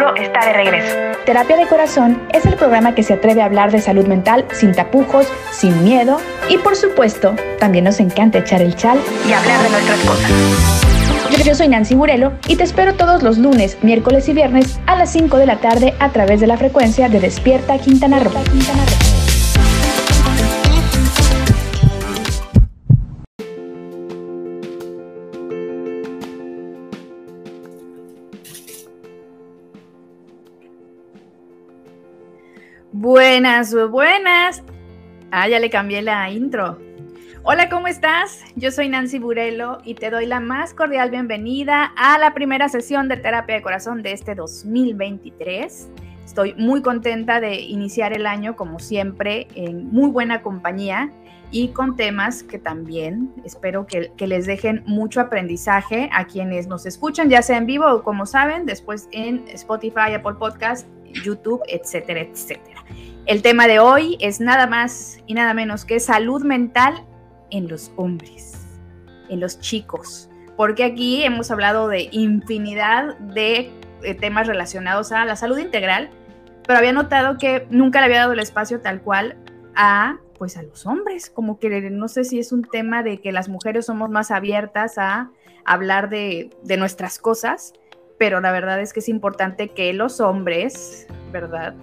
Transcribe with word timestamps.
Seguro 0.00 0.16
está 0.16 0.46
de 0.46 0.52
regreso. 0.54 0.96
Terapia 1.26 1.58
de 1.58 1.66
Corazón 1.66 2.22
es 2.32 2.46
el 2.46 2.54
programa 2.54 2.94
que 2.94 3.02
se 3.02 3.12
atreve 3.12 3.42
a 3.42 3.44
hablar 3.44 3.70
de 3.70 3.82
salud 3.82 4.06
mental 4.06 4.46
sin 4.50 4.72
tapujos, 4.72 5.26
sin 5.52 5.84
miedo 5.84 6.18
y 6.48 6.56
por 6.56 6.74
supuesto, 6.74 7.36
también 7.58 7.84
nos 7.84 8.00
encanta 8.00 8.38
echar 8.38 8.62
el 8.62 8.74
chal 8.76 8.98
y 9.28 9.32
hablar 9.34 9.62
de 9.62 9.68
nuestras 9.68 10.00
cosas. 10.00 10.30
Yo 11.44 11.54
soy 11.54 11.68
Nancy 11.68 11.94
Burelo 11.94 12.32
y 12.48 12.56
te 12.56 12.64
espero 12.64 12.94
todos 12.94 13.22
los 13.22 13.36
lunes, 13.36 13.76
miércoles 13.82 14.26
y 14.30 14.32
viernes 14.32 14.80
a 14.86 14.96
las 14.96 15.12
5 15.12 15.36
de 15.36 15.46
la 15.46 15.56
tarde 15.56 15.94
a 15.98 16.08
través 16.08 16.40
de 16.40 16.46
la 16.46 16.56
frecuencia 16.56 17.10
de 17.10 17.20
Despierta 17.20 17.76
Quintana 17.76 18.20
Roo. 18.20 18.32
Buenas, 33.00 33.74
buenas. 33.88 34.62
Ah, 35.30 35.48
ya 35.48 35.58
le 35.58 35.70
cambié 35.70 36.02
la 36.02 36.28
intro. 36.28 36.78
Hola, 37.42 37.70
¿cómo 37.70 37.86
estás? 37.86 38.42
Yo 38.56 38.70
soy 38.70 38.90
Nancy 38.90 39.18
Burelo 39.18 39.78
y 39.84 39.94
te 39.94 40.10
doy 40.10 40.26
la 40.26 40.38
más 40.38 40.74
cordial 40.74 41.10
bienvenida 41.10 41.94
a 41.96 42.18
la 42.18 42.34
primera 42.34 42.68
sesión 42.68 43.08
de 43.08 43.16
terapia 43.16 43.54
de 43.54 43.62
corazón 43.62 44.02
de 44.02 44.12
este 44.12 44.34
2023. 44.34 45.88
Estoy 46.26 46.52
muy 46.58 46.82
contenta 46.82 47.40
de 47.40 47.54
iniciar 47.62 48.12
el 48.12 48.26
año, 48.26 48.54
como 48.54 48.78
siempre, 48.78 49.48
en 49.54 49.86
muy 49.90 50.10
buena 50.10 50.42
compañía 50.42 51.10
y 51.50 51.68
con 51.68 51.96
temas 51.96 52.42
que 52.42 52.58
también 52.58 53.32
espero 53.46 53.86
que, 53.86 54.12
les 54.26 54.44
dejen 54.44 54.82
mucho 54.84 55.22
aprendizaje 55.22 56.10
a 56.12 56.26
quienes 56.26 56.66
nos 56.66 56.84
escuchan, 56.84 57.30
ya 57.30 57.40
sea 57.40 57.56
en 57.56 57.64
vivo 57.64 57.86
o 57.86 58.02
como 58.02 58.26
saben, 58.26 58.66
después 58.66 59.08
en 59.12 59.48
Spotify, 59.48 60.12
Apple 60.14 60.34
Podcast, 60.38 60.86
YouTube, 61.24 61.62
etcétera, 61.66 62.20
etcétera. 62.20 62.79
El 63.26 63.42
tema 63.42 63.66
de 63.68 63.78
hoy 63.78 64.16
es 64.20 64.40
nada 64.40 64.66
más 64.66 65.18
y 65.26 65.34
nada 65.34 65.54
menos 65.54 65.84
que 65.84 66.00
salud 66.00 66.42
mental 66.42 67.04
en 67.50 67.68
los 67.68 67.92
hombres, 67.96 68.66
en 69.28 69.40
los 69.40 69.60
chicos, 69.60 70.28
porque 70.56 70.84
aquí 70.84 71.22
hemos 71.22 71.50
hablado 71.50 71.88
de 71.88 72.08
infinidad 72.12 73.16
de 73.18 73.70
eh, 74.02 74.14
temas 74.14 74.46
relacionados 74.46 75.12
a 75.12 75.24
la 75.24 75.36
salud 75.36 75.58
integral, 75.58 76.10
pero 76.66 76.78
había 76.78 76.92
notado 76.92 77.38
que 77.38 77.66
nunca 77.70 78.00
le 78.00 78.06
había 78.06 78.20
dado 78.20 78.32
el 78.32 78.40
espacio 78.40 78.80
tal 78.80 79.02
cual 79.02 79.36
a 79.74 80.18
pues 80.38 80.56
a 80.56 80.62
los 80.62 80.86
hombres, 80.86 81.28
como 81.28 81.58
que 81.58 81.90
no 81.90 82.08
sé 82.08 82.24
si 82.24 82.38
es 82.38 82.50
un 82.50 82.62
tema 82.62 83.02
de 83.02 83.18
que 83.20 83.30
las 83.30 83.50
mujeres 83.50 83.84
somos 83.84 84.08
más 84.08 84.30
abiertas 84.30 84.96
a 84.96 85.30
hablar 85.66 86.08
de, 86.08 86.48
de 86.62 86.78
nuestras 86.78 87.18
cosas, 87.18 87.74
pero 88.18 88.40
la 88.40 88.50
verdad 88.50 88.80
es 88.80 88.94
que 88.94 89.00
es 89.00 89.10
importante 89.10 89.68
que 89.68 89.92
los 89.92 90.18
hombres, 90.18 91.06
¿verdad? 91.30 91.74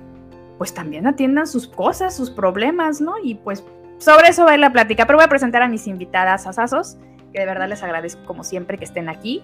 Pues 0.57 0.73
también 0.73 1.07
atiendan 1.07 1.47
sus 1.47 1.67
cosas, 1.67 2.15
sus 2.15 2.31
problemas, 2.31 3.01
¿no? 3.01 3.15
Y 3.21 3.35
pues 3.35 3.63
sobre 3.97 4.29
eso 4.29 4.45
va 4.45 4.51
a 4.51 4.53
ir 4.55 4.59
la 4.59 4.71
plática, 4.71 5.05
pero 5.05 5.17
voy 5.17 5.25
a 5.25 5.29
presentar 5.29 5.61
a 5.61 5.67
mis 5.67 5.87
invitadas 5.87 6.47
asasos, 6.47 6.97
que 7.33 7.39
de 7.39 7.45
verdad 7.45 7.67
les 7.67 7.83
agradezco 7.83 8.25
como 8.25 8.43
siempre 8.43 8.77
que 8.77 8.85
estén 8.85 9.09
aquí. 9.09 9.43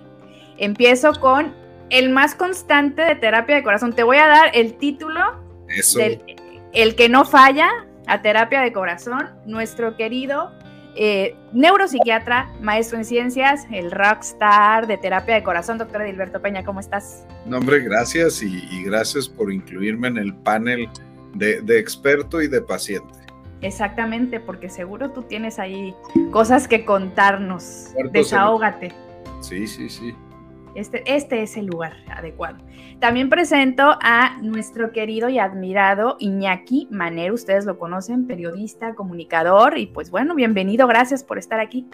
Empiezo 0.57 1.13
con 1.19 1.53
el 1.89 2.09
más 2.09 2.35
constante 2.35 3.03
de 3.03 3.15
terapia 3.15 3.55
de 3.55 3.63
corazón. 3.63 3.93
Te 3.93 4.03
voy 4.03 4.17
a 4.17 4.27
dar 4.27 4.51
el 4.53 4.75
título 4.75 5.19
del 5.95 6.23
el 6.73 6.95
que 6.95 7.07
no 7.07 7.23
falla 7.23 7.69
a 8.07 8.21
terapia 8.21 8.61
de 8.61 8.73
corazón, 8.73 9.29
nuestro 9.45 9.95
querido 9.95 10.51
eh, 10.95 11.35
neuropsiquiatra, 11.53 12.53
maestro 12.61 12.97
en 12.97 13.05
ciencias, 13.05 13.65
el 13.71 13.91
rockstar 13.91 14.87
de 14.87 14.97
terapia 14.97 15.35
de 15.35 15.43
corazón, 15.43 15.77
doctor 15.77 16.03
Edilberto 16.03 16.41
Peña, 16.41 16.63
¿cómo 16.63 16.79
estás? 16.79 17.25
No, 17.45 17.57
hombre, 17.57 17.79
gracias 17.81 18.41
y, 18.43 18.83
gracias 18.83 19.27
por 19.27 19.51
incluirme 19.51 20.07
en 20.07 20.17
el 20.17 20.35
panel 20.35 20.89
de, 21.33 21.61
de 21.61 21.79
experto 21.79 22.41
y 22.41 22.47
de 22.47 22.61
paciente. 22.61 23.23
Exactamente, 23.61 24.39
porque 24.39 24.69
seguro 24.69 25.11
tú 25.11 25.23
tienes 25.23 25.57
ahí 25.57 25.95
cosas 26.31 26.67
que 26.67 26.83
contarnos. 26.83 27.93
Desahógate. 28.11 28.93
Sí, 29.39 29.67
sí, 29.67 29.89
sí. 29.89 30.13
Este, 30.75 31.03
este 31.05 31.43
es 31.43 31.55
el 31.57 31.67
lugar 31.67 31.93
adecuado. 32.07 32.57
También 32.99 33.29
presento 33.29 33.97
a 34.01 34.37
nuestro 34.41 34.91
querido 34.91 35.29
y 35.29 35.39
admirado 35.39 36.15
Iñaki 36.19 36.87
Manero. 36.89 37.35
Ustedes 37.35 37.65
lo 37.65 37.77
conocen, 37.77 38.25
periodista, 38.25 38.95
comunicador. 38.95 39.77
Y 39.77 39.87
pues 39.87 40.09
bueno, 40.09 40.33
bienvenido, 40.35 40.87
gracias 40.87 41.23
por 41.23 41.37
estar 41.37 41.59
aquí. 41.59 41.85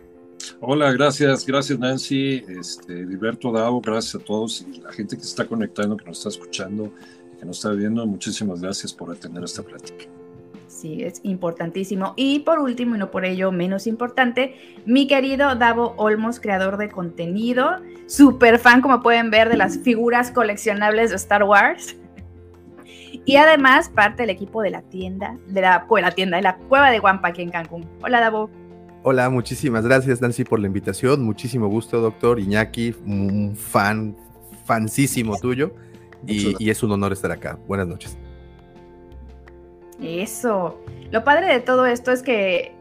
Hola, 0.61 0.91
gracias, 0.93 1.45
gracias 1.45 1.77
Nancy, 1.77 2.43
este, 2.47 3.05
Diverto 3.05 3.51
Davo, 3.51 3.81
gracias 3.81 4.21
a 4.21 4.25
todos 4.25 4.61
y 4.61 4.79
la 4.79 4.91
gente 4.91 5.17
que 5.17 5.23
se 5.23 5.29
está 5.29 5.45
conectando, 5.45 5.97
que 5.97 6.05
nos 6.05 6.17
está 6.17 6.29
escuchando, 6.29 6.91
que 7.39 7.45
nos 7.45 7.57
está 7.57 7.71
viendo. 7.71 8.05
Muchísimas 8.05 8.61
gracias 8.61 8.93
por 8.93 9.11
atender 9.11 9.43
esta 9.43 9.63
plática. 9.63 10.05
Sí, 10.67 11.03
es 11.03 11.19
importantísimo. 11.23 12.13
Y 12.15 12.39
por 12.39 12.59
último, 12.59 12.95
y 12.95 12.99
no 12.99 13.11
por 13.11 13.25
ello 13.25 13.51
menos 13.51 13.85
importante, 13.87 14.55
mi 14.85 15.07
querido 15.07 15.55
Davo 15.55 15.93
Olmos, 15.97 16.39
creador 16.39 16.77
de 16.77 16.89
contenido, 16.89 17.77
súper 18.09 18.59
fan, 18.59 18.81
como 18.81 19.01
pueden 19.01 19.29
ver, 19.29 19.49
de 19.49 19.55
las 19.55 19.77
figuras 19.77 20.31
coleccionables 20.31 21.11
de 21.11 21.15
Star 21.15 21.43
Wars. 21.43 21.95
Y 23.25 23.35
además 23.37 23.89
parte 23.89 24.23
del 24.23 24.31
equipo 24.31 24.61
de 24.61 24.71
la 24.71 24.81
tienda, 24.81 25.37
de 25.47 25.61
la, 25.61 25.85
pues, 25.87 26.03
la 26.03 26.11
tienda, 26.11 26.37
de 26.37 26.43
la 26.43 26.57
cueva 26.57 26.89
de 26.89 26.99
Guampa 26.99 27.29
aquí 27.29 27.43
en 27.43 27.51
Cancún. 27.51 27.87
Hola, 28.01 28.19
Davo. 28.19 28.49
Hola, 29.03 29.29
muchísimas 29.29 29.85
gracias, 29.85 30.19
Nancy, 30.21 30.43
por 30.43 30.59
la 30.59 30.67
invitación. 30.67 31.23
Muchísimo 31.23 31.67
gusto, 31.67 32.01
doctor 32.01 32.39
Iñaki, 32.39 32.95
un 33.05 33.55
fan, 33.55 34.15
fansísimo 34.65 35.37
tuyo. 35.37 35.73
y 36.25 36.69
es 36.69 36.83
un 36.83 36.91
honor 36.91 37.13
estar 37.13 37.31
acá. 37.31 37.57
Buenas 37.67 37.87
noches. 37.87 38.17
Eso. 40.01 40.81
Lo 41.11 41.23
padre 41.23 41.47
de 41.47 41.59
todo 41.59 41.85
esto 41.85 42.11
es 42.11 42.23
que, 42.23 42.73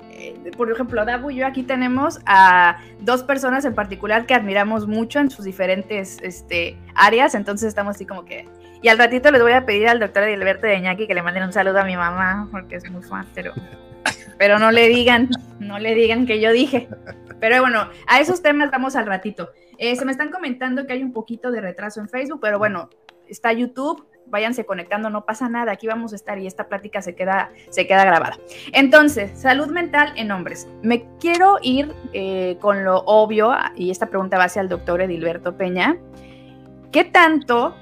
por 0.57 0.71
ejemplo, 0.71 1.05
Dabu 1.05 1.31
y 1.31 1.37
yo 1.37 1.47
aquí 1.47 1.63
tenemos 1.63 2.21
a 2.27 2.79
dos 3.01 3.23
personas 3.23 3.65
en 3.65 3.75
particular 3.75 4.27
que 4.27 4.35
admiramos 4.35 4.87
mucho 4.87 5.19
en 5.21 5.31
sus 5.31 5.45
diferentes 5.45 6.19
este, 6.23 6.77
áreas, 6.95 7.35
entonces 7.35 7.69
estamos 7.69 7.97
así 7.97 8.07
como 8.07 8.25
que... 8.25 8.47
Y 8.81 8.89
al 8.89 8.99
ratito 8.99 9.31
les 9.33 9.43
voy 9.43 9.53
a 9.53 9.67
pedir 9.67 9.89
al 9.89 9.99
doctor 9.99 10.23
Edilberto 10.23 10.67
de 10.67 10.77
Iñaki 10.77 11.07
que 11.07 11.15
le 11.15 11.23
manden 11.23 11.43
un 11.45 11.53
saludo 11.53 11.81
a 11.81 11.85
mi 11.85 11.97
mamá, 11.97 12.49
porque 12.51 12.77
es 12.77 12.89
muy 12.91 13.03
fan, 13.03 13.27
pero, 13.35 13.53
pero 14.39 14.59
no 14.59 14.71
le 14.71 14.89
digan, 14.89 15.29
no 15.59 15.79
le 15.79 15.95
digan 15.95 16.27
que 16.27 16.41
yo 16.41 16.53
dije. 16.53 16.89
Pero 17.41 17.61
bueno, 17.61 17.89
a 18.07 18.21
esos 18.21 18.43
temas 18.43 18.71
vamos 18.71 18.97
al 18.97 19.07
ratito. 19.07 19.51
Eh, 19.79 19.95
se 19.97 20.05
me 20.05 20.13
están 20.13 20.31
comentando 20.31 20.87
que 20.87 20.93
hay 20.93 21.03
un 21.03 21.13
poquito 21.13 21.51
de 21.51 21.61
retraso 21.61 22.01
en 22.01 22.09
Facebook, 22.09 22.41
pero 22.41 22.59
bueno, 22.59 22.91
está 23.29 23.53
YouTube, 23.53 24.07
váyanse 24.31 24.65
conectando, 24.65 25.11
no 25.11 25.25
pasa 25.25 25.49
nada, 25.49 25.73
aquí 25.73 25.87
vamos 25.87 26.13
a 26.13 26.17
estar 26.17 26.39
y 26.39 26.47
esta 26.47 26.69
plática 26.69 27.03
se 27.03 27.15
queda, 27.15 27.51
se 27.71 27.87
queda 27.87 28.05
grabada. 28.05 28.39
Entonces, 28.73 29.39
salud 29.39 29.69
mental 29.69 30.13
en 30.17 30.31
hombres. 30.31 30.69
Me 30.83 31.05
quiero 31.21 31.59
ir 31.63 31.95
eh, 32.13 32.57
con 32.61 32.85
lo 32.85 32.99
obvio, 33.01 33.53
y 33.77 33.91
esta 33.91 34.07
pregunta 34.07 34.39
va 34.39 34.45
hacia 34.45 34.63
el 34.63 34.69
doctor 34.69 35.01
Edilberto 35.01 35.57
Peña. 35.57 35.97
¿Qué 36.93 37.05
tanto, 37.05 37.77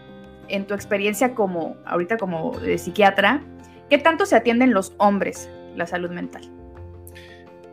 en 0.49 0.67
tu 0.67 0.75
experiencia 0.75 1.34
como, 1.34 1.77
ahorita 1.84 2.17
como 2.17 2.59
eh, 2.61 2.78
psiquiatra, 2.78 3.43
qué 3.91 3.99
tanto 3.99 4.27
se 4.27 4.37
atienden 4.37 4.73
los 4.73 4.95
hombres 4.99 5.49
la 5.77 5.87
salud 5.87 6.11
mental? 6.11 6.43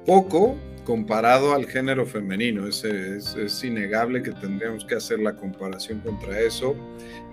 Poco, 0.05 0.57
comparado 0.83 1.53
al 1.53 1.65
género 1.65 2.05
femenino. 2.05 2.67
Es, 2.67 2.83
es, 2.83 3.63
innegable 3.63 4.21
que 4.21 4.31
tendríamos 4.31 4.85
que 4.85 4.95
hacer 4.95 5.19
la 5.19 5.35
comparación 5.35 5.99
contra 5.99 6.39
eso. 6.39 6.75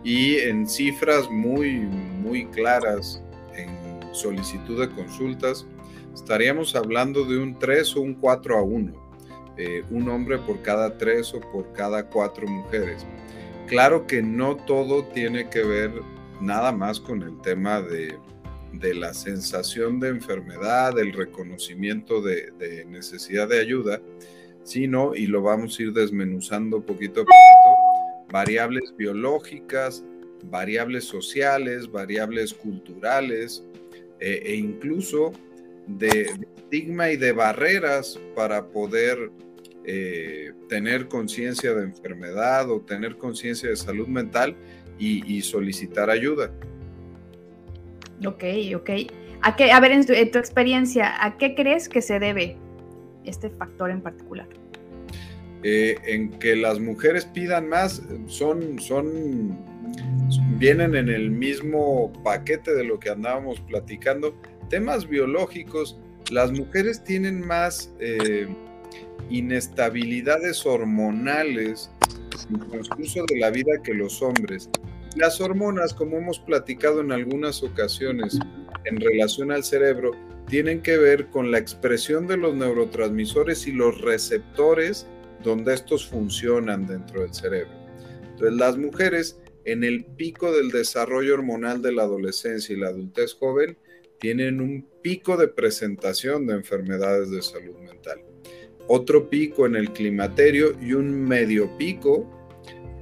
Y 0.02 0.36
en 0.38 0.66
cifras 0.66 1.30
muy, 1.30 1.80
muy 2.22 2.46
claras 2.46 3.22
en 3.54 4.14
solicitud 4.14 4.80
de 4.80 4.90
consultas, 4.90 5.66
estaríamos 6.14 6.74
hablando 6.74 7.24
de 7.24 7.38
un 7.38 7.58
3 7.58 7.96
o 7.96 8.00
un 8.00 8.14
4 8.14 8.58
a 8.58 8.62
1. 8.62 9.10
Eh, 9.56 9.84
un 9.90 10.08
hombre 10.08 10.38
por 10.38 10.62
cada 10.62 10.96
3 10.96 11.34
o 11.34 11.40
por 11.52 11.72
cada 11.72 12.06
4 12.06 12.46
mujeres. 12.46 13.06
Claro 13.66 14.06
que 14.06 14.22
no 14.22 14.56
todo 14.56 15.04
tiene 15.04 15.50
que 15.50 15.62
ver 15.62 15.92
nada 16.40 16.72
más 16.72 16.98
con 16.98 17.22
el 17.22 17.40
tema 17.42 17.82
de 17.82 18.18
de 18.72 18.94
la 18.94 19.14
sensación 19.14 19.98
de 20.00 20.08
enfermedad, 20.08 20.94
del 20.94 21.12
reconocimiento 21.12 22.22
de, 22.22 22.84
necesidad 22.88 23.48
de 23.48 23.60
ayuda, 23.60 24.00
sino, 24.62 25.14
y 25.14 25.26
lo 25.26 25.42
vamos 25.42 25.78
a 25.78 25.82
ir 25.82 25.92
desmenuzando 25.92 26.80
poquito 26.80 27.22
a 27.22 27.24
poquito, 27.24 27.69
variables 28.30 28.94
biológicas, 28.96 30.04
variables 30.44 31.04
sociales, 31.04 31.90
variables 31.90 32.54
culturales 32.54 33.64
eh, 34.20 34.42
e 34.44 34.56
incluso 34.56 35.32
de, 35.86 36.30
estigma 36.56 37.10
y 37.10 37.16
de 37.16 37.32
barreras 37.32 38.18
para 38.34 38.68
poder 38.68 39.30
eh, 39.84 40.52
tener 40.68 41.08
conciencia 41.08 41.74
de 41.74 41.84
enfermedad 41.84 42.70
o 42.70 42.80
tener 42.80 43.16
conciencia 43.16 43.68
de 43.68 43.76
salud 43.76 44.06
mental 44.06 44.56
y 44.98 45.40
solicitar 45.40 46.10
ayuda. 46.10 46.52
Ok, 48.26 48.44
ok. 48.76 48.90
¿A, 49.42 49.56
qué, 49.56 49.72
a 49.72 49.80
ver, 49.80 49.92
en 49.92 50.04
tu, 50.04 50.12
experiencia, 50.38 51.24
¿a 51.24 51.38
qué 51.38 51.54
crees 51.54 51.88
que 51.88 52.02
se 52.02 52.18
debe 52.18 52.56
este 53.24 53.48
factor 53.50 53.90
en 53.90 54.02
particular? 54.02 54.46
Eh, 55.62 55.96
en 56.04 56.30
que 56.38 56.56
las 56.56 56.80
mujeres 56.80 57.26
pidan 57.26 57.68
más, 57.68 58.02
son, 58.28 58.78
son 58.78 59.58
vienen 60.56 60.94
en 60.94 61.08
el 61.10 61.30
mismo 61.30 62.12
paquete 62.24 62.74
de 62.74 62.84
lo 62.84 62.98
que 62.98 63.10
andábamos 63.10 63.60
platicando. 63.60 64.34
Temas 64.70 65.06
biológicos, 65.06 65.98
las 66.30 66.52
mujeres 66.52 67.04
tienen 67.04 67.46
más 67.46 67.92
eh, 68.00 68.48
inestabilidades 69.28 70.64
hormonales 70.64 71.90
en 72.48 72.62
el 72.62 72.68
transcurso 72.68 73.24
de 73.28 73.40
la 73.40 73.50
vida 73.50 73.82
que 73.82 73.92
los 73.92 74.22
hombres. 74.22 74.70
Las 75.16 75.40
hormonas, 75.40 75.92
como 75.92 76.18
hemos 76.18 76.38
platicado 76.38 77.00
en 77.00 77.12
algunas 77.12 77.62
ocasiones 77.62 78.38
en 78.84 79.00
relación 79.00 79.50
al 79.52 79.64
cerebro, 79.64 80.12
tienen 80.46 80.80
que 80.82 80.96
ver 80.96 81.26
con 81.26 81.50
la 81.50 81.58
expresión 81.58 82.26
de 82.26 82.36
los 82.36 82.54
neurotransmisores 82.54 83.66
y 83.66 83.72
los 83.72 84.00
receptores 84.00 85.06
donde 85.42 85.74
estos 85.74 86.06
funcionan 86.06 86.86
dentro 86.86 87.22
del 87.22 87.34
cerebro. 87.34 87.72
Entonces, 88.22 88.58
las 88.58 88.76
mujeres 88.76 89.40
en 89.64 89.84
el 89.84 90.04
pico 90.04 90.52
del 90.52 90.70
desarrollo 90.70 91.34
hormonal 91.34 91.82
de 91.82 91.92
la 91.92 92.02
adolescencia 92.02 92.74
y 92.74 92.78
la 92.78 92.88
adultez 92.88 93.34
joven 93.34 93.76
tienen 94.18 94.60
un 94.60 94.86
pico 95.02 95.36
de 95.36 95.48
presentación 95.48 96.46
de 96.46 96.54
enfermedades 96.54 97.30
de 97.30 97.42
salud 97.42 97.76
mental. 97.78 98.20
Otro 98.86 99.28
pico 99.28 99.66
en 99.66 99.76
el 99.76 99.92
climaterio 99.92 100.76
y 100.80 100.92
un 100.92 101.24
medio 101.24 101.76
pico 101.78 102.28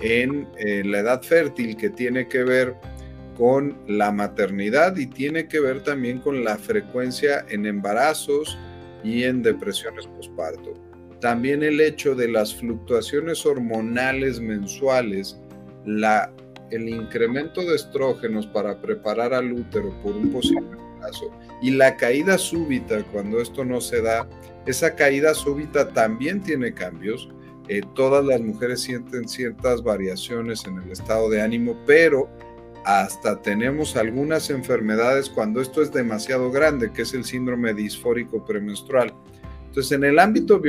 en 0.00 0.46
eh, 0.58 0.82
la 0.84 1.00
edad 1.00 1.22
fértil 1.22 1.76
que 1.76 1.90
tiene 1.90 2.28
que 2.28 2.44
ver 2.44 2.74
con 3.36 3.78
la 3.86 4.12
maternidad 4.12 4.96
y 4.96 5.06
tiene 5.06 5.48
que 5.48 5.60
ver 5.60 5.82
también 5.82 6.18
con 6.20 6.44
la 6.44 6.56
frecuencia 6.56 7.46
en 7.48 7.66
embarazos 7.66 8.58
y 9.02 9.24
en 9.24 9.42
depresiones 9.42 10.06
postparto. 10.06 10.87
También 11.20 11.62
el 11.62 11.80
hecho 11.80 12.14
de 12.14 12.28
las 12.28 12.54
fluctuaciones 12.54 13.44
hormonales 13.44 14.40
mensuales, 14.40 15.38
la, 15.84 16.32
el 16.70 16.88
incremento 16.88 17.62
de 17.62 17.76
estrógenos 17.76 18.46
para 18.46 18.80
preparar 18.80 19.34
al 19.34 19.52
útero 19.52 19.92
por 20.02 20.14
un 20.14 20.30
posible 20.30 20.66
embarazo 20.72 21.30
y 21.60 21.70
la 21.70 21.96
caída 21.96 22.38
súbita 22.38 23.02
cuando 23.04 23.40
esto 23.40 23.64
no 23.64 23.80
se 23.80 24.02
da, 24.02 24.28
esa 24.66 24.94
caída 24.94 25.34
súbita 25.34 25.88
también 25.88 26.40
tiene 26.40 26.72
cambios 26.72 27.28
eh, 27.68 27.82
todas 27.94 28.24
las 28.24 28.40
mujeres 28.40 28.80
sienten 28.80 29.28
ciertas 29.28 29.82
variaciones 29.82 30.64
en 30.64 30.78
el 30.78 30.90
estado 30.90 31.28
de 31.28 31.42
ánimo, 31.42 31.76
pero 31.86 32.30
hasta 32.84 33.42
tenemos 33.42 33.94
algunas 33.94 34.48
enfermedades 34.48 35.28
cuando 35.28 35.60
esto 35.60 35.82
es 35.82 35.92
demasiado 35.92 36.50
grande, 36.50 36.90
que 36.90 37.02
es 37.02 37.12
el 37.12 37.24
síndrome 37.24 37.74
disfórico 37.74 38.42
premenstrual. 38.42 39.12
Entonces, 39.66 39.92
en 39.92 40.04
el 40.04 40.18
ámbito 40.18 40.62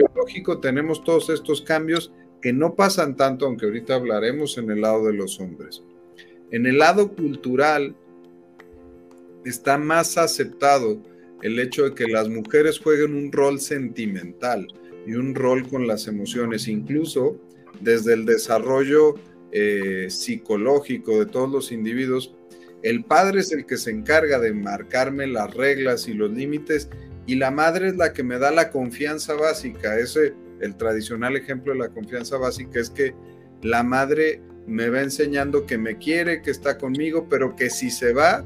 tenemos 0.62 1.04
todos 1.04 1.30
estos 1.30 1.62
cambios 1.62 2.12
que 2.42 2.54
no 2.54 2.76
pasan 2.76 3.16
tanto, 3.16 3.46
aunque 3.46 3.66
ahorita 3.66 3.96
hablaremos 3.96 4.58
en 4.58 4.72
el 4.72 4.82
lado 4.82 5.06
de 5.06 5.14
los 5.14 5.40
hombres. 5.40 5.84
En 6.52 6.66
el 6.66 6.80
lado 6.80 7.14
cultural 7.14 7.96
está 9.46 9.78
más 9.78 10.18
aceptado 10.18 11.02
el 11.42 11.60
hecho 11.60 11.86
de 11.86 11.96
que 11.96 12.08
las 12.08 12.28
mujeres 12.30 12.80
jueguen 12.80 13.16
un 13.16 13.32
rol 13.32 13.60
sentimental 13.60 14.68
y 15.06 15.14
un 15.14 15.36
rol 15.36 15.68
con 15.68 15.88
las 15.88 16.08
emociones, 16.08 16.68
incluso 16.68 17.40
desde 17.80 18.14
el 18.14 18.26
desarrollo 18.26 19.16
eh, 19.52 20.08
psicológico 20.10 21.20
de 21.20 21.26
todos 21.26 21.50
los 21.50 21.72
individuos. 21.72 22.36
El 22.84 23.04
padre 23.04 23.42
es 23.42 23.52
el 23.52 23.66
que 23.66 23.78
se 23.78 23.92
encarga 23.92 24.40
de 24.40 24.54
marcarme 24.54 25.28
las 25.28 25.54
reglas 25.54 26.08
y 26.08 26.14
los 26.14 26.32
límites 26.32 26.90
y 27.32 27.36
la 27.36 27.52
madre 27.52 27.90
es 27.90 27.96
la 27.96 28.14
que 28.14 28.24
me 28.24 28.40
da 28.40 28.52
la 28.52 28.70
confianza 28.70 29.34
básica. 29.34 29.98
Ese, 30.00 30.34
el 30.62 30.76
tradicional 30.76 31.36
ejemplo 31.36 31.74
de 31.74 31.80
la 31.80 31.90
confianza 31.90 32.38
básica 32.38 32.80
es 32.80 32.90
que 32.90 33.14
la 33.62 33.84
madre 33.84 34.42
me 34.68 34.90
va 34.90 35.02
enseñando 35.02 35.66
que 35.66 35.78
me 35.78 35.98
quiere, 35.98 36.42
que 36.42 36.52
está 36.52 36.78
conmigo, 36.78 37.28
pero 37.30 37.56
que 37.56 37.70
si 37.70 37.92
se 37.92 38.14
va, 38.14 38.46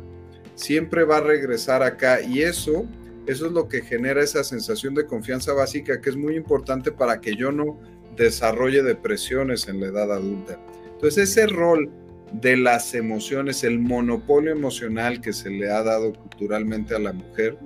siempre 0.56 1.03
va 1.03 1.18
a 1.18 1.21
regresar 1.21 1.83
acá. 1.83 2.21
Y 2.21 2.41
eso 2.41 2.88
eso 3.25 3.45
es 3.45 3.53
lo 3.53 3.69
que 3.69 3.81
genera 3.81 4.21
esa 4.21 4.44
sensación 4.44 4.95
de 4.95 5.06
confianza 5.06 5.53
básica 5.53 6.01
que 6.01 6.09
es 6.09 6.18
muy 6.18 6.35
importante 6.35 6.91
para 6.91 7.21
que 7.21 7.35
yo 7.35 7.51
no 7.51 7.80
desarrolle 8.18 8.83
depresiones 8.83 9.68
en 9.69 9.80
la 9.80 9.88
edad 9.88 10.12
adulta. 10.12 10.59
Entonces 10.91 11.30
ese 11.30 11.47
rol 11.47 11.89
de 12.33 12.57
las 12.57 12.94
emociones, 12.95 13.63
el 13.63 13.80
monopolio 13.80 14.51
emocional 14.51 15.21
que 15.21 15.31
se 15.31 15.50
le 15.50 15.71
ha 15.71 15.83
dado 15.83 16.13
culturalmente 16.13 16.95
a 16.95 17.00
la 17.00 17.13
mujer, 17.13 17.57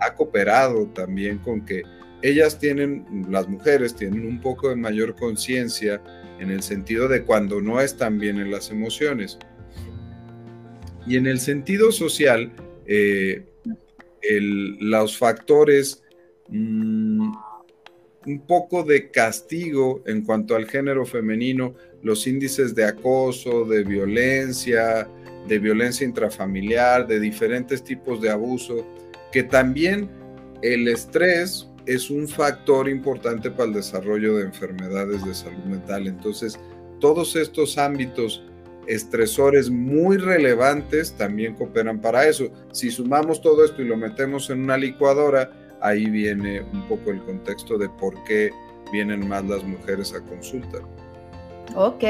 ha 0.00 0.14
cooperado 0.14 0.86
también 0.88 1.38
con 1.38 1.64
que 1.64 1.82
ellas 2.22 2.58
tienen, 2.58 3.26
las 3.28 3.48
mujeres 3.48 3.94
tienen 3.94 4.26
un 4.26 4.40
poco 4.40 4.70
de 4.70 4.76
mayor 4.76 5.14
conciencia 5.14 6.00
en 6.38 6.50
el 6.50 6.62
sentido 6.62 7.08
de 7.08 7.22
cuando 7.22 7.60
no 7.60 7.80
están 7.80 8.18
bien 8.18 8.38
en 8.38 8.50
las 8.50 8.70
emociones. 8.70 9.38
Y 11.06 11.16
en 11.16 11.26
el 11.26 11.38
sentido 11.38 11.92
social, 11.92 12.50
eh, 12.86 13.44
los 14.80 15.18
factores, 15.18 16.02
mm, 16.48 17.32
un 18.26 18.40
poco 18.46 18.82
de 18.84 19.10
castigo 19.10 20.02
en 20.06 20.22
cuanto 20.22 20.56
al 20.56 20.66
género 20.66 21.04
femenino, 21.04 21.74
los 22.02 22.26
índices 22.26 22.74
de 22.74 22.84
acoso, 22.84 23.64
de 23.66 23.84
violencia, 23.84 25.08
de 25.46 25.58
violencia 25.58 26.06
intrafamiliar, 26.06 27.06
de 27.06 27.20
diferentes 27.20 27.84
tipos 27.84 28.20
de 28.20 28.30
abuso, 28.30 28.86
que 29.34 29.42
también 29.42 30.08
el 30.62 30.86
estrés 30.86 31.68
es 31.86 32.08
un 32.08 32.28
factor 32.28 32.88
importante 32.88 33.50
para 33.50 33.64
el 33.64 33.74
desarrollo 33.74 34.36
de 34.36 34.44
enfermedades 34.44 35.24
de 35.24 35.34
salud 35.34 35.64
mental. 35.64 36.06
Entonces, 36.06 36.56
todos 37.00 37.34
estos 37.34 37.76
ámbitos 37.76 38.44
estresores 38.86 39.70
muy 39.70 40.18
relevantes 40.18 41.16
también 41.16 41.54
cooperan 41.54 42.00
para 42.00 42.28
eso. 42.28 42.46
Si 42.70 42.92
sumamos 42.92 43.42
todo 43.42 43.64
esto 43.64 43.82
y 43.82 43.86
lo 43.86 43.96
metemos 43.96 44.50
en 44.50 44.62
una 44.62 44.76
licuadora, 44.76 45.50
ahí 45.80 46.06
viene 46.06 46.60
un 46.72 46.86
poco 46.86 47.10
el 47.10 47.20
contexto 47.24 47.76
de 47.76 47.88
por 47.88 48.14
qué 48.22 48.52
vienen 48.92 49.26
más 49.26 49.44
las 49.46 49.64
mujeres 49.64 50.14
a 50.14 50.20
consulta. 50.20 50.78
Ok, 51.74 52.04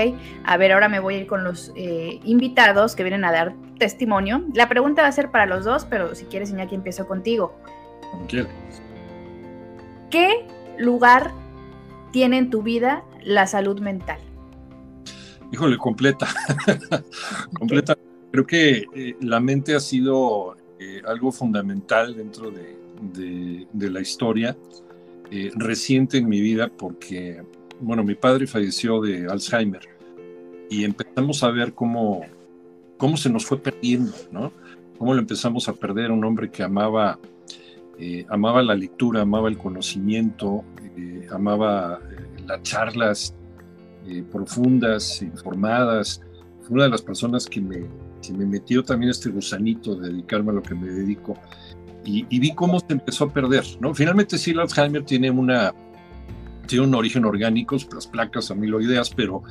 a 0.44 0.56
ver, 0.58 0.72
ahora 0.72 0.90
me 0.90 1.00
voy 1.00 1.14
a 1.14 1.18
ir 1.20 1.26
con 1.26 1.42
los 1.42 1.72
eh, 1.74 2.20
invitados 2.22 2.94
que 2.94 3.02
vienen 3.02 3.24
a 3.24 3.32
dar 3.32 3.54
testimonio. 3.78 4.44
La 4.54 4.68
pregunta 4.68 5.02
va 5.02 5.08
a 5.08 5.12
ser 5.12 5.30
para 5.30 5.46
los 5.46 5.64
dos, 5.64 5.84
pero 5.84 6.14
si 6.14 6.24
quieres, 6.26 6.50
Iñaki, 6.50 6.74
empiezo 6.74 7.06
contigo. 7.06 7.54
¿Qué 10.10 10.46
lugar 10.78 11.32
tiene 12.12 12.38
en 12.38 12.50
tu 12.50 12.62
vida 12.62 13.04
la 13.22 13.46
salud 13.46 13.80
mental? 13.80 14.18
Híjole, 15.52 15.76
completa. 15.76 16.28
completa. 17.58 17.96
Creo 18.32 18.46
que 18.46 18.86
eh, 18.94 19.16
la 19.20 19.38
mente 19.38 19.74
ha 19.74 19.80
sido 19.80 20.56
eh, 20.78 21.00
algo 21.06 21.30
fundamental 21.30 22.16
dentro 22.16 22.50
de, 22.50 22.74
la 23.90 24.00
historia 24.00 24.56
eh, 25.30 25.50
reciente 25.54 26.18
en 26.18 26.28
mi 26.28 26.40
vida 26.40 26.68
porque, 26.68 27.42
bueno, 27.80 28.02
mi 28.02 28.14
padre 28.14 28.46
falleció 28.46 29.00
de 29.00 29.26
Alzheimer 29.30 29.82
y 30.68 30.84
empezamos 30.84 31.44
a 31.44 31.50
ver 31.50 31.74
cómo, 31.74 32.22
cómo 33.04 33.18
se 33.18 33.28
nos 33.28 33.44
fue 33.44 33.58
perdiendo, 33.58 34.14
¿no? 34.32 34.50
Cómo 34.96 35.12
lo 35.12 35.20
empezamos 35.20 35.68
a 35.68 35.74
perder, 35.74 36.10
un 36.10 36.24
hombre 36.24 36.50
que 36.50 36.62
amaba, 36.62 37.18
amaba 38.30 38.62
la 38.62 38.74
lectura, 38.74 39.20
amaba 39.20 39.50
el 39.50 39.58
conocimiento, 39.58 40.64
amaba 41.30 42.00
las 42.46 42.62
charlas 42.62 43.34
eh, 44.06 44.24
profundas, 44.32 45.20
informadas. 45.20 46.22
Fue 46.62 46.76
una 46.76 46.84
de 46.84 46.90
las 46.92 47.02
personas 47.02 47.44
que 47.44 47.60
me, 47.60 47.84
me 48.34 48.46
metió 48.46 48.82
también 48.82 49.10
este 49.10 49.28
gusanito 49.28 49.96
de 49.96 50.08
dedicarme 50.08 50.52
a 50.52 50.54
lo 50.54 50.62
que 50.62 50.74
me 50.74 50.86
dedico. 50.86 51.36
Y, 52.06 52.24
vi 52.38 52.54
cómo 52.54 52.80
se 52.80 52.86
empezó 52.88 53.24
a 53.24 53.32
perder, 53.34 53.66
¿no? 53.80 53.94
Finalmente 53.94 54.38
sí, 54.38 54.52
el 54.52 54.60
Alzheimer 54.60 55.04
tiene, 55.04 55.30
una, 55.30 55.74
tiene 56.66 56.86
un 56.86 56.94
origen 56.94 57.26
orgánico, 57.26 57.76
las 57.92 58.06
placas 58.06 58.50
amiloideas, 58.50 59.10
pero, 59.10 59.42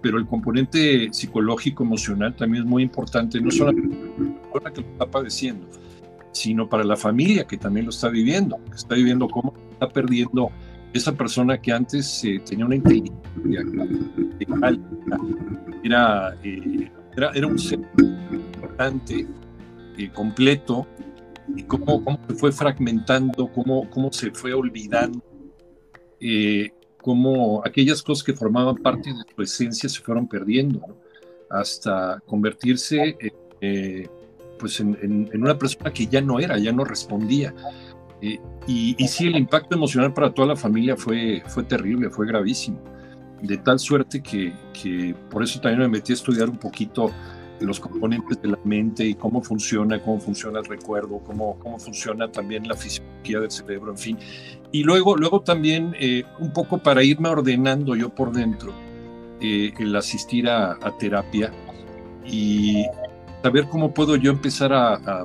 pero 0.00 0.18
el 0.18 0.26
componente 0.26 1.08
psicológico, 1.12 1.84
emocional 1.84 2.34
también 2.36 2.64
es 2.64 2.68
muy 2.68 2.82
importante, 2.82 3.40
no 3.40 3.50
solamente 3.50 3.96
para 4.52 4.66
la 4.66 4.72
que 4.72 4.80
lo 4.80 4.86
está 4.88 5.06
padeciendo, 5.06 5.66
sino 6.32 6.68
para 6.68 6.84
la 6.84 6.96
familia 6.96 7.46
que 7.46 7.56
también 7.56 7.86
lo 7.86 7.90
está 7.90 8.08
viviendo, 8.08 8.58
que 8.70 8.76
está 8.76 8.94
viviendo 8.94 9.28
cómo 9.28 9.54
está 9.72 9.88
perdiendo 9.88 10.50
esa 10.92 11.12
persona 11.12 11.60
que 11.60 11.72
antes 11.72 12.24
eh, 12.24 12.40
tenía 12.44 12.64
una 12.64 12.76
inteligencia 12.76 13.18
era, 15.82 16.34
eh, 16.42 16.90
era, 17.16 17.30
era, 17.34 17.46
un 17.46 17.58
ser 17.58 17.80
importante, 18.32 19.26
eh, 19.96 20.10
completo, 20.10 20.86
y 21.56 21.62
cómo, 21.62 22.04
cómo, 22.04 22.18
se 22.28 22.34
fue 22.34 22.52
fragmentando, 22.52 23.50
cómo, 23.52 23.88
cómo 23.90 24.12
se 24.12 24.30
fue 24.30 24.52
olvidando, 24.52 25.22
cómo 27.02 27.62
aquellas 27.64 28.02
cosas 28.02 28.24
que 28.24 28.34
formaban 28.34 28.76
parte 28.76 29.10
de 29.10 29.16
su 29.34 29.42
esencia 29.42 29.88
se 29.88 30.00
fueron 30.00 30.28
perdiendo, 30.28 30.80
hasta 31.50 32.20
convertirse 32.26 33.16
pues 34.58 34.80
en, 34.80 35.30
una 35.34 35.58
persona 35.58 35.92
que 35.92 36.06
ya 36.06 36.20
no 36.20 36.40
era, 36.40 36.58
ya 36.58 36.72
no 36.72 36.84
respondía. 36.84 37.54
y, 38.20 38.40
y, 38.66 39.08
sí, 39.08 39.28
el 39.28 39.36
impacto 39.36 39.76
emocional 39.76 40.12
para 40.12 40.34
toda 40.34 40.48
la 40.48 40.56
familia 40.56 40.96
fue, 40.96 41.42
fue 41.46 41.62
terrible, 41.64 42.10
fue 42.10 42.26
gravísimo. 42.26 42.80
De 43.42 43.56
tal 43.58 43.78
suerte 43.78 44.20
que, 44.20 44.52
que 44.72 45.14
por 45.30 45.44
eso 45.44 45.60
también 45.60 45.82
me 45.82 45.88
metí 45.88 46.12
a 46.12 46.16
estudiar 46.16 46.50
un 46.50 46.58
poquito 46.58 47.12
los 47.60 47.80
componentes 47.80 48.40
de 48.40 48.48
la 48.48 48.58
mente 48.64 49.04
y 49.04 49.14
cómo 49.14 49.42
funciona, 49.42 50.02
cómo 50.02 50.20
funciona 50.20 50.60
el 50.60 50.64
recuerdo, 50.64 51.18
cómo, 51.24 51.58
cómo 51.58 51.78
funciona 51.78 52.30
también 52.30 52.66
la 52.68 52.76
fisiología 52.76 53.40
del 53.40 53.50
cerebro, 53.50 53.92
en 53.92 53.98
fin. 53.98 54.18
Y 54.72 54.82
luego, 54.84 55.16
luego 55.16 55.40
también 55.40 55.94
eh, 55.98 56.24
un 56.38 56.52
poco 56.52 56.78
para 56.78 57.02
irme 57.02 57.28
ordenando 57.28 57.96
yo 57.96 58.10
por 58.10 58.32
dentro, 58.32 58.72
eh, 59.40 59.72
el 59.78 59.94
asistir 59.96 60.48
a, 60.48 60.78
terapia 60.98 61.52
y 62.26 62.84
saber 63.42 63.68
cómo 63.68 63.94
puedo 63.94 64.16
yo 64.16 64.30
empezar 64.30 64.72
a, 64.72 65.24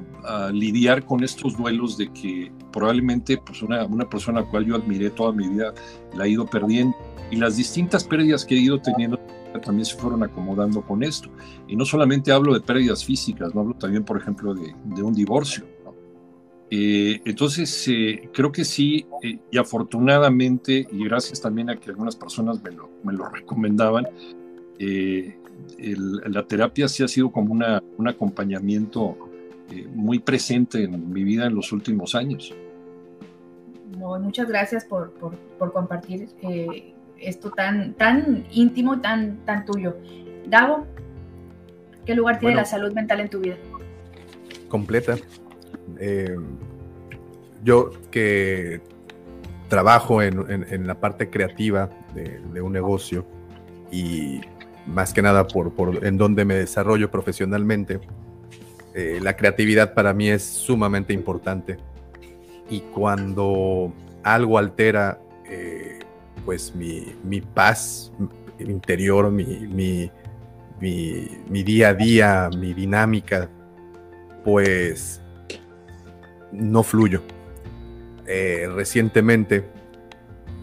lidiar 0.54 1.04
con 1.06 1.24
estos 1.24 1.58
duelos 1.58 1.98
de 1.98 2.12
que 2.14 2.52
probablemente 2.72 3.38
pues 3.38 3.62
una, 3.62 3.86
una 3.86 4.10
persona 4.10 4.40
a 4.40 4.44
la 4.44 4.50
cual 4.50 4.66
yo 4.66 4.76
admiré 4.76 5.10
toda 5.10 5.34
mi 5.34 5.50
vida 5.50 5.74
la 6.16 6.26
he 6.26 6.30
ido 6.30 6.46
perdiendo 6.46 6.96
y 7.30 7.36
las 7.36 7.58
distintas 7.58 8.06
pérdidas 8.06 8.46
que 8.46 8.56
he 8.56 8.60
ido 8.60 8.80
teniendo 8.80 9.20
también 9.60 9.86
se 9.86 9.98
fueron 9.98 10.24
acomodando 10.24 10.82
con 10.82 11.04
esto. 11.04 11.30
Y 11.68 11.76
no 11.76 11.86
solamente 11.86 12.32
hablo 12.32 12.54
de 12.54 12.62
pérdidas 12.62 13.04
físicas, 13.04 13.54
no 13.54 13.62
hablo 13.62 13.74
también, 13.76 14.04
por 14.04 14.18
ejemplo, 14.18 14.54
de, 14.54 15.04
un 15.04 15.14
divorcio. 15.14 15.66
Eh, 16.70 17.22
entonces, 17.26 17.88
eh, 17.88 18.30
creo 18.34 18.52
que 18.52 18.66
sí, 18.66 19.06
eh, 19.22 19.38
y 19.52 19.58
afortunadamente, 19.58 20.88
y 20.92 21.06
gracias 21.06 21.40
también 21.40 21.70
a 21.70 21.76
que 21.76 21.92
algunas 21.92 22.16
personas 22.16 22.62
me 22.64 22.72
lo, 22.72 22.90
me 23.04 23.14
lo 23.14 23.30
recomendaban, 23.30 24.08
la 24.80 26.48
terapia 26.48 26.88
sí 26.88 27.04
ha 27.04 27.08
sido 27.08 27.32
como 27.32 27.54
una, 27.54 27.82
un 27.98 28.08
acompañamiento 28.08 29.16
muy 29.94 30.20
presente 30.20 30.84
en 30.84 31.14
mi 31.14 31.24
vida 31.24 31.46
en 31.46 31.56
los 31.56 31.72
últimos 31.72 32.16
años. 32.16 32.54
muchas 33.98 34.48
gracias 34.48 34.84
por, 34.84 35.12
por, 35.12 35.36
por 35.58 35.72
compartir 35.72 36.28
esto 37.24 37.52
tan, 37.52 37.94
tan 37.94 38.46
íntimo, 38.52 39.02
tan, 39.02 39.38
tan 39.46 39.66
tuyo. 39.66 39.98
Davo, 40.48 40.86
¿qué 42.06 42.16
lugar 42.16 42.40
tiene 42.40 42.56
la 42.56 42.66
salud 42.66 42.94
mental 42.94 43.22
en 43.22 43.30
tu 43.30 43.40
vida? 43.40 43.56
Completa. 44.68 45.16
Eh, 46.00 46.36
yo 47.64 47.92
que 48.12 48.82
trabajo 49.70 50.22
en, 50.22 50.88
la 50.88 51.00
parte 51.00 51.30
creativa 51.30 51.90
de, 52.14 52.62
un 52.62 52.74
negocio 52.74 53.26
y 53.92 54.42
más 54.86 55.14
que 55.14 55.22
nada 55.22 55.48
por, 55.48 55.74
por 55.74 56.06
en 56.06 56.18
donde 56.18 56.46
me 56.46 56.56
desarrollo 56.56 57.10
profesionalmente, 57.10 58.00
eh, 58.94 59.20
la 59.22 59.36
creatividad 59.36 59.94
para 59.94 60.14
mí 60.14 60.30
es 60.30 60.44
sumamente 60.44 61.14
importante. 61.14 61.78
Y 62.70 62.82
cuando 62.82 63.94
algo 64.24 64.58
altera 64.58 65.20
pues 66.46 66.74
mi, 66.76 67.42
paz 67.42 68.12
interior, 68.60 69.32
mi, 69.32 70.12
día 71.50 71.90
a 71.90 71.94
día, 71.94 72.50
mi 72.58 72.74
dinámica, 72.74 73.50
pues 74.44 75.22
no 76.52 76.84
fluyo. 76.84 77.22
Eh, 78.26 78.70
recientemente 78.74 79.66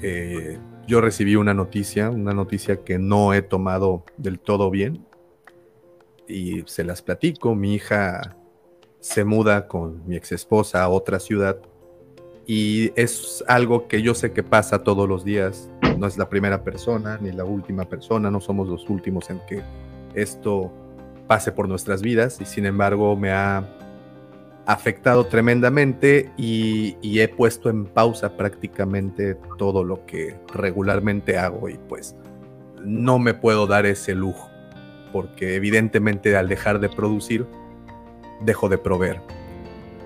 eh, 0.02 0.58
yo 0.86 1.00
recibí 1.00 1.36
una 1.36 1.54
noticia, 1.54 2.10
una 2.10 2.32
noticia 2.32 2.84
que 2.84 2.98
no 2.98 3.34
he 3.34 3.42
tomado 3.42 4.04
del 4.16 4.38
todo 4.38 4.70
bien 4.70 5.04
y 6.26 6.62
se 6.66 6.84
las 6.84 7.02
platico. 7.02 7.54
Mi 7.54 7.74
hija 7.74 8.36
se 9.00 9.24
muda 9.24 9.66
con 9.66 10.06
mi 10.06 10.16
ex 10.16 10.32
esposa 10.32 10.82
a 10.82 10.88
otra 10.88 11.20
ciudad 11.20 11.60
y 12.50 12.92
es 12.96 13.44
algo 13.46 13.86
que 13.86 14.02
yo 14.02 14.12
sé 14.12 14.32
que 14.32 14.42
pasa 14.42 14.82
todos 14.82 15.08
los 15.08 15.24
días. 15.24 15.70
No 15.98 16.08
es 16.08 16.18
la 16.18 16.28
primera 16.28 16.64
persona 16.64 17.16
ni 17.20 17.30
la 17.30 17.44
última 17.44 17.84
persona, 17.84 18.28
no 18.28 18.40
somos 18.40 18.66
los 18.66 18.90
últimos 18.90 19.30
en 19.30 19.40
que 19.48 19.62
esto 20.14 20.72
pase 21.28 21.52
por 21.52 21.68
nuestras 21.68 22.02
vidas 22.02 22.40
y 22.40 22.44
sin 22.44 22.66
embargo 22.66 23.14
me 23.14 23.30
ha 23.30 23.68
afectado 24.66 25.26
tremendamente 25.26 26.32
y, 26.36 26.96
he 27.20 27.28
puesto 27.28 27.70
en 27.70 27.84
pausa 27.84 28.36
prácticamente 28.36 29.36
todo 29.56 29.84
lo 29.84 30.04
que 30.04 30.34
regularmente 30.52 31.38
hago 31.38 31.68
y 31.68 31.78
pues 31.88 32.16
no 32.84 33.20
me 33.20 33.32
puedo 33.32 33.68
dar 33.68 33.86
ese 33.86 34.16
lujo 34.16 34.50
porque 35.12 35.54
evidentemente 35.54 36.36
al 36.36 36.48
dejar 36.48 36.80
de 36.80 36.88
producir 36.88 37.46
dejo 38.40 38.68
de 38.68 38.78
proveer 38.78 39.20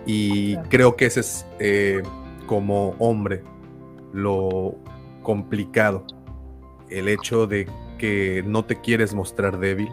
y 0.04 0.58
creo 0.68 0.96
que 0.96 1.06
ese 1.06 1.20
es 1.20 1.46
eh, 1.58 2.02
como 2.46 2.90
hombre 2.98 3.42
lo 4.12 4.76
complicado. 5.22 6.04
El 6.88 7.08
hecho 7.08 7.46
de 7.46 7.68
que 7.98 8.42
no 8.46 8.64
te 8.64 8.80
quieres 8.80 9.14
mostrar 9.14 9.58
débil, 9.58 9.88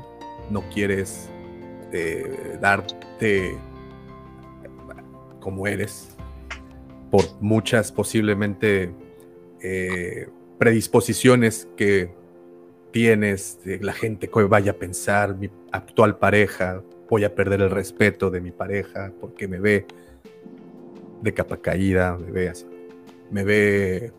no 0.50 0.62
quieres 0.70 1.30
eh, 1.92 2.58
darte 2.62 3.58
como 5.40 5.68
eres, 5.68 6.16
por 7.10 7.26
muchas 7.42 7.92
posiblemente 7.92 8.94
eh, 9.62 10.30
predisposiciones 10.58 11.68
que 11.76 12.14
tienes, 12.92 13.60
la 13.66 13.94
gente 13.94 14.30
que 14.30 14.44
vaya 14.44 14.72
a 14.72 14.76
pensar, 14.76 15.36
mi 15.36 15.50
actual 15.72 16.18
pareja, 16.18 16.84
voy 17.10 17.26
a 17.26 17.36
perder 17.36 17.62
el 17.62 17.70
respeto 17.72 18.30
de 18.30 18.40
mi 18.40 18.52
pareja 18.52 19.12
porque 19.20 19.48
me 19.48 19.60
ve 19.60 19.86
de 21.22 21.34
capa 21.34 21.58
caída, 21.58 22.18
me 22.18 22.32
ve 22.32 22.50
así. 22.50 22.66
Me 23.30 23.44
ve, 23.44 24.12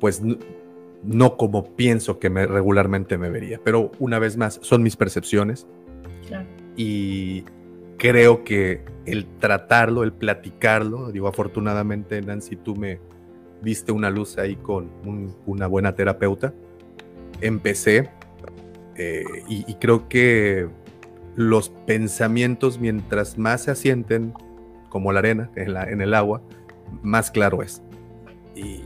pues, 0.00 0.22
no, 1.02 1.36
como 1.36 1.74
pienso 1.74 2.18
que 2.18 2.30
me, 2.30 2.46
regularmente 2.46 3.18
me 3.18 3.30
vería. 3.30 3.60
Pero 3.62 3.90
una 3.98 4.18
vez 4.18 4.36
más, 4.36 4.58
son 4.62 4.82
mis 4.82 4.96
percepciones. 4.96 5.66
Y 6.76 7.44
creo 7.98 8.44
que 8.44 8.84
el 9.04 9.26
tratarlo, 9.38 10.02
el 10.04 10.12
platicarlo, 10.12 11.10
digo, 11.12 11.28
afortunadamente, 11.28 12.22
Nancy, 12.22 12.56
tú 12.56 12.76
me 12.76 13.00
viste 13.60 13.92
una 13.92 14.10
luz 14.10 14.38
ahí 14.38 14.56
con 14.56 14.90
una 15.46 15.66
buena 15.66 15.94
terapeuta. 15.94 16.54
Empecé 17.40 18.08
eh, 18.96 19.24
y 19.48 19.74
creo 19.74 20.08
que 20.08 20.68
los 21.34 21.70
pensamientos, 21.86 22.78
mientras 22.78 23.38
más 23.38 23.62
se 23.62 23.70
asienten, 23.70 24.34
como 24.92 25.10
la 25.10 25.20
arena 25.20 25.48
en, 25.56 26.02
el 26.02 26.12
agua, 26.12 26.42
más 27.00 27.30
claro 27.30 27.62
es. 27.62 27.82
Y, 28.54 28.82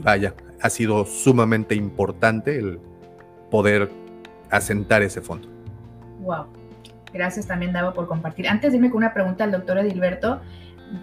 vaya, 0.00 0.34
ha 0.62 0.70
sido 0.70 1.04
sumamente 1.04 1.74
importante 1.74 2.56
el 2.56 2.78
poder 3.50 3.90
asentar 4.50 5.02
ese 5.02 5.20
fondo. 5.20 5.48
Wow. 6.20 6.46
Gracias 7.12 7.48
también, 7.48 7.72
Davo, 7.72 7.92
por 7.92 8.06
compartir. 8.06 8.46
Antes 8.46 8.70
de 8.70 8.76
irme 8.76 8.88
con 8.88 8.98
una 8.98 9.12
pregunta 9.12 9.42
al 9.42 9.50
doctor 9.50 9.78
Edilberto, 9.78 10.40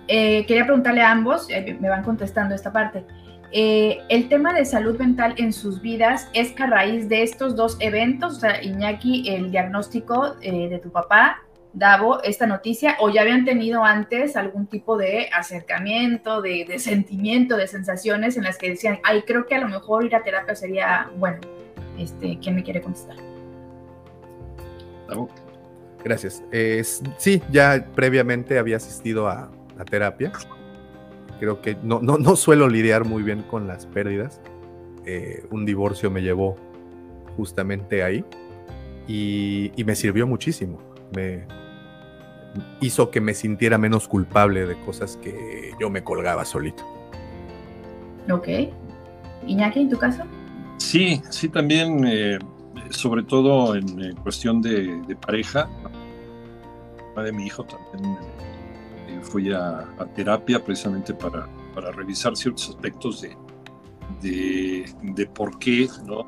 eh, 0.08 0.46
quería 0.46 0.63
preguntarle 0.63 1.01
a 1.01 1.12
ambos, 1.12 1.50
eh, 1.50 1.77
me 1.82 1.89
van 1.89 2.03
contestando 2.03 2.56
esta 2.56 2.72
parte. 2.72 3.03
Eh, 3.51 3.98
el 4.08 4.30
tema 4.30 4.53
de 4.53 4.63
salud 4.63 4.98
mental 4.98 5.36
en 5.36 5.51
sus 5.51 5.82
vidas 5.82 6.30
es 6.32 6.53
que 6.53 6.63
a 6.63 6.68
raíz 6.68 7.10
de 7.10 7.24
estos 7.24 7.58
dos 7.58 7.75
eventos, 7.82 8.38
o 8.38 8.39
sea, 8.39 8.63
Iñaki, 8.63 9.27
el 9.27 9.51
diagnóstico 9.51 10.36
de 10.36 10.80
tu 10.82 10.92
papá 10.92 11.42
Davo 11.74 12.22
esta 12.22 12.46
noticia 12.46 12.98
o 13.00 13.10
ya 13.10 13.22
habían 13.22 13.46
tenido 13.46 13.84
antes 13.84 14.36
algún 14.36 14.68
tipo 14.68 14.96
de 14.96 15.30
acercamiento, 15.34 16.39
de, 16.42 16.77
sentimiento, 16.77 17.58
de 17.58 17.68
sensaciones 17.68 18.38
en 18.38 18.44
las 18.44 18.60
que 18.60 18.70
decían, 18.70 19.00
ay, 19.03 19.24
creo 19.24 19.48
que 19.48 19.56
a 19.56 19.60
lo 19.60 19.68
mejor 19.68 20.06
ir 20.06 20.15
a 20.15 20.22
terapia 20.22 20.56
sería 20.56 21.10
bueno. 21.18 21.39
Este, 21.98 22.38
¿Quién 22.39 22.56
me 22.56 22.63
quiere 22.63 22.80
contestar? 22.82 23.18
Davo. 25.08 25.30
Gracias. 26.03 26.44
sí, 27.18 27.42
ya 27.50 27.88
previamente 27.96 28.60
había 28.60 28.77
asistido 28.77 29.27
a, 29.27 29.50
terapia. 29.89 30.32
Creo 31.39 31.62
que 31.62 31.75
no, 31.82 32.00
no, 32.01 32.36
suelo 32.36 32.70
lidiar 32.70 33.03
muy 33.03 33.24
bien 33.24 33.42
con 33.42 33.68
las 33.68 33.88
pérdidas. 33.88 34.39
Eh, 35.06 35.44
un 35.50 35.65
divorcio 35.65 36.12
me 36.12 36.22
llevó 36.22 36.56
justamente 37.36 38.03
ahí 38.03 38.24
y, 39.08 39.72
y 39.75 39.84
me 39.84 39.96
sirvió 39.96 40.27
muchísimo. 40.27 40.80
Me, 41.15 41.46
hizo 42.81 43.10
que 43.10 43.22
me 43.22 43.33
sintiera 43.33 43.77
menos 43.77 44.07
culpable 44.07 44.65
de 44.65 44.75
cosas 44.81 45.17
que 45.17 45.72
yo 45.79 45.89
me 45.89 46.03
colgaba 46.03 46.45
solito. 46.45 46.83
Ok. 48.31 48.48
Iñaki, 49.48 49.81
¿en 49.81 49.89
tu 49.89 49.98
caso? 49.98 50.24
Sí, 50.77 51.22
sí, 51.29 51.50
también, 51.50 52.05
eh, 52.05 52.39
sobre 52.89 53.24
todo 53.24 53.75
en, 53.75 54.15
cuestión 54.17 54.62
de, 54.62 55.17
pareja. 55.22 55.69
de 57.15 57.31
mi 57.31 57.45
hijo 57.45 57.63
también 57.65 58.17
eh, 59.07 59.19
fui 59.22 59.51
a, 59.51 59.88
terapia 60.15 60.63
precisamente 60.63 61.13
para, 61.13 61.48
para, 61.74 61.91
revisar 61.91 62.36
ciertos 62.36 62.69
aspectos 62.69 63.22
de, 64.22 64.86
de, 65.01 65.25
por 65.27 65.60
qué, 65.60 65.88
¿no? 66.05 66.27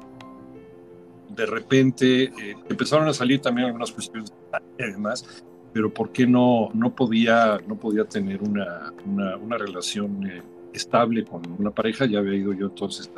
De 1.30 1.46
repente 1.46 2.24
eh, 2.26 2.56
empezaron 2.70 3.08
a 3.08 3.14
salir 3.14 3.42
también 3.42 3.68
algunas 3.68 3.92
cuestiones 3.92 4.32
y 4.78 4.84
demás, 4.84 5.44
pero 5.76 5.94
¿por 5.94 6.14
qué 6.14 6.26
no, 6.26 6.70
no, 6.74 6.96
podía, 6.96 7.60
no 7.68 7.76
podía 7.76 8.06
tener 8.06 8.42
una, 8.42 8.94
una, 9.06 9.58
relación 9.58 10.26
eh, 10.26 10.42
estable 10.72 11.26
con 11.26 11.42
una 11.60 11.70
pareja? 11.70 12.06
Ya 12.06 12.20
había 12.20 12.34
ido 12.34 12.54
yo 12.54 12.68
entonces 12.68 13.12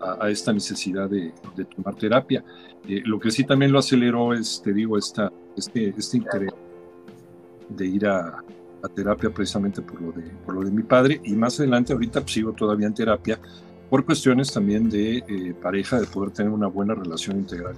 a, 0.00 0.28
esta 0.28 0.52
necesidad 0.52 1.08
de, 1.08 1.32
tomar 1.76 1.94
terapia. 1.94 2.42
Eh, 2.88 3.02
lo 3.04 3.20
que 3.20 3.30
sí 3.30 3.44
también 3.44 3.70
lo 3.70 3.78
aceleró 3.78 4.34
es, 4.34 4.60
te 4.64 4.72
digo, 4.72 4.98
esta, 4.98 5.30
este, 5.56 5.94
este 5.96 6.16
interés 6.16 6.50
de 7.68 7.86
ir 7.86 8.04
a, 8.08 8.42
terapia 8.96 9.30
precisamente 9.30 9.80
por 9.80 10.00
lo, 10.00 10.10
de, 10.10 10.22
por 10.44 10.54
lo 10.56 10.62
de 10.62 10.72
mi 10.72 10.82
padre 10.82 11.20
y 11.22 11.34
más 11.34 11.60
adelante 11.60 11.92
ahorita 11.92 12.20
pues, 12.20 12.32
sigo 12.32 12.52
todavía 12.52 12.88
en 12.88 12.94
terapia 12.94 13.38
por 13.90 14.04
cuestiones 14.04 14.52
también 14.52 14.88
de 14.88 15.18
eh, 15.18 15.54
pareja, 15.60 16.00
de 16.00 16.06
poder 16.06 16.32
tener 16.32 16.52
una 16.52 16.66
buena 16.66 16.94
relación 16.94 17.36
integral 17.38 17.74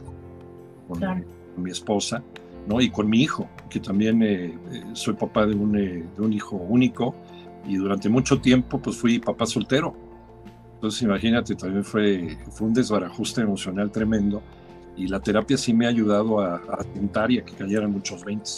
con, 0.87 1.27
mi 1.57 1.71
esposa 1.71 2.23
¿no? 2.69 2.81
y 2.81 2.91
con 2.91 3.09
mi 3.09 3.23
hijo, 3.23 3.49
que 3.71 3.81
también 3.81 4.23
eh, 4.23 4.55
soy 4.93 5.15
papá 5.15 5.47
de 5.47 5.55
un, 5.55 5.73
de 5.73 6.07
un 6.19 6.33
hijo 6.33 6.57
único 6.57 7.15
y 7.67 7.77
durante 7.77 8.09
mucho 8.09 8.41
tiempo 8.41 8.81
pues 8.81 8.97
fui 8.97 9.19
papá 9.19 9.47
soltero 9.47 10.09
entonces 10.79 11.03
imagínate, 11.03 11.57
también 11.57 11.83
fue, 11.83 12.39
fue 12.53 12.69
un 12.69 12.73
desbarajuste 12.73 13.41
emocional 13.41 13.91
tremendo 13.91 14.41
y 14.97 15.09
la 15.09 15.19
terapia 15.19 15.57
sí 15.57 15.75
me 15.75 15.87
ha 15.87 15.89
ayudado 15.89 16.41
a, 16.41 16.55
a 16.55 16.85
tentar 16.95 17.33
y 17.33 17.41
a 17.41 17.45
que 17.45 17.53
cayeran 17.53 17.91
muchos 17.91 18.25
20. 18.25 18.49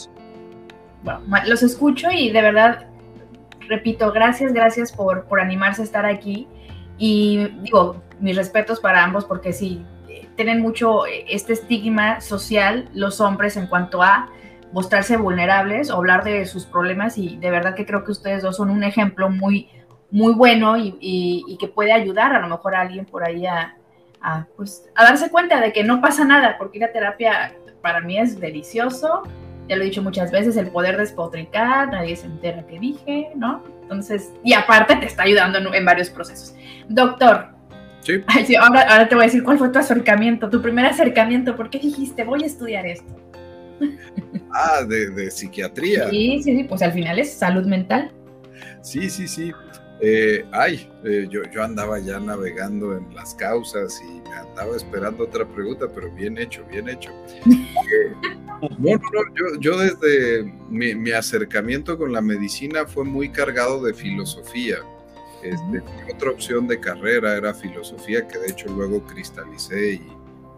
los 1.46 1.62
escucho 1.62 2.08
y 2.10 2.30
de 2.30 2.42
verdad, 2.42 2.88
repito, 3.70 4.12
gracias, 4.12 4.52
gracias 4.52 4.92
por, 4.92 5.24
por 5.24 5.40
animarse 5.40 5.80
a 5.80 5.84
estar 5.86 6.04
aquí. 6.04 6.46
Y 6.98 7.48
digo, 7.62 8.02
mis 8.20 8.36
respetos 8.36 8.80
para 8.80 9.02
ambos 9.02 9.24
porque 9.24 9.54
sí, 9.54 9.82
tienen 10.40 10.62
mucho 10.62 11.04
este 11.04 11.52
estigma 11.52 12.22
social 12.22 12.88
los 12.94 13.20
hombres 13.20 13.58
en 13.58 13.66
cuanto 13.66 14.02
a 14.02 14.30
mostrarse 14.72 15.18
vulnerables 15.18 15.90
o 15.90 15.96
hablar 15.96 16.24
de 16.24 16.46
sus 16.46 16.64
problemas 16.64 17.18
y 17.18 17.36
de 17.36 17.50
verdad 17.50 17.74
que 17.74 17.84
creo 17.84 18.04
que 18.04 18.12
ustedes 18.12 18.42
dos 18.42 18.56
son 18.56 18.70
un 18.70 18.82
ejemplo 18.82 19.28
muy, 19.28 19.68
muy 20.10 20.32
bueno 20.32 20.78
y, 20.78 21.58
que 21.60 21.68
puede 21.68 21.92
ayudar 21.92 22.34
a 22.34 22.40
lo 22.40 22.48
mejor 22.48 22.74
a 22.74 22.80
alguien 22.80 23.04
por 23.04 23.22
ahí 23.22 23.44
a, 23.44 23.76
pues, 24.56 24.88
a 24.94 25.04
darse 25.04 25.28
cuenta 25.28 25.60
de 25.60 25.74
que 25.74 25.84
no 25.84 26.00
pasa 26.00 26.24
nada, 26.24 26.56
porque 26.56 26.78
la 26.78 26.90
terapia 26.90 27.54
para 27.82 28.00
mí 28.00 28.16
es 28.16 28.40
delicioso, 28.40 29.24
ya 29.68 29.76
lo 29.76 29.82
he 29.82 29.84
dicho 29.84 30.02
muchas 30.02 30.32
veces, 30.32 30.56
el 30.56 30.68
poder 30.68 30.96
despotricar, 30.96 31.90
nadie 31.90 32.16
se 32.16 32.24
entera 32.24 32.66
que 32.66 32.78
dije, 32.78 33.28
¿no? 33.34 33.62
Entonces, 33.82 34.32
y 34.42 34.54
aparte 34.54 34.96
te 34.96 35.04
está 35.04 35.24
ayudando 35.24 35.74
en, 35.74 35.84
varios 35.84 36.08
procesos. 36.08 36.54
Doctor. 36.88 37.59
Sí. 38.46 38.56
ahora, 38.56 38.82
ahora 38.82 39.08
te 39.08 39.14
voy 39.14 39.24
a 39.24 39.26
decir 39.26 39.42
cuál 39.42 39.58
fue 39.58 39.68
tu 39.68 39.78
acercamiento, 39.78 40.48
tu 40.48 40.62
primer 40.62 40.86
acercamiento, 40.86 41.54
¿por 41.54 41.70
qué 41.70 41.78
dijiste 41.78 42.24
voy 42.24 42.42
a 42.42 42.46
estudiar 42.46 42.86
esto? 42.86 43.14
Ah, 44.52 44.82
de, 44.86 45.10
de 45.10 45.30
psiquiatría. 45.30 46.08
Sí, 46.08 46.42
sí, 46.42 46.56
sí, 46.56 46.64
pues 46.64 46.82
al 46.82 46.92
final 46.92 47.18
es 47.18 47.32
salud 47.32 47.66
mental. 47.66 48.10
Sí, 48.82 49.08
sí, 49.08 49.28
sí. 49.28 49.52
Eh, 50.02 50.46
ay, 50.52 50.88
eh, 51.04 51.26
yo, 51.28 51.42
yo, 51.52 51.62
andaba 51.62 51.98
ya 51.98 52.18
navegando 52.18 52.96
en 52.96 53.14
las 53.14 53.34
causas 53.34 54.00
y 54.02 54.20
me 54.26 54.34
andaba 54.34 54.74
esperando 54.74 55.24
otra 55.24 55.46
pregunta, 55.46 55.86
pero 55.94 56.10
bien 56.12 56.38
hecho, 56.38 56.64
bien 56.70 56.88
hecho. 56.88 57.10
Eh, 58.62 58.68
no, 58.78 58.90
no, 58.96 59.58
yo, 59.58 59.78
desde 59.78 60.44
mi, 60.68 61.10
acercamiento 61.12 61.96
con 61.96 62.12
la 62.12 62.20
medicina 62.20 62.84
fue 62.86 63.04
muy 63.04 63.30
cargado 63.30 63.82
de 63.82 63.94
filosofía. 63.94 64.76
Este, 65.42 65.82
otra 66.14 66.30
opción 66.30 66.66
de 66.68 66.80
carrera 66.80 67.36
era 67.36 67.54
filosofía, 67.54 68.26
que 68.28 68.38
de 68.38 68.48
hecho 68.48 68.68
luego 68.68 69.04
cristalicé 69.04 69.94
y, 69.94 70.02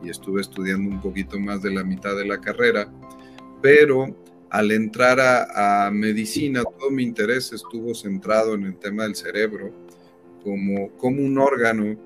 y 0.02 0.10
estuve 0.10 0.40
estudiando 0.40 0.90
un 0.90 1.00
poquito 1.00 1.38
más 1.38 1.62
de 1.62 1.70
la 1.70 1.84
mitad 1.84 2.16
de 2.16 2.26
la 2.26 2.40
carrera, 2.40 2.92
pero 3.60 4.16
al 4.52 4.70
entrar 4.70 5.18
a, 5.18 5.90
medicina, 5.90 6.62
todo 6.62 6.90
mi 6.90 7.02
interés 7.02 7.54
estuvo 7.54 7.94
centrado 7.94 8.54
en 8.54 8.64
el 8.64 8.76
tema 8.76 9.04
del 9.04 9.14
cerebro, 9.14 9.72
como, 10.44 10.90
como 10.98 11.22
un 11.22 11.38
órgano 11.38 11.96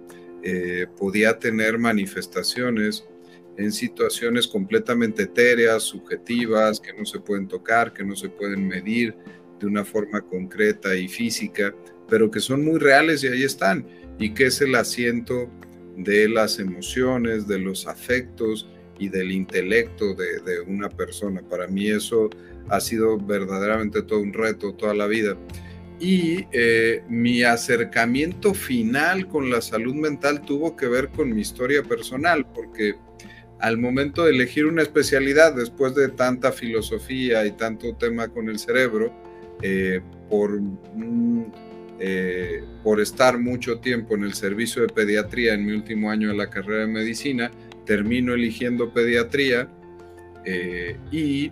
eh, 0.45 0.87
podía 0.97 1.37
tener 1.40 1.76
manifestaciones 1.76 3.04
en 3.56 3.73
situaciones 3.73 4.47
completamente 4.47 5.25
etéreas, 5.25 5.83
subjetivas, 5.83 6.78
que 6.78 6.92
no 6.92 7.04
se 7.04 7.18
pueden 7.18 7.49
tocar, 7.49 7.92
que 7.92 8.04
no 8.04 8.14
se 8.14 8.28
pueden 8.28 8.69
medir 8.69 9.17
de 9.58 9.67
una 9.67 9.84
forma 9.84 10.21
concreta 10.21 10.95
y 10.95 11.08
física, 11.08 11.75
pero 12.08 12.30
que 12.30 12.40
son 12.40 12.64
muy 12.64 12.78
reales 12.78 13.25
y 13.25 13.28
ahí 13.28 13.42
están, 13.42 13.86
y 14.19 14.34
que 14.34 14.47
es 14.47 14.60
el 14.60 14.75
asiento 14.75 15.50
de 15.97 16.28
las 16.28 16.58
emociones, 16.58 17.47
de 17.47 17.58
los 17.58 17.86
afectos, 17.86 18.69
y 18.99 19.08
del 19.08 19.32
intelecto 19.32 20.14
de, 20.14 20.60
una 20.66 20.88
persona. 20.88 21.42
Para 21.42 21.66
mí 21.66 21.88
eso 21.88 22.30
ha 22.69 22.80
sido 22.80 23.19
verdaderamente 23.19 24.02
todo 24.02 24.21
un 24.21 24.32
reto 24.32 24.75
toda 24.75 24.95
la 24.95 25.06
vida. 25.06 25.36
Y 25.99 26.45
eh, 26.52 27.02
mi 27.08 27.42
acercamiento 27.42 28.52
final 28.52 29.28
con 29.28 29.50
la 29.50 29.62
salud 29.62 29.95
mental 29.95 30.42
tuvo 30.42 30.76
que 30.76 30.86
ver 30.86 31.08
con 31.08 31.34
mi 31.34 31.40
historia 31.40 31.82
personal, 31.82 32.47
porque 32.54 32.95
al 33.60 33.78
momento 33.78 34.25
de 34.25 34.32
elegir 34.32 34.66
una 34.66 34.82
especialidad, 34.82 35.54
después 35.54 35.95
de 35.95 36.08
tanta 36.08 36.52
filosofía 36.52 37.47
y 37.47 37.52
tanto 37.52 37.95
tema 37.95 38.28
con 38.28 38.50
el 38.50 38.58
cerebro, 38.58 39.10
eh, 39.62 40.02
por, 40.28 40.60
eh, 41.99 42.63
por 42.82 43.00
estar 43.00 43.39
mucho 43.39 43.78
tiempo 43.78 44.15
en 44.15 44.25
el 44.25 44.35
servicio 44.35 44.82
de 44.82 44.89
pediatría 44.89 45.54
en 45.54 45.65
mi 45.65 45.73
último 45.73 46.11
año 46.11 46.28
de 46.28 46.37
la 46.37 46.50
carrera 46.50 46.80
de 46.80 46.89
medicina, 46.89 47.50
termino 47.87 48.35
eligiendo 48.35 48.93
pediatría 48.93 49.69
eh, 50.45 50.99
y 51.11 51.47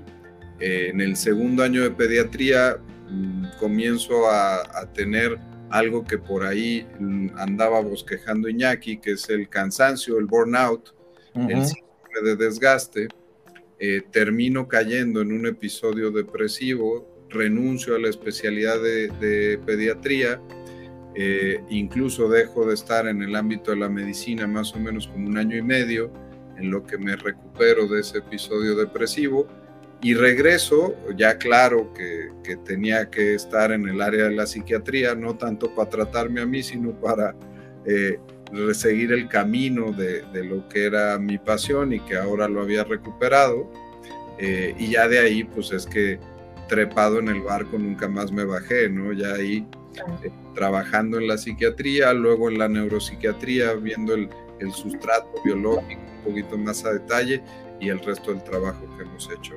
eh, 0.60 0.90
en 0.90 1.00
el 1.00 1.16
segundo 1.16 1.62
año 1.62 1.82
de 1.82 1.90
pediatría 1.90 2.78
mm, 3.10 3.58
comienzo 3.58 4.28
a, 4.30 4.88
tener 4.92 5.38
algo 5.70 6.04
que 6.04 6.18
por 6.18 6.44
ahí 6.44 6.86
mm, 7.00 7.28
andaba 7.36 7.80
bosquejando 7.80 8.48
Iñaki, 8.48 8.98
que 8.98 9.12
es 9.12 9.28
el 9.30 9.48
cansancio, 9.48 10.18
el 10.18 10.26
burnout, 10.26 10.94
el 11.34 11.64
síndrome 11.64 12.20
de 12.22 12.36
desgaste. 12.36 13.08
Eh, 13.80 14.02
termino 14.12 14.68
cayendo 14.68 15.20
en 15.20 15.32
un 15.32 15.46
episodio 15.46 16.12
depresivo, 16.12 17.13
renuncio 17.34 17.94
a 17.94 17.98
la 17.98 18.08
especialidad 18.08 18.80
de 18.80 19.60
pediatría 19.66 20.40
eh, 21.16 21.62
incluso 21.70 22.28
dejo 22.28 22.66
de 22.66 22.74
estar 22.74 23.06
en 23.06 23.22
el 23.22 23.36
ámbito 23.36 23.70
de 23.70 23.76
la 23.76 23.88
medicina 23.88 24.48
más 24.48 24.74
o 24.74 24.80
menos 24.80 25.06
como 25.06 25.28
un 25.28 25.38
año 25.38 25.56
y 25.56 25.62
medio, 25.62 26.10
en 26.56 26.70
lo 26.70 26.84
que 26.84 26.98
me 26.98 27.14
recupero 27.16 27.86
de 27.86 28.00
ese 28.00 28.18
episodio 28.18 28.74
depresivo 28.74 29.46
y 30.02 30.14
regreso, 30.14 30.94
ya 31.16 31.38
claro 31.38 31.92
que, 31.94 32.56
tenía 32.64 33.10
que 33.10 33.34
estar 33.34 33.72
en 33.72 33.88
el 33.88 34.02
área 34.02 34.24
de 34.24 34.34
la 34.34 34.46
psiquiatría, 34.46 35.14
no 35.14 35.36
tanto 35.36 35.74
para 35.74 35.88
tratarme 35.88 36.40
a 36.40 36.46
mí, 36.46 36.62
sino 36.62 36.92
para 37.00 37.34
eh, 37.86 38.18
seguir 38.72 39.12
el 39.12 39.28
camino 39.28 39.92
de, 39.92 40.24
lo 40.44 40.68
que 40.68 40.84
era 40.84 41.18
mi 41.18 41.38
pasión 41.38 41.92
y 41.92 42.00
que 42.00 42.16
ahora 42.16 42.48
lo 42.48 42.60
había 42.60 42.84
recuperado. 42.84 43.70
Eh, 44.38 44.74
y 44.78 44.90
ya 44.90 45.08
de 45.08 45.20
ahí, 45.20 45.44
pues 45.44 45.72
es 45.72 45.86
que 45.86 46.18
trepado 46.68 47.18
en 47.18 47.28
el 47.28 47.42
barco 47.42 47.78
nunca 47.78 48.08
más 48.08 48.32
me 48.32 48.44
bajé, 48.44 48.88
¿no? 48.88 49.12
Ya 49.12 49.34
ahí 49.34 49.66
eh, 50.22 50.30
trabajando 50.54 51.18
en 51.18 51.28
la 51.28 51.38
psiquiatría, 51.38 52.12
luego 52.12 52.48
en 52.48 52.58
la 52.58 52.68
neuropsiquiatría, 52.68 53.74
viendo 53.74 54.14
el, 54.14 54.28
sustrato 54.72 55.28
biológico 55.44 56.00
un 56.00 56.24
poquito 56.24 56.56
más 56.56 56.86
a 56.86 56.92
detalle 56.94 57.42
y 57.80 57.90
el 57.90 58.00
resto 58.00 58.32
del 58.32 58.42
trabajo 58.44 58.80
que 58.96 59.02
hemos 59.02 59.30
hecho. 59.30 59.54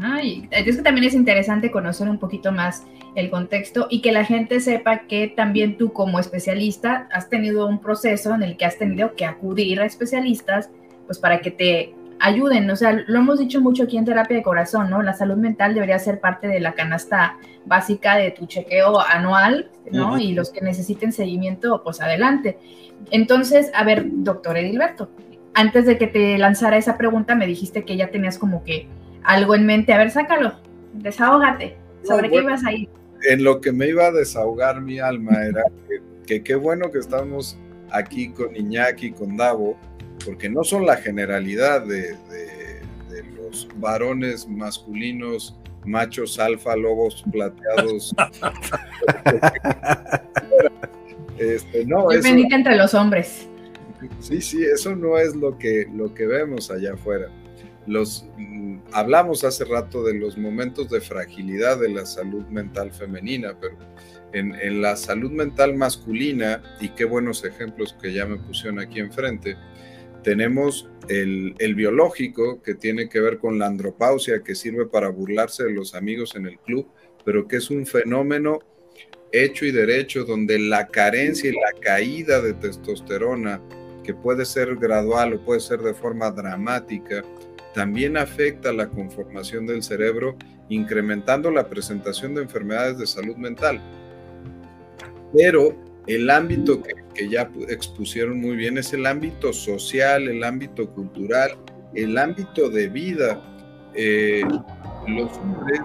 Ay, 0.00 0.48
es 0.50 0.76
que 0.76 0.82
también 0.82 1.06
es 1.06 1.12
interesante 1.12 1.70
conocer 1.70 2.08
un 2.08 2.18
poquito 2.18 2.50
más 2.50 2.84
el 3.14 3.28
contexto 3.28 3.86
y 3.90 4.00
que 4.00 4.10
la 4.10 4.24
gente 4.24 4.60
sepa 4.60 5.06
que 5.06 5.28
también 5.28 5.76
tú 5.76 5.92
como 5.92 6.18
especialista 6.18 7.08
has 7.12 7.28
tenido 7.28 7.66
un 7.66 7.78
proceso 7.78 8.34
en 8.34 8.42
el 8.42 8.56
que 8.56 8.64
has 8.64 8.78
tenido 8.78 9.14
que 9.14 9.26
acudir 9.26 9.80
a 9.80 9.84
especialistas 9.84 10.70
pues 11.06 11.18
para 11.18 11.40
que 11.40 11.50
te 11.50 11.94
ayuden, 12.20 12.70
o 12.70 12.76
sea, 12.76 12.92
lo 13.06 13.18
hemos 13.18 13.38
dicho 13.38 13.60
mucho 13.60 13.84
aquí 13.84 13.96
en 13.96 14.04
terapia 14.04 14.36
de 14.36 14.42
corazón, 14.42 14.90
¿no? 14.90 15.02
La 15.02 15.14
salud 15.14 15.36
mental 15.36 15.74
debería 15.74 15.98
ser 15.98 16.20
parte 16.20 16.48
de 16.48 16.60
la 16.60 16.72
canasta 16.72 17.38
básica 17.66 18.16
de 18.16 18.30
tu 18.30 18.46
chequeo 18.46 19.00
anual, 19.00 19.70
¿no? 19.90 20.18
Y 20.18 20.32
los 20.32 20.50
que 20.50 20.60
necesiten 20.60 21.12
seguimiento, 21.12 21.82
pues 21.82 22.00
adelante. 22.00 22.58
Entonces, 23.10 23.70
a 23.74 23.84
ver, 23.84 24.04
doctor 24.06 24.56
Edilberto, 24.56 25.10
antes 25.54 25.86
de 25.86 25.98
que 25.98 26.06
te 26.06 26.36
lanzara 26.38 26.76
esa 26.76 26.96
pregunta, 26.96 27.34
me 27.34 27.46
dijiste 27.46 27.84
que 27.84 27.96
ya 27.96 28.10
tenías 28.10 28.38
como 28.38 28.64
que 28.64 28.88
algo 29.22 29.54
en 29.54 29.66
mente. 29.66 29.92
A 29.92 29.98
ver, 29.98 30.10
sácalo, 30.10 30.54
desahógate. 30.92 31.76
¿Sobre 32.02 32.30
qué 32.30 32.36
ibas 32.36 32.64
a 32.64 32.72
ir? 32.72 32.88
En 33.28 33.44
lo 33.44 33.60
que 33.60 33.72
me 33.72 33.88
iba 33.88 34.06
a 34.06 34.12
desahogar 34.12 34.80
mi 34.82 34.98
alma 34.98 35.44
era 35.44 35.62
que 36.26 36.42
qué 36.42 36.54
bueno 36.54 36.90
que 36.90 36.98
estamos 36.98 37.58
aquí 37.90 38.28
con 38.30 38.54
Iñaki, 38.54 39.12
con 39.12 39.36
Davo, 39.36 39.76
porque 40.24 40.48
no 40.48 40.64
son 40.64 40.86
la 40.86 40.96
generalidad 40.96 41.82
de, 41.82 42.16
los 43.36 43.68
varones 43.76 44.48
masculinos, 44.48 45.56
machos 45.84 46.38
alfa, 46.38 46.76
lobos 46.76 47.24
plateados. 47.30 48.14
este, 51.38 51.86
no, 51.86 52.10
eso, 52.10 52.28
entre 52.28 52.76
los 52.76 52.94
hombres. 52.94 53.48
Sí, 54.20 54.40
sí, 54.40 54.64
eso 54.64 54.94
no 54.96 55.18
es 55.18 55.34
lo 55.34 55.58
que, 55.58 55.86
lo 55.94 56.14
que 56.14 56.26
vemos 56.26 56.70
allá 56.70 56.94
afuera. 56.94 57.28
Los, 57.86 58.26
mm, 58.38 58.78
hablamos 58.92 59.44
hace 59.44 59.64
rato 59.64 60.02
de 60.02 60.14
los 60.14 60.38
momentos 60.38 60.90
de 60.90 61.00
fragilidad 61.00 61.78
de 61.78 61.90
la 61.90 62.06
salud 62.06 62.44
mental 62.46 62.92
femenina, 62.92 63.56
pero 63.60 63.76
en, 64.32 64.54
en, 64.54 64.82
la 64.82 64.96
salud 64.96 65.30
mental 65.30 65.74
masculina, 65.74 66.62
y 66.80 66.88
qué 66.88 67.04
buenos 67.04 67.44
ejemplos 67.44 67.94
que 68.00 68.12
ya 68.12 68.26
me 68.26 68.36
pusieron 68.36 68.80
aquí 68.80 69.00
enfrente, 69.00 69.56
tenemos 70.24 70.88
el, 71.08 71.74
biológico 71.76 72.62
que 72.62 72.74
tiene 72.74 73.08
que 73.08 73.20
ver 73.20 73.38
con 73.38 73.58
la 73.58 73.66
andropausia, 73.66 74.42
que 74.42 74.54
sirve 74.54 74.86
para 74.86 75.10
burlarse 75.10 75.64
de 75.64 75.72
los 75.72 75.94
amigos 75.94 76.34
en 76.34 76.46
el 76.46 76.58
club, 76.58 76.88
pero 77.24 77.46
que 77.46 77.56
es 77.56 77.70
un 77.70 77.86
fenómeno 77.86 78.58
hecho 79.30 79.66
y 79.66 79.70
derecho 79.70 80.24
donde 80.24 80.58
la 80.58 80.88
carencia 80.88 81.50
y 81.50 81.52
la 81.52 81.78
caída 81.78 82.40
de 82.40 82.54
testosterona, 82.54 83.60
que 84.02 84.14
puede 84.14 84.44
ser 84.44 84.76
gradual 84.76 85.34
o 85.34 85.44
puede 85.44 85.60
ser 85.60 85.80
de 85.80 85.94
forma 85.94 86.30
dramática, 86.30 87.22
también 87.74 88.16
afecta 88.16 88.72
la 88.72 88.88
conformación 88.88 89.66
del 89.66 89.82
cerebro, 89.82 90.36
incrementando 90.68 91.50
la 91.50 91.68
presentación 91.68 92.34
de 92.34 92.42
enfermedades 92.42 92.98
de 92.98 93.06
salud 93.06 93.36
mental. 93.36 93.80
Pero 95.34 95.76
el 96.06 96.30
ámbito 96.30 96.82
que, 96.82 96.94
que, 97.14 97.28
ya 97.28 97.50
expusieron 97.68 98.40
muy 98.40 98.56
bien 98.56 98.78
es 98.78 98.92
el 98.92 99.06
ámbito 99.06 99.52
social, 99.52 100.28
el 100.28 100.44
ámbito 100.44 100.90
cultural, 100.90 101.56
el 101.94 102.18
ámbito 102.18 102.68
de 102.68 102.88
vida. 102.88 103.40
Eh, 103.94 104.42
los 105.06 105.32
hombres 105.38 105.80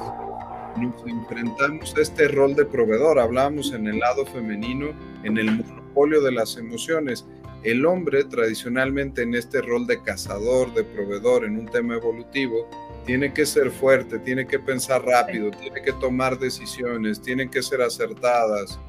nos 0.77 1.05
enfrentamos 1.05 1.95
a 1.95 2.01
este 2.01 2.27
rol 2.27 2.55
de 2.55 2.65
proveedor. 2.65 3.19
Hablábamos 3.19 3.73
en 3.73 3.87
el 3.87 3.99
lado 3.99 4.25
femenino, 4.25 4.91
en 5.23 5.37
el 5.37 5.51
monopolio 5.51 6.21
de 6.21 6.31
las 6.31 6.57
emociones. 6.57 7.25
El 7.63 7.85
hombre 7.85 8.23
tradicionalmente 8.23 9.21
en 9.21 9.35
este 9.35 9.61
rol 9.61 9.85
de 9.85 10.01
cazador, 10.01 10.73
de 10.73 10.83
proveedor, 10.83 11.43
en 11.43 11.59
un 11.59 11.65
tema 11.65 11.95
evolutivo, 11.95 12.69
tiene 13.05 13.33
que 13.33 13.45
ser 13.45 13.71
fuerte, 13.71 14.19
tiene 14.19 14.47
que 14.47 14.59
pensar 14.59 15.03
rápido, 15.03 15.51
tiene 15.51 15.81
que 15.81 15.91
tomar 15.93 16.39
decisiones, 16.39 17.21
tienen 17.21 17.49
que 17.49 17.61
ser 17.61 17.81
acertadas, 17.81 18.79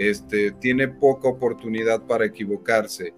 este, 0.00 0.52
tiene 0.52 0.88
poca 0.88 1.28
oportunidad 1.28 2.06
para 2.06 2.24
equivocarse. 2.24 3.12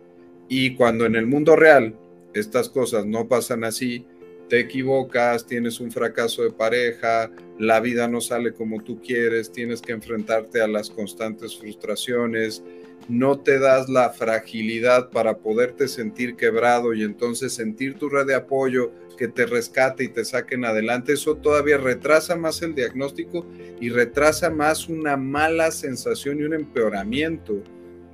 Y 0.48 0.74
cuando 0.74 1.06
en 1.06 1.14
el 1.14 1.28
mundo 1.28 1.54
real 1.54 1.94
estas 2.34 2.68
cosas 2.68 3.06
no 3.06 3.28
pasan 3.28 3.62
así, 3.62 4.04
te 4.48 4.58
equivocas, 4.58 5.46
tienes 5.46 5.78
un 5.78 5.92
fracaso 5.92 6.42
de 6.42 6.50
pareja, 6.50 7.30
la 7.56 7.78
vida 7.78 8.08
no 8.08 8.20
sale 8.20 8.52
como 8.52 8.82
tú 8.82 9.00
quieres, 9.00 9.52
tienes 9.52 9.80
que 9.80 9.92
enfrentarte 9.92 10.60
a 10.60 10.66
las 10.66 10.90
constantes 10.90 11.56
frustraciones, 11.56 12.64
no 13.08 13.38
te 13.38 13.60
das 13.60 13.88
la 13.88 14.10
fragilidad 14.10 15.10
para 15.10 15.38
poderte 15.38 15.86
sentir 15.86 16.34
quebrado 16.34 16.94
y 16.94 17.04
entonces 17.04 17.52
sentir 17.52 17.94
tu 17.94 18.08
red 18.08 18.26
de 18.26 18.34
apoyo 18.34 18.90
que 19.22 19.28
te 19.28 19.46
rescate 19.46 20.02
y 20.02 20.08
te 20.08 20.24
saquen 20.24 20.64
adelante, 20.64 21.12
eso 21.12 21.36
todavía 21.36 21.76
retrasa 21.76 22.34
más 22.34 22.60
el 22.60 22.74
diagnóstico 22.74 23.46
y 23.80 23.88
retrasa 23.88 24.50
más 24.50 24.88
una 24.88 25.16
mala 25.16 25.70
sensación 25.70 26.40
y 26.40 26.42
un 26.42 26.54
empeoramiento 26.54 27.62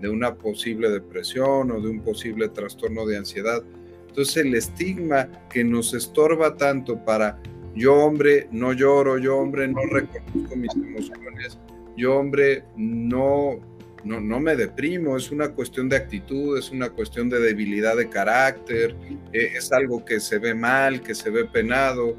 de 0.03 0.11
una 0.11 0.35
posible 0.35 0.91
depresión 0.91 1.71
o 1.71 1.81
de 1.81 1.89
un 1.89 2.03
posible 2.03 2.51
trastorno 2.51 3.07
de 3.07 3.17
ansiedad. 3.17 3.63
Entonces 4.09 4.37
el 4.37 4.55
estigma 4.55 5.31
que 5.49 5.65
nos 5.65 5.95
estorba 5.95 6.59
tanto 6.59 7.03
para 7.03 7.41
yo 7.75 7.95
hombre 7.95 8.47
no 8.53 8.75
lloro, 8.75 9.17
yo 9.17 9.39
hombre 9.39 9.67
no 9.67 9.81
reconozco 9.87 10.57
mis 10.57 10.75
emociones, 10.75 11.59
yo 11.97 12.19
hombre 12.19 12.65
no, 12.77 13.61
no, 14.05 14.21
no 14.21 14.41
me 14.41 14.57
deprimo, 14.57 15.17
es 15.17 15.31
una 15.31 15.49
cuestión 15.51 15.89
de 15.89 15.97
actitud, 15.97 16.59
es 16.59 16.71
una 16.71 16.91
cuestión 16.91 17.29
de 17.29 17.41
debilidad 17.41 17.97
de 17.97 18.09
carácter, 18.09 18.95
eh, 19.33 19.53
es 19.57 19.73
algo 19.73 20.05
que 20.05 20.21
se 20.21 20.39
ve 20.39 20.55
mal, 20.55 21.03
que 21.03 21.15
se 21.15 21.31
ve 21.31 21.45
penado, 21.45 22.17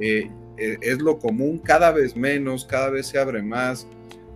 eh, 0.00 0.30
eh, 0.56 0.78
es 0.82 1.00
lo 1.00 1.18
común, 1.18 1.58
cada 1.58 1.90
vez 1.92 2.16
menos, 2.16 2.64
cada 2.64 2.90
vez 2.90 3.06
se 3.06 3.18
abre 3.18 3.42
más, 3.42 3.86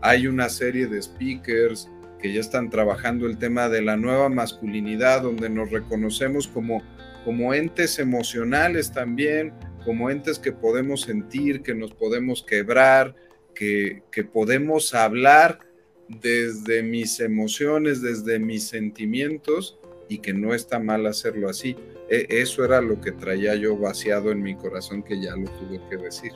hay 0.01 0.27
una 0.27 0.49
serie 0.49 0.87
de 0.87 1.01
speakers, 1.03 1.91
que 2.21 2.33
ya 2.33 2.41
están 2.41 2.69
trabajando 2.69 3.27
el 3.27 3.39
tema 3.39 3.69
de 3.69 3.83
la 3.83 3.97
nueva 3.97 4.29
masculinidad, 4.29 5.23
donde 5.23 5.49
nos 5.49 5.71
reconocemos 5.71 6.49
como, 6.49 6.83
como 7.25 7.55
entes 7.55 7.99
emocionales 7.99 8.93
también, 8.93 9.53
como 9.85 10.11
entes 10.11 10.39
que 10.39 10.53
podemos 10.53 11.03
sentir, 11.03 11.63
que 11.63 11.75
nos 11.75 11.95
podemos 11.95 12.43
quebrar, 12.43 13.15
que, 13.55 14.03
que 14.11 14.25
podemos 14.25 14.95
hablar 14.95 15.61
desde 16.09 16.83
mis 16.83 17.21
emociones, 17.21 18.03
desde 18.03 18.39
mis 18.39 18.67
sentimientos 18.67 19.79
y 20.09 20.19
que 20.19 20.33
no 20.33 20.55
está 20.55 20.79
mal 20.79 21.07
hacerlo 21.07 21.49
así. 21.49 21.77
E, 22.09 22.27
eso 22.29 22.65
era 22.65 22.81
lo 22.81 23.01
que 23.01 23.13
traía 23.13 23.55
yo 23.55 23.77
vaciado 23.77 24.31
en 24.31 24.43
mi 24.43 24.55
corazón 24.55 25.03
que 25.03 25.21
ya 25.21 25.37
lo 25.37 25.49
tuve 25.51 25.81
que 25.89 25.97
decir. 25.97 26.33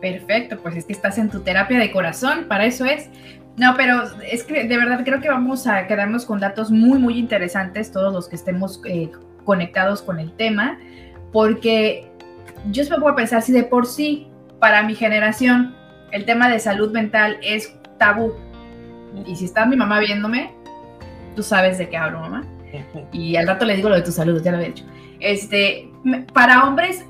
Perfecto, 0.00 0.58
pues 0.62 0.76
es 0.76 0.84
que 0.84 0.92
estás 0.92 1.18
en 1.18 1.28
tu 1.28 1.40
terapia 1.40 1.78
de 1.78 1.90
corazón, 1.90 2.46
para 2.46 2.66
eso 2.66 2.84
es. 2.84 3.08
No, 3.56 3.74
pero 3.76 4.02
es 4.30 4.44
que 4.44 4.64
de 4.64 4.76
verdad 4.76 5.02
creo 5.04 5.20
que 5.20 5.28
vamos 5.28 5.66
a 5.66 5.88
quedarnos 5.88 6.24
con 6.24 6.38
datos 6.38 6.70
muy, 6.70 6.98
muy 6.98 7.18
interesantes, 7.18 7.90
todos 7.90 8.12
los 8.12 8.28
que 8.28 8.36
estemos 8.36 8.80
eh, 8.84 9.10
conectados 9.44 10.02
con 10.02 10.20
el 10.20 10.32
tema, 10.36 10.78
porque 11.32 12.06
yo 12.70 12.84
me 12.88 13.00
puedo 13.00 13.16
pensar 13.16 13.42
si 13.42 13.52
de 13.52 13.64
por 13.64 13.86
sí, 13.86 14.28
para 14.60 14.82
mi 14.84 14.94
generación, 14.94 15.74
el 16.12 16.24
tema 16.24 16.48
de 16.48 16.60
salud 16.60 16.92
mental 16.92 17.38
es 17.42 17.74
tabú. 17.98 18.34
Y 19.26 19.36
si 19.36 19.44
está 19.44 19.66
mi 19.66 19.76
mamá 19.76 20.00
viéndome, 20.00 20.52
tú 21.36 21.42
sabes 21.42 21.78
de 21.78 21.88
qué 21.88 21.96
hablo, 21.96 22.20
mamá. 22.20 22.44
Y 23.12 23.36
al 23.36 23.46
rato 23.46 23.64
le 23.64 23.76
digo 23.76 23.88
lo 23.88 23.94
de 23.94 24.02
tu 24.02 24.12
salud, 24.12 24.42
ya 24.42 24.50
lo 24.50 24.58
había 24.58 24.68
dicho. 24.68 24.84
Este, 25.20 25.90
para 26.32 26.64
hombres, 26.64 27.04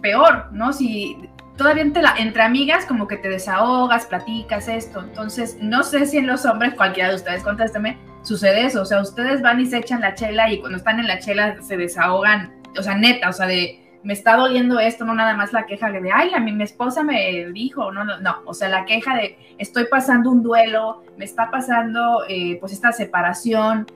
peor, 0.00 0.48
¿no? 0.52 0.72
Si 0.72 1.16
todavía 1.56 1.82
entre, 1.82 2.02
entre, 2.18 2.42
amigas 2.42 2.86
como 2.86 3.06
que 3.06 3.16
te 3.16 3.28
desahogas, 3.28 4.06
platicas 4.06 4.68
esto. 4.68 5.00
Entonces, 5.00 5.58
no 5.60 5.82
sé 5.82 6.06
si 6.06 6.18
en 6.18 6.26
los 6.26 6.44
hombres, 6.44 6.74
cualquiera 6.74 7.10
de 7.10 7.16
ustedes, 7.16 7.42
contésteme, 7.42 7.98
sucede 8.22 8.66
eso. 8.66 8.82
O 8.82 8.84
sea, 8.84 9.00
ustedes 9.00 9.42
van 9.42 9.60
y 9.60 9.66
se 9.66 9.78
echan 9.78 10.00
la 10.00 10.14
chela 10.14 10.50
y 10.50 10.60
cuando 10.60 10.78
están 10.78 10.98
en 11.00 11.06
la 11.06 11.18
chela 11.18 11.60
se 11.62 11.76
desahogan, 11.76 12.52
o 12.78 12.82
sea, 12.82 12.96
neta, 12.96 13.28
o 13.28 13.32
sea, 13.32 13.46
de 13.46 13.85
me 14.06 14.12
está 14.12 14.36
doliendo 14.36 14.78
esto, 14.78 15.04
no 15.04 15.14
nada 15.14 15.34
más 15.36 15.52
la 15.52 15.66
queja 15.66 15.90
de, 15.90 16.00
ay, 16.12 16.32
a 16.32 16.40
mí 16.40 16.52
mi 16.52 16.62
esposa 16.62 17.02
me 17.02 17.46
dijo, 17.52 17.90
no, 17.90 18.04
no, 18.04 18.18
no, 18.20 18.36
o 18.44 18.54
sea, 18.54 18.68
la 18.68 18.84
queja 18.84 19.16
de, 19.16 19.36
estoy 19.58 19.86
pasando 19.90 20.30
un 20.30 20.42
duelo, 20.42 21.02
me 21.16 21.24
está 21.24 21.50
pasando 21.50 22.24
eh, 22.28 22.56
pues 22.60 22.72
esta 22.72 22.92
separación, 22.92 23.86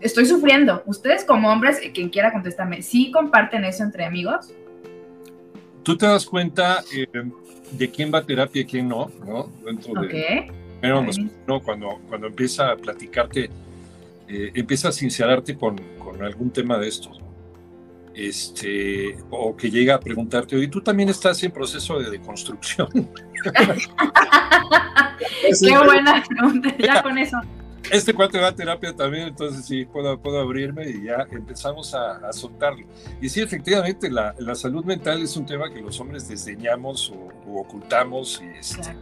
estoy 0.00 0.26
sufriendo. 0.26 0.82
Ustedes 0.86 1.24
como 1.24 1.50
hombres, 1.50 1.80
quien 1.92 2.10
quiera 2.10 2.32
contestarme, 2.32 2.82
¿sí 2.82 3.10
comparten 3.10 3.64
eso 3.64 3.82
entre 3.82 4.04
amigos? 4.04 4.54
tú 5.82 5.96
te 5.96 6.06
das 6.06 6.26
cuenta 6.26 6.82
eh, 6.94 7.06
de 7.72 7.90
quién 7.90 8.12
va 8.12 8.18
a 8.18 8.22
terapia 8.24 8.62
y 8.62 8.64
quién 8.64 8.88
no, 8.88 9.10
¿no? 9.26 9.50
Dentro 9.64 10.00
de, 10.02 10.50
pero 10.80 11.04
no, 11.46 11.60
cuando, 11.60 12.00
cuando 12.08 12.26
empieza 12.26 12.72
a 12.72 12.76
platicarte, 12.76 13.50
eh, 14.28 14.50
empieza 14.54 14.88
a 14.88 14.92
sincerarte 14.92 15.56
con, 15.56 15.76
con, 15.98 16.22
algún 16.22 16.50
tema 16.50 16.78
de 16.78 16.88
estos, 16.88 17.20
este, 18.14 19.16
o 19.30 19.56
que 19.56 19.70
llega 19.70 19.94
a 19.96 20.00
preguntarte, 20.00 20.56
oye, 20.56 20.68
tú 20.68 20.80
también 20.80 21.08
estás 21.08 21.42
en 21.42 21.50
proceso 21.50 21.98
de 21.98 22.10
deconstrucción. 22.10 22.88
Qué 25.60 25.78
buena 25.78 26.22
pregunta, 26.28 26.74
ya 26.78 27.02
con 27.02 27.18
eso 27.18 27.38
este 27.90 28.14
cuate 28.14 28.38
va 28.38 28.48
a 28.48 28.54
terapia 28.54 28.94
también, 28.94 29.28
entonces 29.28 29.64
sí, 29.64 29.84
puedo, 29.84 30.18
puedo 30.18 30.40
abrirme 30.40 30.88
y 30.88 31.04
ya 31.04 31.26
empezamos 31.30 31.94
a, 31.94 32.32
soltarlo. 32.32 32.86
Y 33.20 33.28
sí, 33.28 33.40
efectivamente, 33.40 34.10
la, 34.10 34.34
la, 34.38 34.54
salud 34.54 34.84
mental 34.84 35.22
es 35.22 35.36
un 35.36 35.44
tema 35.44 35.70
que 35.70 35.80
los 35.80 36.00
hombres 36.00 36.28
desdeñamos 36.28 37.10
o, 37.10 37.58
ocultamos 37.60 38.42
y 38.42 38.58
este, 38.58 38.94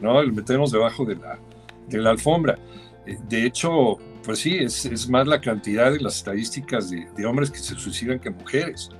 ¿no? 0.00 0.22
lo 0.22 0.32
metemos 0.32 0.72
debajo 0.72 1.04
de 1.04 1.16
la, 1.16 1.38
de 1.88 1.98
la 1.98 2.10
alfombra. 2.10 2.58
Eh, 3.06 3.18
de 3.28 3.46
hecho, 3.46 3.98
pues 4.24 4.40
sí, 4.40 4.56
es, 4.56 4.84
es, 4.86 5.08
más 5.08 5.26
la 5.26 5.40
cantidad 5.40 5.92
de 5.92 6.00
las 6.00 6.16
estadísticas 6.16 6.90
de, 6.90 7.06
de 7.16 7.26
hombres 7.26 7.50
que 7.50 7.58
se 7.58 7.74
suicidan 7.74 8.18
que 8.18 8.30
mujeres. 8.30 8.90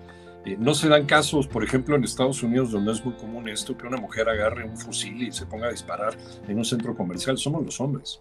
Eh, 0.44 0.56
no 0.58 0.74
se 0.74 0.88
dan 0.88 1.06
casos, 1.06 1.46
por 1.46 1.64
ejemplo, 1.64 1.96
en 1.96 2.04
Estados 2.04 2.42
Unidos, 2.42 2.70
donde 2.70 2.92
es 2.92 3.04
muy 3.04 3.14
común 3.14 3.48
esto, 3.48 3.76
que 3.76 3.86
una 3.86 3.96
mujer 3.96 4.28
agarre 4.28 4.64
un 4.64 4.76
fusil 4.76 5.22
y 5.22 5.32
se 5.32 5.46
ponga 5.46 5.68
a 5.68 5.70
disparar 5.70 6.16
en 6.46 6.58
un 6.58 6.64
centro 6.64 6.94
comercial. 6.94 7.38
Somos 7.38 7.64
los 7.64 7.80
hombres 7.80 8.20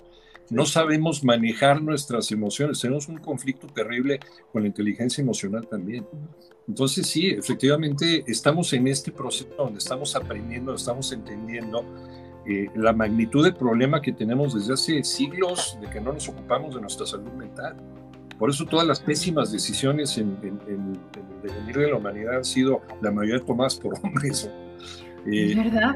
no 0.50 0.65
sabemos 0.65 1.24
manejar 1.24 1.82
nuestras 1.82 2.32
emociones, 2.32 2.80
tenemos 2.80 3.08
un 3.08 3.17
conflicto 3.17 3.67
terrible 3.67 4.19
con 4.52 4.63
la 4.63 4.67
inteligencia 4.67 5.22
emocional 5.22 5.67
también. 5.67 6.06
Entonces 6.67 7.08
sí, 7.08 7.28
efectivamente 7.28 8.24
estamos 8.28 8.72
en 8.74 8.88
este 8.88 9.12
proceso 9.12 9.50
donde 9.58 9.80
estamos 9.80 10.15
aprendiendo, 10.15 10.76
estamos 10.76 11.12
entendiendo 11.12 11.84
eh, 12.46 12.70
la 12.76 12.92
magnitud 12.94 13.44
del 13.44 13.56
problema 13.56 14.02
que 14.02 14.12
tenemos 14.12 14.54
desde 14.54 14.74
hace 14.74 15.04
siglos 15.04 15.78
de 15.80 15.90
que 15.90 16.02
no 16.02 16.12
nos 16.12 16.28
ocupamos 16.28 16.76
de 16.76 16.82
nuestra 16.82 17.06
salud 17.06 17.32
mental. 17.34 17.76
Por 18.38 18.50
eso 18.50 18.66
todas 18.66 18.86
las 18.86 19.00
pésimas 19.00 19.52
decisiones 19.52 20.18
en, 20.18 20.38
el 20.44 21.00
devenir 21.42 21.78
de 21.78 21.92
la 21.92 21.98
humanidad 21.98 22.38
han 22.38 22.46
sido 22.46 22.82
la 23.02 23.12
mayoría 23.12 23.46
tomadas 23.46 23.76
por 23.76 23.94
hombres. 24.04 24.50
Eh, 25.26 25.54
¿Verdad? 25.56 25.96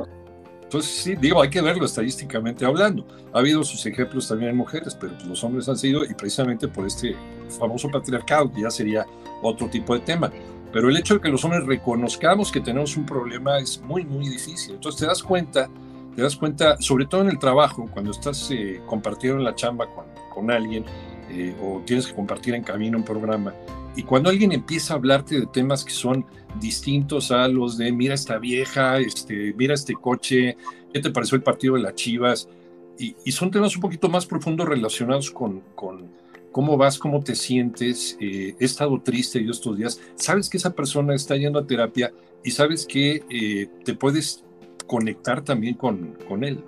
Entonces, 0.63 0.91
sí, 0.91 1.15
digo, 1.15 1.41
hay 1.41 1.49
que 1.49 1.61
verlo 1.61 1.85
estadísticamente 1.85 2.65
hablando. 2.65 3.07
Ha 3.33 3.39
habido 3.39 3.63
sus 3.63 3.85
ejemplos 3.85 4.27
también 4.27 4.51
en 4.51 4.57
mujeres, 4.57 4.95
pero 4.95 5.13
pues, 5.13 5.25
los 5.25 5.43
hombres 5.43 5.69
han 5.69 5.77
sido, 5.77 6.03
y 6.03 6.13
precisamente 6.13 6.67
por 6.67 6.85
este 6.85 7.15
famoso 7.57 7.89
patriarcado, 7.89 8.51
que 8.51 8.61
ya 8.61 8.69
sería 8.69 9.05
otro 9.41 9.69
tipo 9.69 9.93
de 9.93 10.01
tema. 10.01 10.29
Pero 10.73 10.89
el 10.89 10.97
hecho 10.97 11.15
de 11.15 11.21
que 11.21 11.29
los 11.29 11.43
hombres 11.45 11.65
reconozcamos 11.65 12.51
que 12.51 12.59
tenemos 12.59 12.97
un 12.97 13.05
problema 13.05 13.59
es 13.59 13.81
muy, 13.81 14.03
muy 14.03 14.27
difícil. 14.27 14.75
Entonces 14.75 14.99
te 14.99 15.07
das 15.07 15.23
cuenta 15.23 15.69
te 16.17 16.23
das 16.23 16.35
cuenta, 16.35 16.81
sobre 16.81 17.05
todo 17.05 17.21
en 17.21 17.29
el 17.29 17.37
trabajo, 17.37 17.87
cuando 17.93 18.09
estás 18.09 18.49
eh, 18.49 18.81
compartiendo 18.87 19.37
la 19.37 19.53
chamba 19.53 19.85
con, 19.85 20.05
con 20.33 20.49
alguien 20.49 20.83
eh, 21.29 21.55
o 21.61 21.83
tienes 21.85 22.07
que 22.07 22.15
compartir 22.15 22.55
en 22.55 22.63
camino 22.63 22.97
un 22.97 23.03
programa, 23.03 23.53
y 23.95 24.01
cuando 24.01 24.31
alguien 24.31 24.51
empieza 24.51 24.95
a 24.95 24.97
hablarte 24.97 25.39
de 25.39 25.45
temas 25.45 25.85
que 25.85 25.91
son 25.91 26.25
distintos 26.59 27.29
a 27.29 27.47
los 27.47 27.77
de 27.77 27.91
mira 27.91 28.15
esta 28.15 28.39
vieja, 28.39 28.97
este, 28.97 29.53
mira 29.55 29.75
este 29.75 29.93
coche, 29.93 30.57
¿qué 30.91 30.99
te 30.99 31.11
pareció 31.11 31.35
el 31.35 31.43
partido 31.43 31.75
de 31.75 31.81
las 31.81 31.93
Chivas? 31.93 32.49
Y, 32.97 33.15
y 33.23 33.31
son 33.31 33.51
temas 33.51 33.75
un 33.75 33.81
poquito 33.83 34.09
más 34.09 34.25
profundos 34.25 34.67
relacionados 34.67 35.29
con, 35.29 35.61
con 35.75 36.09
cómo 36.51 36.77
vas, 36.77 36.97
cómo 36.97 37.23
te 37.23 37.35
sientes, 37.35 38.17
eh, 38.19 38.55
he 38.59 38.65
estado 38.65 38.99
triste 39.03 39.45
yo 39.45 39.51
estos 39.51 39.77
días, 39.77 40.01
sabes 40.15 40.49
que 40.49 40.57
esa 40.57 40.73
persona 40.73 41.13
está 41.13 41.35
yendo 41.35 41.59
a 41.59 41.67
terapia 41.67 42.11
y 42.43 42.49
sabes 42.49 42.87
que 42.87 43.23
eh, 43.29 43.69
te 43.85 43.93
puedes 43.93 44.43
conectar 44.87 45.43
también 45.43 45.75
con, 45.75 46.17
con 46.27 46.43
él. 46.43 46.63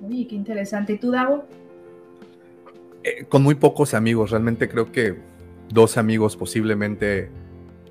Uy, 0.00 0.26
qué 0.26 0.34
interesante. 0.34 0.94
¿Y 0.94 0.98
tú, 0.98 1.10
Davo? 1.10 1.44
Eh, 3.04 3.24
con 3.28 3.42
muy 3.42 3.54
pocos 3.54 3.94
amigos, 3.94 4.30
realmente 4.30 4.68
creo 4.68 4.90
que 4.90 5.14
dos 5.68 5.96
amigos 5.96 6.36
posiblemente 6.36 7.30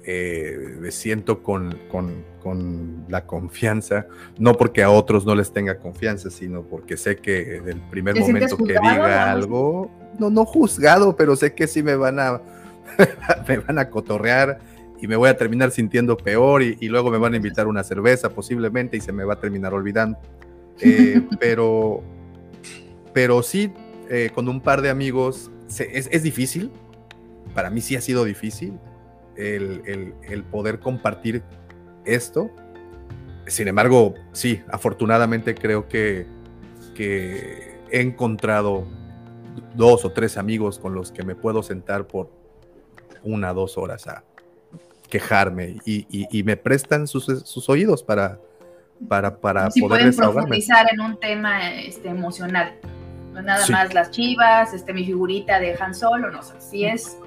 eh, 0.03 0.75
me 0.79 0.91
siento 0.91 1.41
con, 1.41 1.79
con, 1.89 2.25
con, 2.43 3.05
la 3.07 3.25
confianza, 3.25 4.07
no 4.37 4.53
porque 4.53 4.83
a 4.83 4.89
otros 4.89 5.25
no 5.25 5.33
les 5.33 5.51
tenga 5.51 5.79
confianza, 5.79 6.29
sino 6.29 6.63
porque 6.63 6.97
sé 6.97 7.15
que 7.15 7.61
del 7.61 7.81
primer 7.89 8.19
momento 8.19 8.57
que 8.57 8.73
diga 8.73 9.31
algo, 9.31 9.89
no, 10.19 10.29
no 10.29 10.45
juzgado, 10.45 11.15
pero 11.15 11.35
sé 11.35 11.55
que 11.55 11.65
sí 11.65 11.81
me 11.81 11.95
van 11.95 12.19
a, 12.19 12.41
me 13.47 13.57
van 13.57 13.79
a 13.79 13.89
cotorrear 13.89 14.59
y 15.05 15.07
me 15.07 15.17
voy 15.17 15.29
a 15.29 15.37
terminar 15.37 15.69
sintiendo 15.69 16.17
peor 16.17 16.63
y, 16.63 16.77
y, 16.79 16.89
luego 16.89 17.11
me 17.11 17.19
van 17.19 17.33
a 17.33 17.35
invitar 17.35 17.67
una 17.67 17.83
cerveza 17.83 18.31
posiblemente 18.31 18.97
y 18.97 19.01
se 19.01 19.11
me 19.11 19.23
va 19.23 19.35
a 19.35 19.39
terminar 19.39 19.71
olvidando. 19.71 20.17
Eh, 20.81 21.21
pero, 21.39 22.01
pero 23.13 23.43
sí, 23.43 23.71
eh, 24.09 24.31
con 24.33 24.49
un 24.49 24.61
par 24.61 24.81
de 24.81 24.89
amigos 24.89 25.51
se, 25.67 25.95
es, 25.95 26.09
es 26.11 26.23
difícil, 26.23 26.71
para 27.53 27.69
mí 27.69 27.81
sí 27.81 27.95
ha 27.95 28.01
sido 28.01 28.25
difícil 28.25 28.79
el, 29.37 29.83
el, 29.85 30.15
el, 30.23 30.43
poder 30.43 30.79
compartir 30.79 31.43
esto. 32.03 32.49
Sin 33.45 33.67
embargo, 33.67 34.15
sí, 34.31 34.63
afortunadamente 34.69 35.53
creo 35.53 35.87
que, 35.87 36.25
que 36.95 37.77
he 37.91 38.01
encontrado 38.01 38.87
dos 39.75 40.03
o 40.03 40.11
tres 40.13 40.35
amigos 40.35 40.79
con 40.79 40.95
los 40.95 41.11
que 41.11 41.21
me 41.21 41.35
puedo 41.35 41.61
sentar 41.61 42.07
por 42.07 42.31
una, 43.23 43.53
dos 43.53 43.77
horas 43.77 44.07
a 44.07 44.23
quejarme 45.09 45.77
y, 45.85 46.07
y, 46.09 46.27
y 46.31 46.43
me 46.43 46.57
prestan 46.57 47.07
sus, 47.07 47.25
sus, 47.25 47.69
oídos 47.69 48.03
para, 48.03 48.39
para, 49.07 49.37
para 49.37 49.71
si 49.71 49.81
poder 49.81 50.01
pueden 50.01 50.15
profundizar 50.15 50.87
en 50.91 51.01
un 51.01 51.19
tema 51.19 51.73
este, 51.73 52.09
emocional. 52.09 52.73
No 53.33 53.41
nada 53.41 53.65
sí. 53.65 53.71
más 53.73 53.93
las 53.93 54.11
chivas, 54.11 54.73
este, 54.73 54.93
mi 54.93 55.05
figurita 55.05 55.59
de 55.59 55.75
Han 55.79 55.93
Solo, 55.93 56.31
no 56.31 56.41
sé, 56.41 56.53
si 56.59 56.85
es 56.85 57.17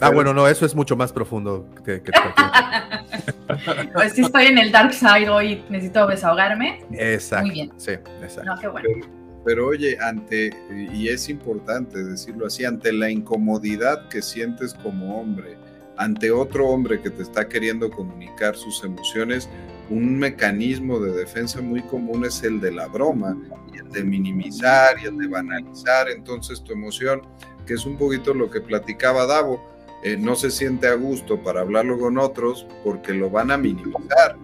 Ah, 0.00 0.10
bueno, 0.10 0.32
no, 0.32 0.46
eso 0.48 0.64
es 0.66 0.74
mucho 0.74 0.96
más 0.96 1.12
profundo 1.12 1.68
que, 1.84 2.02
que 2.02 2.12
Pues 3.92 4.12
sí 4.12 4.22
estoy 4.22 4.46
en 4.46 4.58
el 4.58 4.72
dark 4.72 4.92
side 4.92 5.28
hoy, 5.28 5.62
necesito 5.68 6.06
desahogarme. 6.06 6.84
Exacto. 6.92 7.46
Muy 7.46 7.54
bien. 7.54 7.72
Sí, 7.76 7.92
exacto. 7.92 8.44
No, 8.44 8.60
qué 8.60 8.68
bueno. 8.68 8.88
Pero, 8.92 9.08
pero, 9.44 9.66
oye, 9.68 9.96
ante, 10.00 10.50
y 10.92 11.08
es 11.08 11.28
importante 11.28 12.02
decirlo 12.02 12.46
así, 12.46 12.64
ante 12.64 12.92
la 12.92 13.10
incomodidad 13.10 14.08
que 14.08 14.22
sientes 14.22 14.74
como 14.74 15.20
hombre, 15.20 15.56
ante 15.98 16.30
otro 16.30 16.68
hombre 16.68 17.00
que 17.00 17.10
te 17.10 17.22
está 17.22 17.48
queriendo 17.48 17.90
comunicar 17.90 18.56
sus 18.56 18.82
emociones, 18.84 19.48
un 19.90 20.18
mecanismo 20.18 21.00
de 21.00 21.12
defensa 21.12 21.60
muy 21.60 21.82
común 21.82 22.24
es 22.24 22.42
el 22.42 22.60
de 22.60 22.72
la 22.72 22.86
broma, 22.86 23.36
y 23.72 23.78
el 23.78 23.88
de 23.90 24.04
minimizar 24.04 24.96
y 25.02 25.06
el 25.06 25.18
de 25.18 25.26
banalizar. 25.26 26.08
Entonces 26.08 26.62
tu 26.62 26.72
emoción 26.72 27.22
que 27.68 27.74
es 27.74 27.84
un 27.84 27.98
poquito 27.98 28.32
lo 28.32 28.50
que 28.50 28.62
platicaba 28.62 29.26
Davo, 29.26 29.62
eh, 30.02 30.16
no 30.16 30.36
se 30.36 30.50
siente 30.50 30.86
a 30.88 30.94
gusto 30.94 31.42
para 31.42 31.60
hablarlo 31.60 31.98
con 31.98 32.16
otros 32.16 32.66
porque 32.82 33.12
lo 33.12 33.28
van 33.28 33.50
a 33.50 33.58
minimizar, 33.58 34.38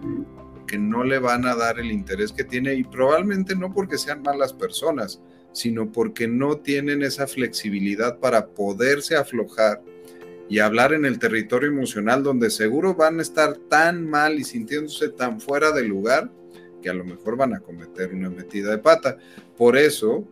porque 0.53 0.77
no 0.77 1.03
le 1.03 1.17
van 1.17 1.47
a 1.47 1.55
dar 1.55 1.79
el 1.79 1.91
interés 1.91 2.31
que 2.31 2.43
tiene 2.43 2.75
y 2.75 2.83
probablemente 2.83 3.55
no 3.55 3.73
porque 3.73 3.97
sean 3.97 4.21
malas 4.21 4.53
personas, 4.53 5.21
sino 5.53 5.91
porque 5.91 6.27
no 6.27 6.57
tienen 6.57 7.01
esa 7.01 7.25
flexibilidad 7.25 8.19
para 8.19 8.45
poderse 8.47 9.15
aflojar 9.15 9.81
y 10.47 10.59
hablar 10.59 10.93
en 10.93 11.05
el 11.05 11.19
territorio 11.19 11.69
emocional 11.69 12.23
donde 12.23 12.49
seguro 12.49 12.95
van 12.95 13.19
a 13.19 13.21
estar 13.21 13.57
tan 13.57 14.07
mal 14.07 14.39
y 14.39 14.43
sintiéndose 14.43 15.09
tan 15.09 15.41
fuera 15.41 15.71
de 15.71 15.83
lugar 15.83 16.31
que 16.81 16.89
a 16.89 16.93
lo 16.93 17.03
mejor 17.03 17.35
van 17.35 17.55
a 17.55 17.61
cometer 17.61 18.13
una 18.13 18.29
metida 18.29 18.69
de 18.69 18.77
pata. 18.77 19.17
Por 19.57 19.75
eso, 19.75 20.27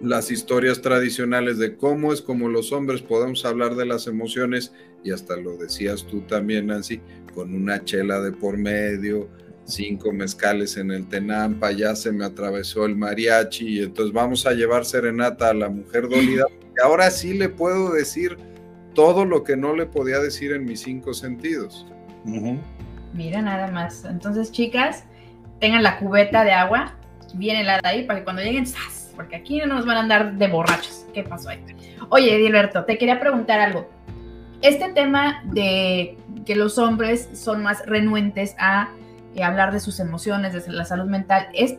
las 0.00 0.30
historias 0.30 0.80
tradicionales 0.80 1.58
de 1.58 1.76
cómo 1.76 2.12
es 2.12 2.22
como 2.22 2.48
los 2.48 2.70
hombres 2.70 3.02
podemos 3.02 3.44
hablar 3.44 3.74
de 3.74 3.86
las 3.86 4.06
emociones 4.06 4.72
y 5.02 5.10
hasta 5.10 5.36
lo 5.36 5.56
decías 5.56 6.06
tú 6.06 6.20
también, 6.22 6.68
Nancy, 6.68 7.00
con 7.34 7.54
una 7.54 7.84
chela 7.84 8.20
de 8.20 8.30
por 8.30 8.56
medio, 8.56 9.28
cinco 9.64 10.12
mezcales 10.12 10.76
en 10.76 10.92
el 10.92 11.08
Tenampa, 11.08 11.72
ya 11.72 11.96
se 11.96 12.12
me 12.12 12.24
atravesó 12.24 12.86
el 12.86 12.96
mariachi 12.96 13.66
y 13.66 13.78
entonces 13.80 14.12
vamos 14.12 14.46
a 14.46 14.52
llevar 14.52 14.84
serenata 14.84 15.50
a 15.50 15.54
la 15.54 15.68
mujer 15.68 16.08
dolida. 16.08 16.46
Y 16.50 16.82
ahora 16.82 17.10
sí 17.10 17.34
le 17.34 17.48
puedo 17.48 17.92
decir 17.92 18.38
todo 18.94 19.24
lo 19.24 19.44
que 19.44 19.56
no 19.56 19.74
le 19.74 19.86
podía 19.86 20.18
decir 20.18 20.52
en 20.52 20.64
mis 20.64 20.80
cinco 20.80 21.14
sentidos. 21.14 21.86
Uh 22.24 22.30
-huh. 22.30 22.58
Mira 23.14 23.42
nada 23.42 23.70
más. 23.70 24.04
Entonces, 24.04 24.52
chicas, 24.52 25.04
tengan 25.60 25.82
la 25.82 25.98
cubeta 25.98 26.44
de 26.44 26.52
agua 26.52 26.94
bien 27.34 27.56
helada 27.56 27.90
ahí 27.90 28.04
para 28.04 28.20
que 28.20 28.24
cuando 28.24 28.42
lleguen, 28.42 28.66
¡zas! 28.66 28.98
porque 29.18 29.34
aquí 29.34 29.58
no 29.58 29.66
nos 29.66 29.84
van 29.84 29.96
a 29.96 30.00
andar 30.00 30.34
de 30.34 30.46
borrachos. 30.46 31.04
¿Qué 31.12 31.24
pasó 31.24 31.48
ahí? 31.48 31.58
Oye, 32.08 32.36
Edilberto, 32.36 32.84
te 32.84 32.96
quería 32.98 33.18
preguntar 33.18 33.58
algo. 33.58 33.88
Este 34.62 34.92
tema 34.92 35.42
de 35.44 36.16
que 36.46 36.54
los 36.54 36.78
hombres 36.78 37.28
son 37.32 37.64
más 37.64 37.84
renuentes 37.84 38.54
a 38.60 38.90
eh, 39.34 39.42
hablar 39.42 39.72
de 39.72 39.80
sus 39.80 39.98
emociones, 39.98 40.52
de 40.52 40.72
la 40.72 40.84
salud 40.84 41.06
mental, 41.06 41.48
¿es, 41.52 41.78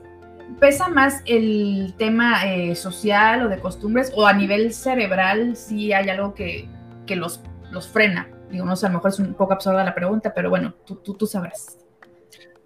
¿pesa 0.60 0.90
más 0.90 1.22
el 1.26 1.94
tema 1.98 2.46
eh, 2.46 2.76
social 2.76 3.46
o 3.46 3.48
de 3.48 3.60
costumbres 3.60 4.12
o 4.16 4.28
a 4.28 4.34
nivel 4.34 4.74
cerebral 4.74 5.56
si 5.56 5.94
hay 5.94 6.10
algo 6.10 6.34
que, 6.36 6.68
que 7.10 7.16
los, 7.16 7.42
los 7.72 7.88
frena? 7.88 8.30
Digo, 8.52 8.66
no 8.66 8.76
sé, 8.76 8.86
a 8.86 8.90
lo 8.90 8.96
mejor 8.96 9.10
es 9.10 9.20
un 9.20 9.34
poco 9.34 9.54
absurda 9.54 9.84
la 9.84 9.96
pregunta, 9.96 10.32
pero 10.32 10.52
bueno, 10.52 10.76
tú, 10.86 10.96
tú, 10.98 11.26
sabrás. 11.26 11.80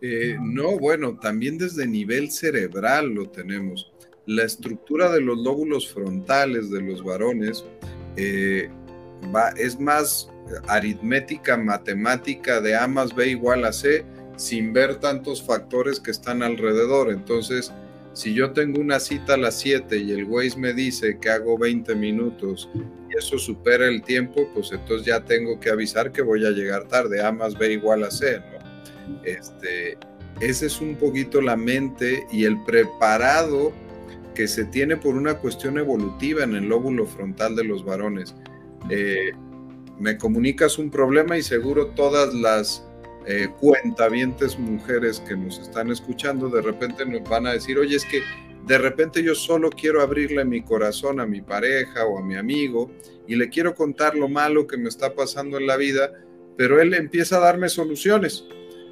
Eh, 0.02 0.38
no, 0.42 0.78
bueno, 0.78 1.18
también 1.18 1.58
desde 1.58 1.88
nivel 1.88 2.30
cerebral 2.30 3.14
lo 3.14 3.30
tenemos 3.30 3.94
la 4.26 4.44
estructura 4.44 5.10
de 5.12 5.22
los 5.22 5.38
lóbulos 5.38 5.92
frontales 5.94 6.70
de 6.70 6.82
los 6.82 7.04
varones 7.04 7.64
eh, 8.18 8.70
va, 9.34 9.50
es 9.52 9.80
más 9.80 10.30
aritmética, 10.68 11.56
matemática 11.56 12.60
de 12.60 12.76
A 12.76 12.86
más 12.88 13.16
B 13.16 13.30
igual 13.30 13.64
a 13.64 13.72
C, 13.72 14.06
sin 14.36 14.74
ver 14.74 14.98
tantos 14.98 15.42
factores 15.42 16.02
que 16.02 16.12
están 16.12 16.44
alrededor. 16.44 17.12
Entonces, 17.12 17.72
si 18.14 18.34
yo 18.34 18.52
tengo 18.52 18.82
una 18.82 19.00
cita 19.00 19.36
a 19.36 19.38
las 19.38 19.58
7 19.60 19.98
y 19.98 20.12
el 20.12 20.26
Waze 20.26 20.60
me 20.60 20.74
dice 20.74 21.18
que 21.20 21.30
hago 21.30 21.58
20 21.58 21.96
minutos 21.96 22.70
eso 23.18 23.38
supera 23.38 23.88
el 23.88 24.02
tiempo, 24.02 24.50
pues 24.54 24.72
entonces 24.72 25.06
ya 25.06 25.24
tengo 25.24 25.60
que 25.60 25.70
avisar 25.70 26.12
que 26.12 26.22
voy 26.22 26.46
a 26.46 26.52
llegar 26.52 26.88
tarde. 26.88 27.24
A 27.24 27.32
más 27.32 27.58
B 27.58 27.74
igual 27.74 28.04
a 28.04 28.12
C, 28.12 28.40
¿no? 28.40 29.24
Este, 29.24 29.98
ese 30.40 30.66
es 30.66 30.82
un 30.82 30.96
poquito 30.96 31.42
la 31.42 31.56
mente 31.56 32.26
y 32.32 32.46
el 32.46 32.62
preparado 32.64 33.72
que 34.34 34.48
se 34.48 34.66
tiene 34.66 34.98
por 34.98 35.16
una 35.16 35.36
cuestión 35.36 35.78
evolutiva 35.78 36.44
en 36.44 36.56
el 36.56 36.68
lóbulo 36.68 37.06
frontal 37.06 37.56
de 37.56 37.64
los 37.64 37.86
varones. 37.86 38.36
Eh, 38.90 39.32
me 40.00 40.18
comunicas 40.18 40.80
un 40.80 40.90
problema 40.90 41.38
y 41.38 41.44
seguro 41.44 41.88
todas 41.88 42.34
las 42.34 42.84
eh, 43.26 43.48
cuentavientes 43.60 44.60
mujeres 44.60 45.22
que 45.22 45.38
nos 45.38 45.60
están 45.60 45.90
escuchando 45.92 46.50
de 46.50 46.62
repente 46.62 47.06
nos 47.06 47.24
van 47.30 47.48
a 47.48 47.54
decir, 47.54 47.78
oye, 47.78 47.96
es 47.96 48.06
que 48.06 48.22
de 48.66 48.78
repente 48.78 49.22
yo 49.22 49.36
solo 49.36 49.70
quiero 49.70 50.02
abrirle 50.02 50.46
mi 50.46 50.62
corazón 50.62 51.20
a 51.20 51.26
mi 51.26 51.42
pareja 51.42 52.06
o 52.06 52.20
a 52.20 52.24
mi 52.24 52.36
amigo 52.36 52.92
y 53.28 53.36
le 53.36 53.50
quiero 53.50 53.76
contar 53.76 54.16
lo 54.16 54.28
malo 54.28 54.68
que 54.68 54.78
me 54.78 54.90
está 54.90 55.14
pasando 55.14 55.58
en 55.58 55.68
la 55.68 55.78
vida, 55.78 56.12
pero 56.58 56.82
él 56.82 56.94
empieza 56.94 57.38
a 57.38 57.40
darme 57.40 57.70
soluciones. 57.70 58.46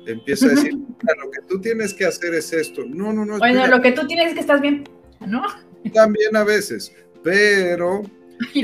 Empieza 0.05 0.47
a 0.47 0.49
decir, 0.49 0.73
lo 0.73 1.31
que 1.31 1.41
tú 1.47 1.61
tienes 1.61 1.93
que 1.93 2.05
hacer 2.05 2.33
es 2.33 2.51
esto. 2.53 2.83
No, 2.85 3.13
no, 3.13 3.25
no. 3.25 3.37
Bueno, 3.37 3.67
lo 3.67 3.81
que 3.81 3.91
tú 3.91 4.07
tienes 4.07 4.29
es 4.29 4.33
que 4.33 4.39
estás 4.39 4.61
bien. 4.61 4.83
¿no? 5.27 5.43
También 5.93 6.35
a 6.35 6.43
veces, 6.43 6.93
pero 7.23 8.01
eh, 8.55 8.63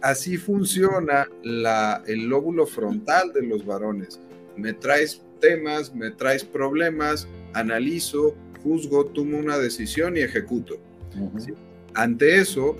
así 0.00 0.36
funciona 0.36 1.28
la, 1.42 2.02
el 2.06 2.26
lóbulo 2.26 2.66
frontal 2.66 3.32
de 3.32 3.42
los 3.42 3.64
varones. 3.64 4.20
Me 4.56 4.72
traes 4.72 5.22
temas, 5.40 5.94
me 5.94 6.10
traes 6.10 6.44
problemas, 6.44 7.28
analizo, 7.52 8.34
juzgo, 8.64 9.06
tomo 9.06 9.38
una 9.38 9.58
decisión 9.58 10.16
y 10.16 10.20
ejecuto. 10.20 10.80
Uh 11.16 11.30
-huh. 11.30 11.40
¿Sí? 11.40 11.52
Ante 11.94 12.38
eso, 12.38 12.76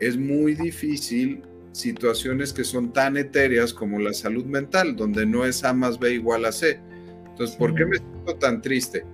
es 0.00 0.16
muy 0.16 0.54
difícil 0.54 1.42
situaciones 1.72 2.52
que 2.52 2.64
son 2.64 2.92
tan 2.92 3.16
etéreas 3.16 3.72
como 3.72 4.00
la 4.00 4.12
salud 4.12 4.44
mental, 4.46 4.96
donde 4.96 5.24
no 5.24 5.44
es 5.44 5.62
A 5.62 5.72
más 5.72 5.98
B 5.98 6.14
igual 6.14 6.44
a 6.46 6.52
C. 6.52 6.80
Entonces, 7.28 7.54
¿por 7.56 7.74
qué 7.74 7.84
me 7.84 7.98
siento 7.98 8.34
tan 8.36 8.60
triste? 8.60 9.04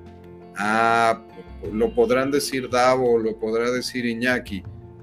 ah, 0.57 1.23
lo 1.73 1.95
podrán 1.95 2.31
decir 2.31 2.69
Davo, 2.69 3.19
lo 3.19 3.39
podrá 3.39 3.71
decir 3.71 4.05
Iñaki. 4.05 4.63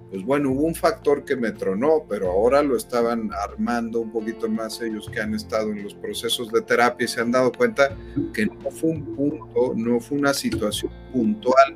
Pues 0.09 0.23
bueno, 0.23 0.51
hubo 0.51 0.63
un 0.63 0.73
factor 0.73 1.23
que 1.23 1.35
me 1.35 1.51
tronó, 1.51 2.05
pero 2.09 2.31
ahora 2.31 2.63
lo 2.63 2.75
estaban 2.75 3.29
armando 3.31 3.99
un 3.99 4.11
poquito 4.11 4.49
más 4.49 4.81
ellos 4.81 5.07
que 5.07 5.21
han 5.21 5.35
estado 5.35 5.71
en 5.71 5.83
los 5.83 5.93
procesos 5.93 6.51
de 6.51 6.61
terapia 6.61 7.05
y 7.05 7.07
se 7.07 7.21
han 7.21 7.31
dado 7.31 7.51
cuenta 7.51 7.95
que 8.33 8.47
no 8.47 8.71
fue 8.71 8.89
un 8.89 9.15
punto, 9.15 9.73
no 9.75 9.99
fue 9.99 10.17
una 10.17 10.33
situación 10.33 10.91
puntual. 11.13 11.75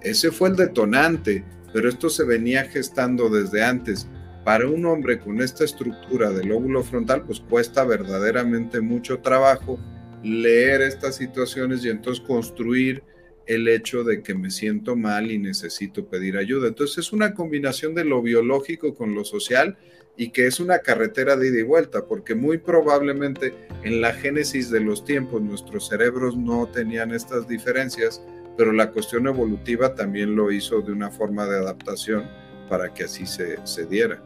Ese 0.00 0.32
fue 0.32 0.48
el 0.48 0.56
detonante, 0.56 1.44
pero 1.72 1.88
esto 1.88 2.10
se 2.10 2.24
venía 2.24 2.64
gestando 2.64 3.28
desde 3.28 3.62
antes. 3.62 4.08
Para 4.44 4.66
un 4.66 4.84
hombre 4.86 5.20
con 5.20 5.40
esta 5.40 5.64
estructura 5.64 6.30
del 6.30 6.48
lóbulo 6.48 6.82
frontal, 6.82 7.22
pues 7.22 7.38
cuesta 7.38 7.84
verdaderamente 7.84 8.80
mucho 8.80 9.20
trabajo 9.20 9.78
leer 10.24 10.82
estas 10.82 11.16
situaciones 11.16 11.84
y 11.84 11.90
entonces 11.90 12.24
construir 12.26 13.04
el 13.50 13.66
hecho 13.66 14.04
de 14.04 14.22
que 14.22 14.32
me 14.32 14.48
siento 14.48 14.94
mal 14.94 15.32
y 15.32 15.36
necesito 15.36 16.06
pedir 16.06 16.36
ayuda. 16.36 16.68
Entonces 16.68 16.98
es 16.98 17.12
una 17.12 17.34
combinación 17.34 17.96
de 17.96 18.04
lo 18.04 18.22
biológico 18.22 18.94
con 18.94 19.12
lo 19.12 19.24
social 19.24 19.76
y 20.16 20.30
que 20.30 20.46
es 20.46 20.60
una 20.60 20.78
carretera 20.78 21.34
de 21.34 21.48
ida 21.48 21.58
y 21.58 21.64
vuelta, 21.64 22.06
porque 22.06 22.36
muy 22.36 22.58
probablemente 22.58 23.52
en 23.82 24.00
la 24.00 24.12
génesis 24.12 24.70
de 24.70 24.78
los 24.78 25.04
tiempos 25.04 25.42
nuestros 25.42 25.88
cerebros 25.88 26.36
no 26.36 26.68
tenían 26.68 27.10
estas 27.10 27.48
diferencias, 27.48 28.22
pero 28.56 28.70
la 28.70 28.92
cuestión 28.92 29.26
evolutiva 29.26 29.96
también 29.96 30.36
lo 30.36 30.52
hizo 30.52 30.80
de 30.80 30.92
una 30.92 31.10
forma 31.10 31.44
de 31.46 31.58
adaptación 31.58 32.30
para 32.68 32.94
que 32.94 33.04
así 33.04 33.26
se, 33.26 33.56
se 33.66 33.84
diera. 33.84 34.22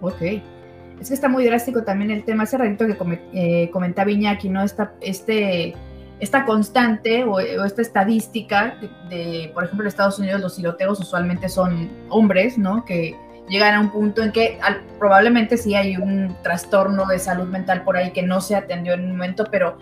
Ok. 0.00 0.22
Es 1.00 1.08
que 1.08 1.14
está 1.14 1.28
muy 1.28 1.44
drástico 1.46 1.82
también 1.82 2.12
el 2.12 2.22
tema, 2.22 2.44
ese 2.44 2.58
ratito 2.58 2.86
que 2.86 3.20
eh, 3.32 3.70
comentaba 3.72 4.12
Iñaki, 4.12 4.48
¿no? 4.48 4.62
Esta, 4.62 4.94
este, 5.00 5.74
esta 6.22 6.44
constante 6.44 7.24
o, 7.24 7.40
esta 7.40 7.82
estadística 7.82 8.76
de, 9.10 9.50
por 9.52 9.64
ejemplo, 9.64 9.82
en 9.82 9.88
Estados 9.88 10.20
Unidos 10.20 10.40
los 10.40 10.54
tiroteos 10.54 11.00
usualmente 11.00 11.48
son 11.48 11.90
hombres, 12.10 12.56
¿no? 12.56 12.84
Que 12.84 13.16
llegan 13.48 13.74
a 13.74 13.80
un 13.80 13.90
punto 13.90 14.22
en 14.22 14.30
que 14.30 14.56
probablemente 15.00 15.56
sí 15.56 15.74
hay 15.74 15.96
un 15.96 16.36
trastorno 16.44 17.06
de 17.06 17.18
salud 17.18 17.48
mental 17.48 17.82
por 17.82 17.96
ahí 17.96 18.12
que 18.12 18.22
no 18.22 18.40
se 18.40 18.54
atendió 18.54 18.94
en 18.94 19.00
un 19.06 19.10
momento, 19.10 19.48
pero 19.50 19.78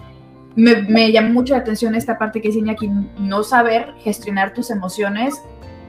me, 0.56 0.76
me 0.76 1.12
llamó 1.12 1.28
mucho 1.28 1.52
la 1.52 1.60
atención 1.60 1.94
esta 1.94 2.16
parte 2.16 2.40
que 2.40 2.48
dice 2.48 2.60
Iñaki, 2.60 2.88
no 3.18 3.42
saber 3.42 3.92
gestionar 3.98 4.54
tus 4.54 4.70
emociones 4.70 5.42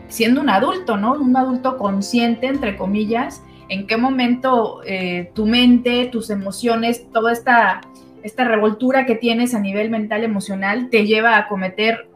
siendo 0.10 0.42
un 0.42 0.50
adulto, 0.50 0.98
¿no? 0.98 1.14
Un 1.14 1.38
adulto 1.38 1.78
consciente, 1.78 2.48
entre 2.48 2.76
comillas, 2.76 3.42
en 3.70 3.88
qué 3.88 3.96
momento 3.96 4.82
eh, 4.86 5.32
tu 5.34 5.46
mente, 5.46 6.10
tus 6.12 6.30
emociones, 6.30 7.10
toda 7.14 7.32
esta, 7.32 7.80
esta 8.24 8.44
revoltura 8.44 9.06
que 9.06 9.16
tienes 9.16 9.54
a 9.54 9.60
nivel 9.60 9.90
mental, 9.90 10.24
emocional, 10.24 10.90
te 10.90 11.06
lleva 11.06 11.38
a 11.38 11.48
cometer, 11.48 12.08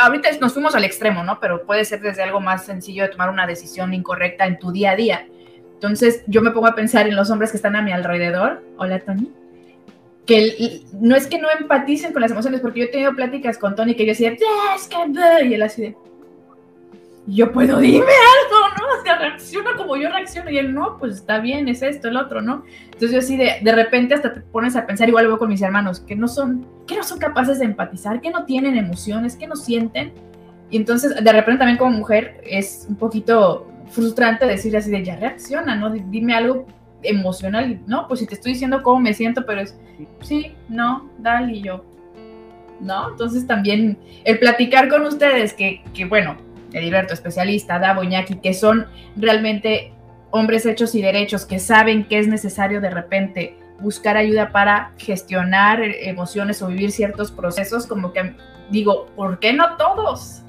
ahorita 0.00 0.30
nos 0.40 0.52
fuimos 0.52 0.74
al 0.74 0.84
extremo, 0.84 1.24
¿no? 1.24 1.40
Pero 1.40 1.64
puede 1.64 1.84
ser 1.84 2.00
desde 2.00 2.22
algo 2.22 2.40
más 2.40 2.64
sencillo 2.64 3.04
de 3.04 3.10
tomar 3.10 3.30
una 3.30 3.46
decisión 3.46 3.94
incorrecta 3.94 4.46
en 4.46 4.58
tu 4.58 4.72
día 4.72 4.92
a 4.92 4.96
día. 4.96 5.28
Entonces 5.74 6.22
yo 6.26 6.40
me 6.42 6.50
pongo 6.50 6.66
a 6.66 6.74
pensar 6.74 7.06
en 7.06 7.16
los 7.16 7.30
hombres 7.30 7.50
que 7.50 7.56
están 7.56 7.76
a 7.76 7.82
mi 7.82 7.92
alrededor. 7.92 8.62
Hola, 8.78 9.00
Tony. 9.00 9.30
Que 10.26 10.82
no 10.92 11.14
es 11.14 11.26
que 11.26 11.38
no 11.38 11.48
empaticen 11.50 12.12
con 12.12 12.22
las 12.22 12.30
emociones, 12.30 12.60
porque 12.60 12.80
yo 12.80 12.86
he 12.86 12.90
tenido 12.90 13.14
pláticas 13.14 13.58
con 13.58 13.76
Tony 13.76 13.94
que 13.94 14.06
yo 14.06 14.12
decía, 14.12 14.32
es 14.32 14.88
que... 14.88 15.46
Y 15.46 15.54
él 15.54 15.62
así 15.62 15.82
de, 15.82 15.96
yo 17.26 17.52
puedo, 17.52 17.78
dime 17.78 18.04
algo, 18.04 18.68
¿no? 18.78 19.00
O 19.00 19.02
sea, 19.02 19.18
reacciona 19.18 19.74
como 19.76 19.96
yo 19.96 20.10
reacciono 20.10 20.50
y 20.50 20.58
él, 20.58 20.74
no, 20.74 20.98
pues 20.98 21.16
está 21.16 21.38
bien, 21.38 21.68
es 21.68 21.82
esto, 21.82 22.08
el 22.08 22.16
otro, 22.16 22.42
¿no? 22.42 22.64
Entonces 22.84 23.12
yo 23.12 23.18
así 23.18 23.36
de, 23.36 23.58
de 23.62 23.72
repente 23.72 24.14
hasta 24.14 24.34
te 24.34 24.40
pones 24.40 24.76
a 24.76 24.86
pensar, 24.86 25.08
igual 25.08 25.26
veo 25.26 25.38
con 25.38 25.48
mis 25.48 25.62
hermanos, 25.62 26.00
que 26.00 26.16
no 26.16 26.28
son, 26.28 26.66
que 26.86 26.96
no 26.96 27.02
son 27.02 27.18
capaces 27.18 27.58
de 27.58 27.64
empatizar, 27.64 28.20
que 28.20 28.30
no 28.30 28.44
tienen 28.44 28.76
emociones, 28.76 29.36
que 29.36 29.46
no 29.46 29.56
sienten. 29.56 30.12
Y 30.70 30.76
entonces 30.76 31.22
de 31.22 31.32
repente 31.32 31.58
también 31.58 31.78
como 31.78 31.92
mujer 31.92 32.40
es 32.44 32.86
un 32.88 32.96
poquito 32.96 33.70
frustrante 33.90 34.46
decir 34.46 34.76
así 34.76 34.90
de, 34.90 35.04
ya 35.04 35.16
reacciona, 35.16 35.76
¿no? 35.76 35.90
Dime 35.90 36.34
algo 36.34 36.66
emocional, 37.02 37.80
no, 37.86 38.08
pues 38.08 38.20
si 38.20 38.26
te 38.26 38.34
estoy 38.34 38.52
diciendo 38.52 38.82
cómo 38.82 39.00
me 39.00 39.12
siento, 39.12 39.44
pero 39.46 39.60
es, 39.60 39.78
sí, 40.20 40.54
no, 40.68 41.10
dale 41.18 41.52
y 41.54 41.62
yo, 41.62 41.84
¿no? 42.80 43.10
Entonces 43.10 43.46
también 43.46 43.98
el 44.24 44.38
platicar 44.38 44.88
con 44.88 45.02
ustedes, 45.02 45.52
que, 45.52 45.82
que 45.92 46.06
bueno, 46.06 46.36
Edilberto, 46.74 47.14
especialista, 47.14 47.78
Davo 47.78 48.02
Iñaki, 48.02 48.36
que 48.36 48.52
son 48.52 48.86
realmente 49.16 49.92
hombres 50.30 50.66
hechos 50.66 50.94
y 50.94 51.02
derechos, 51.02 51.46
que 51.46 51.58
saben 51.58 52.04
que 52.04 52.18
es 52.18 52.26
necesario 52.26 52.80
de 52.80 52.90
repente 52.90 53.56
buscar 53.80 54.16
ayuda 54.16 54.50
para 54.52 54.92
gestionar 54.98 55.80
emociones 55.82 56.60
o 56.62 56.68
vivir 56.68 56.90
ciertos 56.90 57.30
procesos, 57.30 57.86
como 57.86 58.12
que 58.12 58.34
digo, 58.70 59.06
¿por 59.16 59.38
qué 59.38 59.52
no 59.52 59.76
todos? 59.76 60.42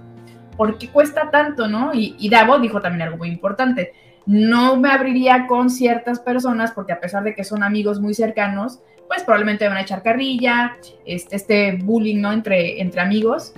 ¿Por 0.57 0.77
qué 0.77 0.89
cuesta 0.89 1.29
tanto, 1.31 1.67
no? 1.67 1.93
Y, 1.93 2.15
y 2.17 2.29
Davo 2.29 2.59
dijo 2.59 2.81
también 2.81 3.03
algo 3.03 3.17
muy 3.17 3.29
importante, 3.29 3.93
no 4.25 4.77
me 4.77 4.89
abriría 4.89 5.45
con 5.47 5.69
ciertas 5.69 6.19
personas 6.19 6.71
porque 6.71 6.93
a 6.93 6.99
pesar 6.99 7.23
de 7.23 7.35
que 7.35 7.43
son 7.43 7.61
amigos 7.61 7.99
muy 7.99 8.13
cercanos, 8.13 8.79
pues 9.07 9.23
probablemente 9.23 9.67
van 9.67 9.77
a 9.77 9.81
echar 9.81 10.01
carrilla, 10.01 10.77
este, 11.05 11.35
este 11.35 11.71
bullying, 11.73 12.21
¿no? 12.21 12.31
Entre, 12.31 12.81
entre 12.81 13.01
amigos, 13.01 13.53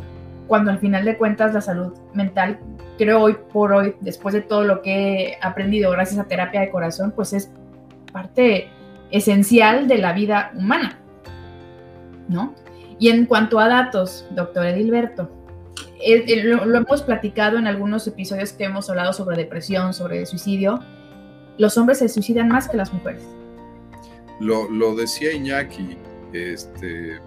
cuando 0.47 0.71
al 0.71 0.79
final 0.79 1.05
de 1.05 1.17
cuentas 1.17 1.53
la 1.53 1.61
salud 1.61 1.93
mental, 2.13 2.59
creo 2.97 3.21
hoy 3.21 3.37
por 3.51 3.73
hoy, 3.73 3.95
después 4.01 4.33
de 4.33 4.41
todo 4.41 4.63
lo 4.63 4.81
que 4.81 5.29
he 5.29 5.37
aprendido 5.41 5.91
gracias 5.91 6.19
a 6.19 6.27
terapia 6.27 6.61
de 6.61 6.69
corazón, 6.69 7.13
pues 7.15 7.33
es 7.33 7.51
parte 8.11 8.69
esencial 9.11 9.87
de 9.87 9.97
la 9.97 10.13
vida 10.13 10.51
humana, 10.55 10.99
¿no? 12.27 12.53
Y 12.99 13.09
en 13.09 13.25
cuanto 13.25 13.59
a 13.59 13.67
datos, 13.67 14.25
doctor 14.31 14.65
Edilberto, 14.65 15.29
lo, 16.43 16.65
lo, 16.65 16.77
hemos 16.77 17.01
platicado 17.03 17.57
en 17.57 17.67
algunos 17.67 18.07
episodios 18.07 18.53
que 18.53 18.65
hemos 18.65 18.89
hablado 18.89 19.13
sobre 19.13 19.37
depresión, 19.37 19.93
sobre 19.93 20.25
suicidio, 20.25 20.79
los 21.57 21.77
hombres 21.77 21.99
se 21.99 22.09
suicidan 22.09 22.47
más 22.47 22.67
que 22.67 22.77
las 22.77 22.93
mujeres. 22.93 23.23
Lo, 24.39 24.69
lo 24.69 24.95
decía 24.95 25.33
Iñaki, 25.33 25.97
este, 26.33 27.19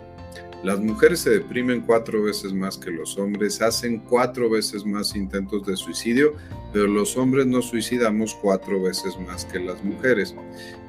las 0.63 0.79
mujeres 0.79 1.21
se 1.21 1.31
deprimen 1.31 1.81
cuatro 1.81 2.23
veces 2.23 2.53
más 2.53 2.77
que 2.77 2.91
los 2.91 3.17
hombres, 3.17 3.63
hacen 3.63 3.99
cuatro 3.99 4.51
veces 4.51 4.85
más 4.85 5.17
intentos 5.17 5.67
de 5.67 5.77
suicidio, 5.77 6.35
pero 6.73 6.87
los 6.87 7.17
hombres 7.17 7.47
nos 7.47 7.67
suicidamos 7.67 8.35
cuatro 8.35 8.83
veces 8.83 9.19
más 9.27 9.47
que 9.47 9.59
las 9.59 9.83
mujeres. 9.83 10.35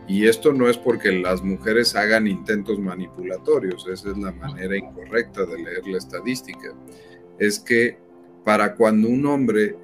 Y 0.07 0.27
esto 0.27 0.51
no 0.51 0.69
es 0.69 0.77
porque 0.77 1.13
las 1.13 1.41
mujeres 1.41 1.95
hagan 1.95 2.27
intentos 2.27 2.79
manipulatorios, 2.79 3.87
esa 3.87 4.11
es 4.11 4.17
la 4.17 4.33
manera 4.33 4.75
incorrecta 4.75 5.45
de 5.45 5.63
leer 5.63 5.87
la 5.87 5.99
estadística. 5.99 6.73
Es 7.39 7.57
que 7.59 7.97
para 8.43 8.75
cuando 8.75 9.07
un 9.07 9.25
hombre 9.25 9.77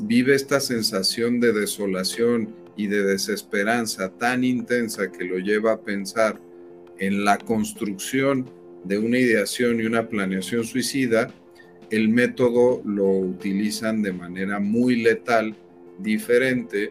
vive 0.00 0.36
esta 0.36 0.60
sensación 0.60 1.40
de 1.40 1.52
desolación 1.52 2.54
y 2.76 2.86
de 2.86 3.02
desesperanza 3.02 4.10
tan 4.10 4.44
intensa 4.44 5.10
que 5.10 5.24
lo 5.24 5.38
lleva 5.38 5.72
a 5.72 5.80
pensar 5.80 6.40
en 6.98 7.24
la 7.24 7.38
construcción 7.38 8.48
de 8.84 8.98
una 8.98 9.18
ideación 9.18 9.80
y 9.80 9.84
una 9.84 10.08
planeación 10.08 10.64
suicida, 10.64 11.32
el 11.90 12.08
método 12.08 12.82
lo 12.84 13.08
utilizan 13.08 14.02
de 14.02 14.12
manera 14.12 14.60
muy 14.60 15.02
letal, 15.02 15.54
diferente 15.98 16.90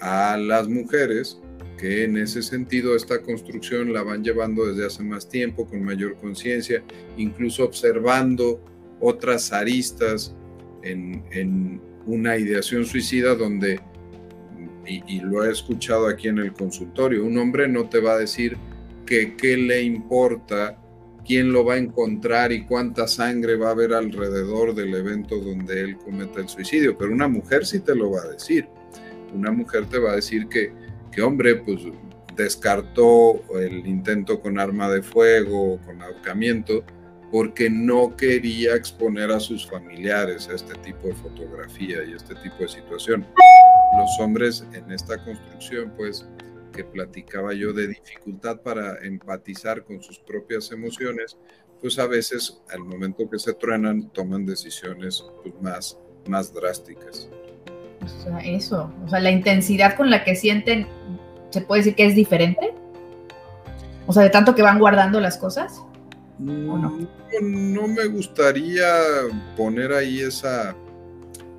a 0.00 0.36
las 0.36 0.68
mujeres, 0.68 1.40
que 1.78 2.04
en 2.04 2.16
ese 2.18 2.42
sentido 2.42 2.94
esta 2.94 3.22
construcción 3.22 3.92
la 3.92 4.02
van 4.02 4.22
llevando 4.22 4.66
desde 4.66 4.86
hace 4.86 5.02
más 5.02 5.28
tiempo, 5.28 5.66
con 5.66 5.82
mayor 5.82 6.16
conciencia, 6.16 6.82
incluso 7.16 7.64
observando 7.64 8.60
otras 9.00 9.52
aristas 9.52 10.34
en, 10.82 11.24
en, 11.30 11.80
una 12.06 12.38
ideación 12.38 12.86
suicida 12.86 13.34
donde, 13.34 13.78
y, 14.86 15.02
y, 15.06 15.20
lo 15.20 15.44
he 15.44 15.52
escuchado 15.52 16.08
aquí 16.08 16.28
en 16.28 16.38
el 16.38 16.52
consultorio, 16.54 17.24
un 17.24 17.36
hombre 17.38 17.68
no 17.68 17.88
te 17.90 18.00
va 18.00 18.14
a 18.14 18.18
decir 18.18 18.56
que 19.04 19.36
qué 19.36 19.56
le 19.58 19.82
importa 19.82 20.80
quién 21.24 21.52
lo 21.52 21.64
va 21.64 21.74
a 21.74 21.78
encontrar 21.78 22.52
y 22.52 22.64
cuánta 22.64 23.06
sangre 23.06 23.56
va 23.56 23.68
a 23.68 23.72
haber 23.72 23.92
alrededor 23.92 24.74
del 24.74 24.94
evento 24.94 25.36
donde 25.36 25.80
él 25.80 25.98
cometa 25.98 26.40
el 26.40 26.48
suicidio. 26.48 26.96
Pero 26.98 27.12
una 27.12 27.28
mujer 27.28 27.66
sí 27.66 27.80
te 27.80 27.94
lo 27.94 28.10
va 28.10 28.22
a 28.22 28.28
decir. 28.28 28.68
Una 29.34 29.52
mujer 29.52 29.86
te 29.86 29.98
va 29.98 30.12
a 30.12 30.16
decir 30.16 30.48
que, 30.48 30.72
que 31.12 31.22
hombre, 31.22 31.56
pues 31.56 31.82
descartó 32.36 33.42
el 33.58 33.86
intento 33.86 34.40
con 34.40 34.58
arma 34.58 34.90
de 34.90 35.02
fuego, 35.02 35.78
con 35.84 36.00
ahorcamiento, 36.02 36.84
porque 37.30 37.70
no 37.70 38.16
quería 38.16 38.74
exponer 38.74 39.30
a 39.30 39.38
sus 39.38 39.68
familiares 39.68 40.48
a 40.48 40.54
este 40.54 40.74
tipo 40.76 41.08
de 41.08 41.14
fotografía 41.14 41.98
y 42.04 42.14
este 42.14 42.34
tipo 42.36 42.56
de 42.60 42.68
situación. 42.68 43.26
Los 43.96 44.20
hombres 44.20 44.64
en 44.72 44.90
esta 44.90 45.22
construcción, 45.24 45.92
pues, 45.96 46.26
que 46.70 46.84
platicaba 46.84 47.52
yo 47.54 47.72
de 47.72 47.88
dificultad 47.88 48.60
para 48.60 48.98
empatizar 49.04 49.84
con 49.84 50.02
sus 50.02 50.18
propias 50.18 50.70
emociones, 50.72 51.36
pues 51.80 51.98
a 51.98 52.06
veces 52.06 52.60
al 52.70 52.80
momento 52.80 53.28
que 53.28 53.38
se 53.38 53.54
truenan 53.54 54.10
toman 54.10 54.44
decisiones 54.44 55.24
pues, 55.42 55.54
más, 55.60 55.98
más 56.26 56.52
drásticas. 56.52 57.28
O 58.02 58.08
sea, 58.08 58.38
eso, 58.40 58.92
o 59.04 59.08
sea, 59.08 59.20
la 59.20 59.30
intensidad 59.30 59.96
con 59.96 60.10
la 60.10 60.24
que 60.24 60.34
sienten, 60.34 60.86
¿se 61.50 61.60
puede 61.60 61.80
decir 61.80 61.94
que 61.94 62.06
es 62.06 62.14
diferente? 62.14 62.74
O 64.06 64.12
sea, 64.12 64.22
de 64.22 64.30
tanto 64.30 64.54
que 64.54 64.62
van 64.62 64.78
guardando 64.78 65.20
las 65.20 65.36
cosas. 65.36 65.82
no? 66.38 66.78
No, 66.78 67.08
no 67.42 67.88
me 67.88 68.06
gustaría 68.06 68.88
poner 69.56 69.92
ahí 69.92 70.20
esa, 70.20 70.74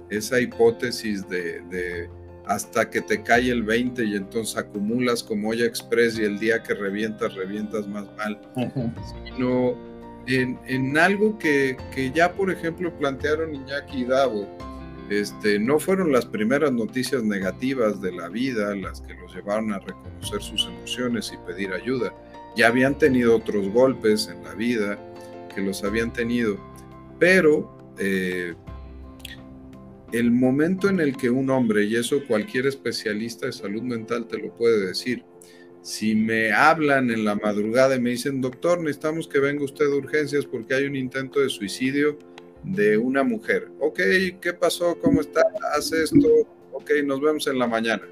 esa 0.09 0.39
hipótesis 0.39 1.27
de, 1.29 1.61
de 1.61 2.09
hasta 2.45 2.89
que 2.89 3.01
te 3.01 3.21
cae 3.21 3.49
el 3.51 3.63
20 3.63 4.03
y 4.03 4.15
entonces 4.15 4.57
acumulas 4.57 5.23
como 5.23 5.49
olla 5.49 5.65
express 5.65 6.17
y 6.19 6.23
el 6.23 6.39
día 6.39 6.61
que 6.63 6.73
revientas, 6.73 7.33
revientas 7.35 7.87
más 7.87 8.05
mal, 8.17 8.39
sino 9.25 9.77
en, 10.27 10.59
en 10.67 10.97
algo 10.97 11.37
que, 11.37 11.77
que 11.93 12.11
ya, 12.11 12.33
por 12.33 12.51
ejemplo, 12.51 12.95
plantearon 12.97 13.55
Iñaki 13.55 14.01
y 14.01 14.05
Davo. 14.05 14.47
Este, 15.09 15.59
no 15.59 15.77
fueron 15.77 16.13
las 16.13 16.25
primeras 16.25 16.71
noticias 16.71 17.21
negativas 17.21 18.01
de 18.01 18.13
la 18.13 18.29
vida 18.29 18.73
las 18.75 19.01
que 19.01 19.13
los 19.15 19.35
llevaron 19.35 19.73
a 19.73 19.79
reconocer 19.79 20.41
sus 20.41 20.67
emociones 20.67 21.33
y 21.33 21.37
pedir 21.45 21.73
ayuda. 21.73 22.13
Ya 22.55 22.67
habían 22.67 22.97
tenido 22.97 23.35
otros 23.35 23.67
golpes 23.69 24.29
en 24.33 24.43
la 24.43 24.53
vida 24.53 24.97
que 25.53 25.61
los 25.61 25.83
habían 25.83 26.13
tenido, 26.13 26.57
pero 27.19 27.77
eh, 27.97 28.55
el 30.11 30.31
momento 30.31 30.89
en 30.89 30.99
el 30.99 31.15
que 31.15 31.29
un 31.29 31.49
hombre, 31.49 31.85
y 31.85 31.95
eso 31.95 32.25
cualquier 32.27 32.67
especialista 32.67 33.45
de 33.45 33.53
salud 33.53 33.81
mental 33.81 34.27
te 34.27 34.37
lo 34.37 34.53
puede 34.55 34.87
decir, 34.87 35.23
si 35.81 36.15
me 36.15 36.51
hablan 36.51 37.09
en 37.09 37.25
la 37.25 37.35
madrugada 37.35 37.95
y 37.95 37.99
me 37.99 38.11
dicen, 38.11 38.39
doctor, 38.39 38.79
necesitamos 38.79 39.27
que 39.27 39.39
venga 39.39 39.63
usted 39.63 39.85
de 39.85 39.97
urgencias 39.97 40.45
porque 40.45 40.75
hay 40.75 40.85
un 40.85 40.95
intento 40.95 41.39
de 41.39 41.49
suicidio 41.49 42.19
de 42.63 42.97
una 42.97 43.23
mujer. 43.23 43.69
Ok, 43.79 43.99
¿qué 44.39 44.53
pasó? 44.53 44.97
¿Cómo 44.99 45.21
está? 45.21 45.43
Haz 45.75 45.91
esto. 45.91 46.27
Ok, 46.71 46.91
nos 47.03 47.19
vemos 47.19 47.47
en 47.47 47.57
la 47.57 47.67
mañana. 47.67 48.03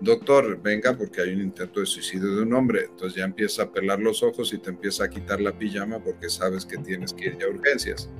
Doctor, 0.00 0.60
venga 0.60 0.96
porque 0.96 1.22
hay 1.22 1.32
un 1.32 1.40
intento 1.40 1.80
de 1.80 1.86
suicidio 1.86 2.36
de 2.36 2.42
un 2.42 2.52
hombre. 2.54 2.86
Entonces 2.90 3.16
ya 3.16 3.24
empieza 3.24 3.62
a 3.62 3.72
pelar 3.72 4.00
los 4.00 4.22
ojos 4.22 4.52
y 4.52 4.58
te 4.58 4.70
empieza 4.70 5.04
a 5.04 5.08
quitar 5.08 5.40
la 5.40 5.56
pijama 5.56 6.02
porque 6.02 6.28
sabes 6.28 6.66
que 6.66 6.76
tienes 6.78 7.12
que 7.12 7.26
ir 7.26 7.38
a 7.42 7.48
urgencias. 7.48 8.10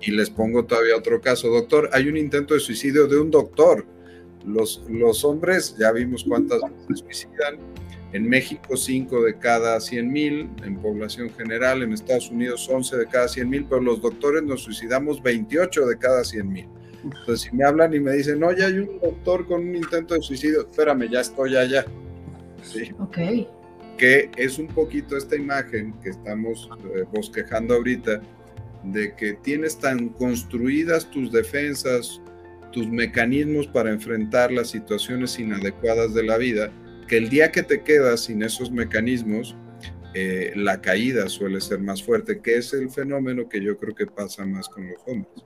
Y 0.00 0.12
les 0.12 0.30
pongo 0.30 0.64
todavía 0.64 0.96
otro 0.96 1.20
caso. 1.20 1.48
Doctor, 1.48 1.90
hay 1.92 2.08
un 2.08 2.16
intento 2.16 2.54
de 2.54 2.60
suicidio 2.60 3.06
de 3.06 3.18
un 3.18 3.30
doctor. 3.30 3.84
Los, 4.46 4.84
los 4.88 5.24
hombres, 5.24 5.76
ya 5.78 5.90
vimos 5.92 6.24
cuántas 6.24 6.60
se 6.88 6.96
suicidan. 6.96 7.58
En 8.12 8.28
México, 8.28 8.76
5 8.76 9.24
de 9.24 9.38
cada 9.38 9.80
100 9.80 10.12
mil, 10.12 10.48
en 10.64 10.80
población 10.80 11.28
general, 11.30 11.82
en 11.82 11.92
Estados 11.92 12.30
Unidos, 12.30 12.68
11 12.70 12.96
de 12.96 13.06
cada 13.06 13.26
100 13.26 13.50
mil, 13.50 13.66
pero 13.68 13.82
los 13.82 14.00
doctores 14.00 14.44
nos 14.44 14.62
suicidamos 14.62 15.22
28 15.22 15.86
de 15.86 15.98
cada 15.98 16.24
100 16.24 16.48
mil. 16.48 16.68
Entonces, 17.06 17.40
si 17.42 17.56
me 17.56 17.64
hablan 17.64 17.94
y 17.94 18.00
me 18.00 18.12
dicen, 18.12 18.42
oye, 18.42 18.64
hay 18.64 18.78
un 18.78 18.98
doctor 19.00 19.46
con 19.46 19.68
un 19.68 19.76
intento 19.76 20.14
de 20.14 20.22
suicidio, 20.22 20.62
espérame, 20.62 21.08
ya 21.08 21.20
estoy 21.20 21.56
allá. 21.56 21.84
¿Sí? 22.62 22.90
Ok. 22.98 23.16
Que 23.96 24.30
es 24.36 24.58
un 24.58 24.66
poquito 24.66 25.16
esta 25.16 25.36
imagen 25.36 25.94
que 26.02 26.10
estamos 26.10 26.68
eh, 26.94 27.04
bosquejando 27.12 27.74
ahorita, 27.74 28.20
de 28.84 29.14
que 29.14 29.34
tienes 29.34 29.78
tan 29.78 30.10
construidas 30.10 31.10
tus 31.10 31.32
defensas, 31.32 32.20
tus 32.72 32.88
mecanismos 32.88 33.66
para 33.66 33.90
enfrentar 33.90 34.52
las 34.52 34.70
situaciones 34.70 35.38
inadecuadas 35.38 36.12
de 36.12 36.24
la 36.24 36.36
vida, 36.36 36.70
que 37.08 37.16
el 37.16 37.28
día 37.28 37.52
que 37.52 37.62
te 37.62 37.82
quedas 37.82 38.24
sin 38.24 38.42
esos 38.42 38.70
mecanismos, 38.70 39.56
eh, 40.14 40.52
la 40.56 40.80
caída 40.80 41.28
suele 41.28 41.60
ser 41.60 41.78
más 41.80 42.02
fuerte, 42.02 42.40
que 42.40 42.56
es 42.56 42.72
el 42.72 42.90
fenómeno 42.90 43.48
que 43.48 43.62
yo 43.62 43.76
creo 43.78 43.94
que 43.94 44.06
pasa 44.06 44.44
más 44.44 44.68
con 44.68 44.88
los 44.88 45.00
hombres. 45.06 45.44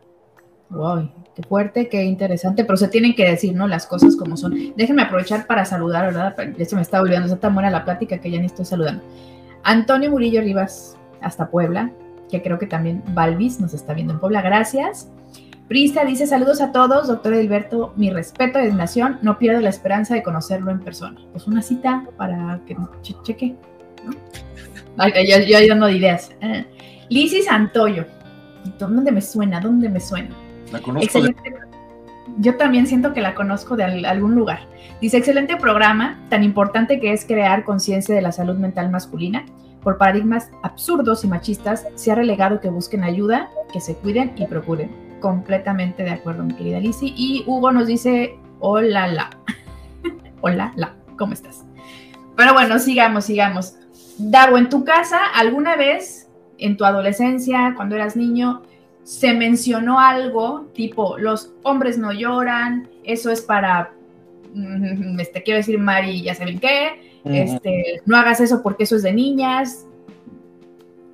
Wow, 0.70 1.10
qué 1.34 1.42
fuerte, 1.42 1.88
qué 1.88 2.04
interesante, 2.04 2.64
pero 2.64 2.76
se 2.76 2.88
tienen 2.88 3.14
que 3.14 3.28
decir, 3.28 3.54
¿no? 3.54 3.66
Las 3.66 3.86
cosas 3.86 4.16
como 4.16 4.36
son. 4.36 4.54
Déjenme 4.76 5.02
aprovechar 5.02 5.46
para 5.46 5.64
saludar, 5.64 6.06
¿verdad? 6.06 6.36
Ya 6.56 6.64
se 6.64 6.76
me 6.76 6.82
está 6.82 7.00
olvidando, 7.00 7.26
está 7.26 7.40
tan 7.40 7.54
buena 7.54 7.70
la 7.70 7.84
plática 7.84 8.18
que 8.18 8.30
ya 8.30 8.38
ni 8.38 8.46
estoy 8.46 8.64
saludando. 8.64 9.02
Antonio 9.64 10.10
Murillo 10.10 10.40
Rivas, 10.40 10.96
hasta 11.20 11.50
Puebla, 11.50 11.90
que 12.30 12.40
creo 12.40 12.58
que 12.58 12.66
también 12.66 13.02
Balvis 13.08 13.60
nos 13.60 13.74
está 13.74 13.94
viendo 13.94 14.14
en 14.14 14.20
Puebla, 14.20 14.42
gracias. 14.42 15.10
Prista 15.68 16.04
dice 16.04 16.26
saludos 16.26 16.60
a 16.60 16.72
todos, 16.72 17.08
doctor 17.08 17.34
Edilberto, 17.34 17.92
mi 17.96 18.10
respeto 18.10 18.58
y 18.58 18.66
admiración, 18.66 19.18
no 19.22 19.38
pierdo 19.38 19.60
la 19.60 19.68
esperanza 19.68 20.14
de 20.14 20.22
conocerlo 20.22 20.70
en 20.70 20.80
persona. 20.80 21.20
Pues 21.32 21.46
una 21.46 21.62
cita 21.62 22.08
para 22.16 22.60
que 22.66 22.76
che 23.02 23.14
cheque, 23.22 23.56
¿no? 24.04 24.10
Ay, 24.96 25.28
yo, 25.28 25.38
yo 25.38 25.68
dando 25.68 25.88
ideas. 25.88 26.30
Eh. 26.40 26.64
Lizy 27.08 27.42
Santoyo, 27.42 28.04
¿dónde 28.78 29.12
me 29.12 29.20
suena? 29.20 29.60
¿Dónde 29.60 29.88
me 29.88 30.00
suena? 30.00 30.34
La 30.72 30.80
conozco 30.80 31.22
de... 31.22 31.34
Yo 32.38 32.56
también 32.56 32.86
siento 32.86 33.12
que 33.12 33.20
la 33.20 33.34
conozco 33.34 33.76
de 33.76 33.84
al, 33.84 34.04
algún 34.04 34.34
lugar. 34.34 34.60
Dice, 35.00 35.16
excelente 35.16 35.56
programa, 35.56 36.20
tan 36.28 36.44
importante 36.44 37.00
que 37.00 37.12
es 37.12 37.24
crear 37.24 37.64
conciencia 37.64 38.14
de 38.14 38.22
la 38.22 38.32
salud 38.32 38.56
mental 38.56 38.90
masculina. 38.90 39.44
Por 39.82 39.98
paradigmas 39.98 40.50
absurdos 40.62 41.24
y 41.24 41.28
machistas, 41.28 41.86
se 41.94 42.12
ha 42.12 42.14
relegado 42.14 42.60
que 42.60 42.68
busquen 42.68 43.02
ayuda, 43.02 43.48
que 43.72 43.80
se 43.80 43.94
cuiden 43.96 44.32
y 44.36 44.46
procuren. 44.46 44.90
Completamente 45.20 46.02
de 46.02 46.10
acuerdo, 46.10 46.44
mi 46.44 46.54
querida 46.54 46.80
Lizzy. 46.80 47.14
Y 47.16 47.44
Hugo 47.46 47.72
nos 47.72 47.86
dice, 47.86 48.38
hola, 48.60 49.06
la. 49.08 49.30
hola, 50.40 50.72
la, 50.76 50.94
¿cómo 51.18 51.32
estás? 51.32 51.64
Pero 52.36 52.52
bueno, 52.54 52.78
sigamos, 52.78 53.24
sigamos. 53.24 53.74
Dago, 54.18 54.58
en 54.58 54.68
tu 54.68 54.84
casa, 54.84 55.18
¿alguna 55.34 55.76
vez 55.76 56.30
en 56.58 56.76
tu 56.76 56.84
adolescencia, 56.84 57.72
cuando 57.74 57.96
eras 57.96 58.16
niño, 58.16 58.62
se 59.10 59.34
mencionó 59.34 59.98
algo 59.98 60.68
tipo, 60.72 61.18
los 61.18 61.52
hombres 61.64 61.98
no 61.98 62.12
lloran, 62.12 62.88
eso 63.02 63.32
es 63.32 63.40
para, 63.40 63.92
este, 65.18 65.42
quiero 65.42 65.58
decir, 65.58 65.80
Mari, 65.80 66.22
ya 66.22 66.36
saben 66.36 66.60
qué, 66.60 67.20
uh 67.24 67.28
-huh. 67.28 67.34
este, 67.34 68.02
no 68.06 68.16
hagas 68.16 68.40
eso 68.40 68.62
porque 68.62 68.84
eso 68.84 68.94
es 68.94 69.02
de 69.02 69.12
niñas. 69.12 69.84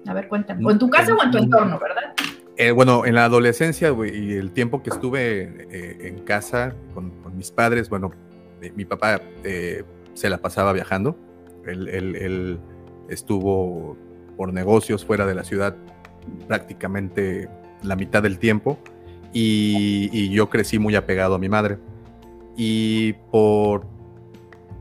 A 0.07 0.12
ver, 0.12 0.28
cuéntame. 0.28 0.62
O 0.66 0.70
en 0.70 0.78
tu 0.78 0.90
casa 0.90 1.14
o 1.14 1.24
en 1.24 1.30
tu 1.30 1.38
entorno, 1.38 1.78
¿verdad? 1.78 2.14
Eh, 2.59 2.70
bueno, 2.70 3.07
en 3.07 3.14
la 3.14 3.24
adolescencia 3.24 3.88
y 4.12 4.34
el 4.34 4.53
tiempo 4.53 4.82
que 4.82 4.90
estuve 4.90 5.66
eh, 5.70 5.97
en 6.03 6.18
casa 6.18 6.74
con, 6.92 7.11
con, 7.22 7.34
mis 7.34 7.51
padres, 7.51 7.88
bueno, 7.88 8.12
eh, 8.61 8.72
mi 8.76 8.84
papá 8.84 9.22
se 10.12 10.28
la 10.28 10.36
pasaba 10.36 10.74
viajando. 10.74 11.16
Él, 11.64 11.88
él, 11.88 12.14
él, 12.16 12.59
estuvo 13.09 13.97
por 14.36 14.53
negocios 14.53 15.03
fuera 15.03 15.24
de 15.24 15.34
la 15.34 15.44
ciudad 15.44 15.74
prácticamente 16.47 17.49
la 17.82 17.96
mitad 17.96 18.22
del 18.22 18.38
tiempo 18.38 18.78
y, 19.32 20.30
yo 20.30 20.48
crecí 20.48 20.78
muy 20.78 20.96
apegado 20.96 21.34
a 21.34 21.38
mi 21.38 21.48
madre. 21.48 21.78
Y 22.56 23.14
por 23.30 23.86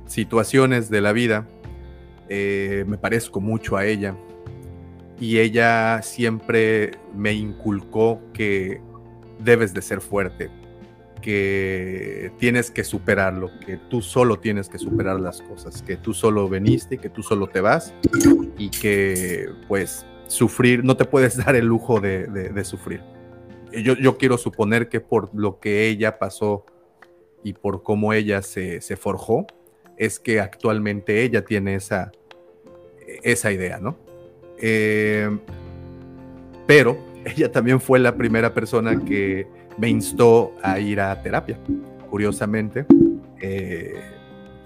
situaciones 0.06 0.90
de 0.90 1.02
la 1.02 1.12
vida, 1.12 1.48
me 2.30 2.98
parezco 2.98 3.42
mucho 3.42 3.78
a 3.78 3.86
ella 3.86 4.16
y 5.20 5.40
ella 5.40 6.02
siempre 6.02 6.92
me 7.16 7.34
inculcó 7.34 8.22
que 8.34 8.82
debes 9.40 9.74
de 9.74 9.82
ser 9.82 10.02
fuerte, 10.02 10.50
que 11.22 12.32
tienes 12.38 12.70
que 12.70 12.84
superarlo, 12.84 13.50
que 13.66 13.78
tú 13.78 14.02
solo 14.02 14.40
tienes 14.40 14.70
que 14.70 14.78
superar 14.78 15.20
las 15.20 15.42
cosas, 15.42 15.82
que 15.82 15.98
tú 15.98 16.14
solo 16.14 16.50
veniste, 16.50 16.98
que 16.98 17.10
tú 17.10 17.24
solo 17.24 17.48
te 17.48 17.62
vas 17.62 17.94
y 18.58 18.70
que 18.70 19.50
pues 19.68 20.06
sufrir, 20.28 20.84
no 20.84 20.98
te 20.98 21.06
puedes 21.06 21.38
dar 21.46 21.56
el 21.56 21.66
lujo 21.66 22.00
de, 22.00 22.64
sufrir. 22.64 23.02
Yo, 23.72 23.94
yo, 23.96 24.18
quiero 24.18 24.38
suponer 24.38 24.88
que 24.88 25.02
por 25.02 25.34
lo 25.36 25.60
que 25.60 25.88
ella 25.88 26.18
pasó 26.18 26.66
y 27.44 27.54
por 27.54 27.84
cómo 27.84 28.14
ella 28.14 28.42
se, 28.42 28.80
se 28.82 28.96
forjó, 28.96 29.46
es 29.98 30.20
que 30.20 30.40
actualmente 30.40 31.24
ella 31.24 31.44
tiene 31.44 31.76
esa, 31.76 32.12
esa 33.24 33.52
idea, 33.52 33.80
¿no? 33.80 33.98
Eh, 34.58 35.30
pero 36.66 36.98
ella 37.26 37.52
también 37.52 37.80
fue 37.80 38.00
la 38.00 38.16
primera 38.16 38.54
persona 38.54 39.04
que 39.04 39.48
me 39.78 39.90
instó 39.90 40.54
a 40.62 40.80
ir 40.80 41.02
a 41.02 41.22
terapia, 41.22 41.60
curiosamente. 42.10 42.86
Eh, 43.42 43.94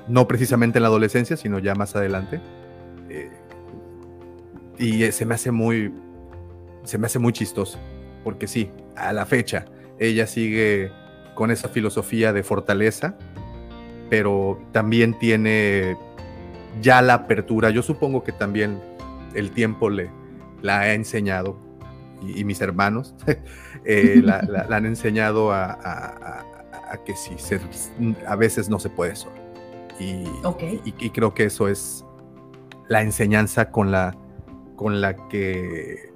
no 0.08 0.28
precisamente 0.28 0.80
en 0.80 0.84
la 0.84 0.88
adolescencia, 0.90 1.38
sino 1.38 1.60
ya 1.60 1.76
más 1.76 1.96
adelante. 1.96 2.40
Eh, 4.80 4.86
y 4.86 5.12
se 5.12 5.26
me 5.26 5.36
hace 5.36 5.52
muy, 5.52 5.94
se 6.84 6.98
me 6.98 7.08
hace 7.08 7.20
muy 7.20 7.34
chistoso, 7.34 7.78
porque 8.24 8.48
sí, 8.48 8.72
a 8.96 9.14
la 9.14 9.26
fecha, 9.26 9.66
ella 10.00 10.26
sigue 10.26 10.92
con 11.36 11.52
esa 11.52 11.70
filosofía 11.70 12.34
de 12.34 12.44
fortaleza, 12.44 13.18
pero 14.10 14.60
también 14.72 15.18
tiene 15.20 15.98
ya 16.82 17.02
la 17.02 17.14
apertura. 17.14 17.70
Yo 17.70 17.84
supongo 17.84 18.24
que 18.24 18.32
también 18.32 18.80
el 19.36 19.52
tiempo 19.52 19.90
le 19.90 20.10
la 20.62 20.80
ha 20.80 20.94
enseñado 20.94 21.58
y, 22.22 22.42
y 22.42 22.44
mis 22.44 22.60
hermanos 22.60 23.16
eh, 23.86 24.20
la, 24.24 24.42
la, 24.42 24.66
la, 24.66 24.76
han 24.76 24.86
enseñado 24.86 25.54
a, 25.54 25.66
a, 25.66 25.74
a, 25.74 26.94
a 26.94 27.04
que 27.06 27.16
sí, 27.16 27.36
se, 27.38 27.60
a 28.28 28.36
veces 28.36 28.70
no 28.70 28.80
se 28.80 28.90
puede 28.90 29.16
solo. 29.16 29.36
Y, 30.00 30.24
okay. 30.44 30.82
y, 30.86 30.94
y, 31.06 31.10
creo 31.10 31.34
que 31.34 31.44
eso 31.44 31.68
es 31.68 32.06
la 32.88 33.02
enseñanza 33.02 33.70
con 33.70 33.92
la, 33.92 34.16
con 34.80 35.02
la 35.02 35.28
que 35.28 36.10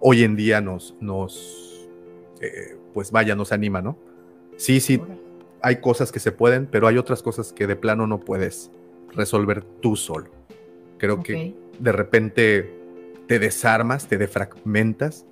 hoy 0.00 0.22
en 0.22 0.36
día 0.36 0.62
nos, 0.62 0.94
nos 1.02 1.86
eh, 2.40 2.74
pues 2.94 3.10
vaya, 3.10 3.36
nos 3.36 3.52
anima, 3.52 3.82
¿no? 3.82 3.98
Sí, 4.56 4.80
sí, 4.80 4.98
hay 5.60 5.82
cosas 5.82 6.10
que 6.10 6.18
se 6.18 6.32
pueden, 6.32 6.64
pero 6.64 6.88
hay 6.88 6.96
otras 6.96 7.22
cosas 7.22 7.52
que 7.52 7.66
de 7.66 7.76
plano 7.76 8.06
no 8.06 8.18
puedes 8.20 8.70
resolver 9.14 9.64
tú 9.82 9.96
solo. 9.96 10.30
Creo 10.96 11.16
okay. 11.16 11.52
que 11.52 11.54
de 11.78 11.92
repente 11.92 12.72
te 13.26 13.38
desarmas, 13.38 14.08
te 14.08 14.16
defragmentas 14.16 15.26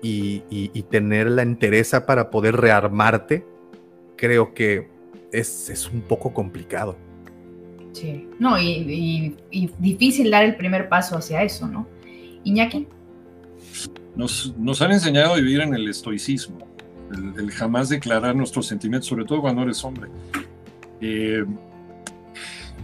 y, 0.00 0.44
y, 0.48 0.70
y 0.72 0.82
tener 0.84 1.28
la 1.28 1.42
entereza 1.42 2.06
para 2.06 2.30
poder 2.30 2.54
rearmarte, 2.54 3.44
creo 4.14 4.54
que 4.54 4.86
es, 5.32 5.68
es 5.70 5.90
un 5.90 6.02
poco 6.02 6.32
complicado. 6.32 6.96
Sí, 7.90 8.28
no, 8.38 8.60
y, 8.60 9.36
difícil 9.80 10.30
dar 10.30 10.44
el 10.44 10.54
primer 10.54 10.88
paso 10.88 11.16
hacia 11.16 11.42
eso, 11.42 11.66
¿no? 11.66 11.88
Iñaki. 12.44 12.86
Nos, 14.14 14.82
han 14.82 14.92
enseñado 14.92 15.34
a 15.34 15.36
vivir 15.36 15.60
en 15.60 15.74
el 15.74 15.88
estoicismo, 15.88 16.58
el, 17.36 17.50
jamás 17.50 17.88
declarar 17.88 18.36
nuestros 18.36 18.66
sentimientos, 18.66 19.08
sobre 19.08 19.24
todo 19.24 19.40
cuando 19.40 19.62
eres 19.62 19.82
hombre. 19.84 20.10
Eh, 21.00 21.44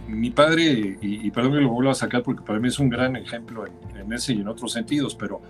mi 0.07 0.31
padre, 0.31 0.97
y, 1.01 1.27
y, 1.27 1.31
perdón 1.31 1.53
que 1.53 1.59
lo 1.59 1.69
vuelva 1.69 1.91
a 1.91 1.95
sacar 1.95 2.23
porque 2.23 2.41
para 2.41 2.59
mí 2.59 2.67
es 2.67 2.79
un 2.79 2.89
gran 2.89 3.15
ejemplo 3.15 3.65
en, 3.67 4.11
ese 4.11 4.33
y 4.33 4.41
en 4.41 4.47
otros 4.47 4.71
sentidos, 4.71 5.13
pero 5.13 5.41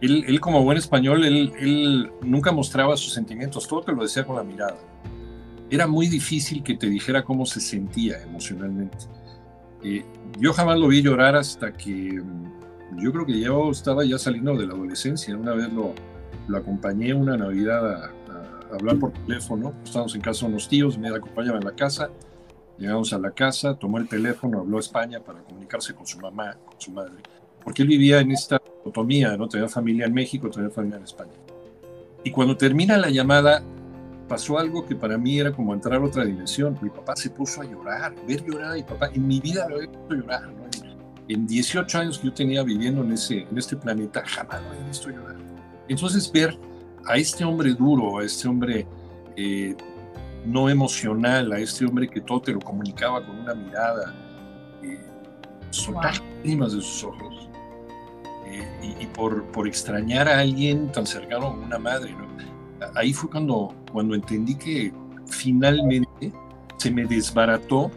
él, 0.00 0.40
como 0.40 0.62
buen 0.62 0.78
español, 0.78 1.24
él, 1.24 2.10
nunca 2.22 2.52
mostraba 2.52 2.96
sus 2.96 3.12
sentimientos, 3.12 3.66
todo 3.66 3.82
te 3.82 3.92
lo 3.92 4.02
decía 4.02 4.24
con 4.24 4.36
la 4.36 4.44
mirada. 4.44 4.76
Era 5.68 5.86
muy 5.86 6.06
difícil 6.06 6.62
que 6.62 6.74
te 6.74 6.88
dijera 6.88 7.22
cómo 7.22 7.46
se 7.46 7.60
sentía 7.60 8.22
emocionalmente. 8.22 8.98
Eh, 9.82 10.04
yo 10.38 10.52
jamás 10.52 10.78
lo 10.78 10.88
vi 10.88 11.02
llorar 11.02 11.36
hasta 11.36 11.72
que 11.72 12.22
yo 13.00 13.12
creo 13.12 13.26
que 13.26 13.40
yo 13.40 13.70
estaba 13.70 14.04
ya 14.04 14.18
saliendo 14.18 14.54
de 14.56 14.66
la 14.66 14.74
adolescencia. 14.74 15.36
Una 15.36 15.54
vez 15.54 15.72
lo, 15.72 15.94
lo 16.48 16.58
acompañé 16.58 17.14
una 17.14 17.36
Navidad 17.36 17.94
a, 17.94 18.04
a, 18.06 18.74
hablar 18.74 18.98
por 18.98 19.12
teléfono. 19.12 19.72
Estábamos 19.84 20.14
en 20.14 20.20
casa 20.20 20.46
de 20.46 20.52
unos 20.52 20.68
tíos, 20.68 20.98
me 20.98 21.08
acompañaba 21.08 21.58
en 21.58 21.64
la 21.64 21.72
casa. 21.72 22.10
Llegamos 22.78 23.12
a 23.12 23.18
la 23.18 23.30
casa, 23.30 23.74
tomó 23.74 23.98
el 23.98 24.08
teléfono, 24.08 24.60
habló 24.60 24.78
a 24.78 24.80
España 24.80 25.20
para 25.20 25.40
comunicarse 25.40 25.94
con 25.94 26.06
su 26.06 26.18
mamá, 26.18 26.56
con 26.64 26.80
su 26.80 26.90
madre. 26.92 27.16
Porque 27.62 27.82
él 27.82 27.88
vivía 27.88 28.20
en 28.20 28.32
esta 28.32 28.58
dicotomía, 28.58 29.36
¿no? 29.36 29.48
Tenía 29.48 29.68
familia 29.68 30.06
en 30.06 30.14
México, 30.14 30.48
tenía 30.48 30.70
familia 30.70 30.96
en 30.96 31.04
España. 31.04 31.32
Y 32.24 32.30
cuando 32.30 32.56
termina 32.56 32.96
la 32.96 33.10
llamada, 33.10 33.62
pasó 34.28 34.58
algo 34.58 34.86
que 34.86 34.96
para 34.96 35.18
mí 35.18 35.38
era 35.38 35.52
como 35.52 35.74
entrar 35.74 36.00
a 36.00 36.04
otra 36.04 36.24
dimensión. 36.24 36.78
Mi 36.80 36.88
papá 36.88 37.16
se 37.16 37.30
puso 37.30 37.60
a 37.60 37.64
llorar, 37.64 38.14
ver 38.26 38.44
llorar 38.44 38.72
a 38.72 38.74
mi 38.74 38.82
papá. 38.82 39.10
En 39.12 39.26
mi 39.26 39.40
vida 39.40 39.68
lo 39.68 39.76
he 39.76 39.86
visto 39.86 40.14
llorar. 40.14 40.48
¿no? 40.48 40.89
En 41.30 41.46
18 41.46 41.96
años 41.96 42.18
que 42.18 42.26
yo 42.26 42.34
tenía 42.34 42.64
viviendo 42.64 43.04
en, 43.04 43.12
ese, 43.12 43.42
en 43.48 43.56
este 43.56 43.76
planeta, 43.76 44.20
jamás 44.26 44.60
lo 44.62 44.74
he 44.74 44.88
visto 44.88 45.10
llorar. 45.10 45.36
Entonces 45.86 46.30
ver 46.32 46.58
a 47.06 47.16
este 47.18 47.44
hombre 47.44 47.72
duro, 47.72 48.18
a 48.18 48.24
este 48.24 48.48
hombre 48.48 48.84
eh, 49.36 49.76
no 50.44 50.68
emocional, 50.68 51.52
a 51.52 51.60
este 51.60 51.86
hombre 51.86 52.08
que 52.08 52.20
todo 52.20 52.40
te 52.40 52.52
lo 52.52 52.58
comunicaba 52.58 53.24
con 53.24 53.38
una 53.38 53.54
mirada, 53.54 54.12
eh, 54.82 54.98
soltar 55.70 56.18
wow. 56.18 56.28
lágrimas 56.36 56.72
de 56.72 56.80
sus 56.80 57.04
ojos. 57.04 57.48
Eh, 58.46 58.96
y, 58.98 59.04
y 59.04 59.06
por, 59.06 59.44
por, 59.52 59.68
extrañar 59.68 60.26
a 60.26 60.40
alguien 60.40 60.90
tan 60.90 61.06
cercano 61.06 61.50
como 61.50 61.62
una 61.62 61.78
madre, 61.78 62.10
¿no? 62.10 62.26
ahí 62.96 63.12
fue 63.12 63.30
cuando, 63.30 63.72
cuando 63.92 64.16
entendí 64.16 64.56
que 64.56 64.92
finalmente 65.26 66.32
se 66.76 66.90
me 66.90 67.04
desbarató 67.04 67.88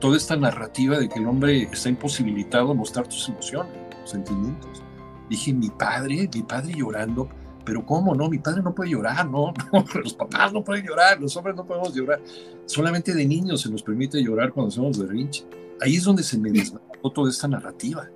toda 0.00 0.16
esta 0.16 0.36
narrativa 0.36 0.98
de 0.98 1.08
que 1.08 1.18
el 1.18 1.26
hombre 1.26 1.68
está 1.70 1.88
imposibilitado 1.88 2.72
a 2.72 2.74
mostrar 2.74 3.10
sus 3.10 3.28
emociones, 3.28 3.72
sentimientos. 4.04 4.82
Dije, 5.28 5.52
mi 5.52 5.68
padre, 5.68 6.28
mi 6.34 6.42
padre 6.42 6.72
llorando, 6.74 7.28
pero 7.64 7.84
¿cómo 7.86 8.14
no? 8.14 8.28
Mi 8.28 8.38
padre 8.38 8.62
no 8.62 8.74
puede 8.74 8.90
llorar, 8.90 9.28
¿no? 9.28 9.52
no 9.72 9.84
los 10.02 10.14
papás 10.14 10.52
no 10.52 10.64
pueden 10.64 10.86
llorar, 10.86 11.20
los 11.20 11.36
hombres 11.36 11.54
no 11.54 11.64
podemos 11.64 11.94
llorar. 11.94 12.20
Solamente 12.66 13.14
de 13.14 13.24
niños 13.24 13.60
se 13.60 13.70
nos 13.70 13.82
permite 13.82 14.22
llorar 14.22 14.52
cuando 14.52 14.70
somos 14.70 14.98
de 14.98 15.06
rinche. 15.06 15.44
Ahí 15.80 15.96
es 15.96 16.04
donde 16.04 16.22
se 16.22 16.38
me 16.38 16.50
desbarató 16.50 17.10
toda 17.10 17.30
esta 17.30 17.46
narrativa. 17.46 18.08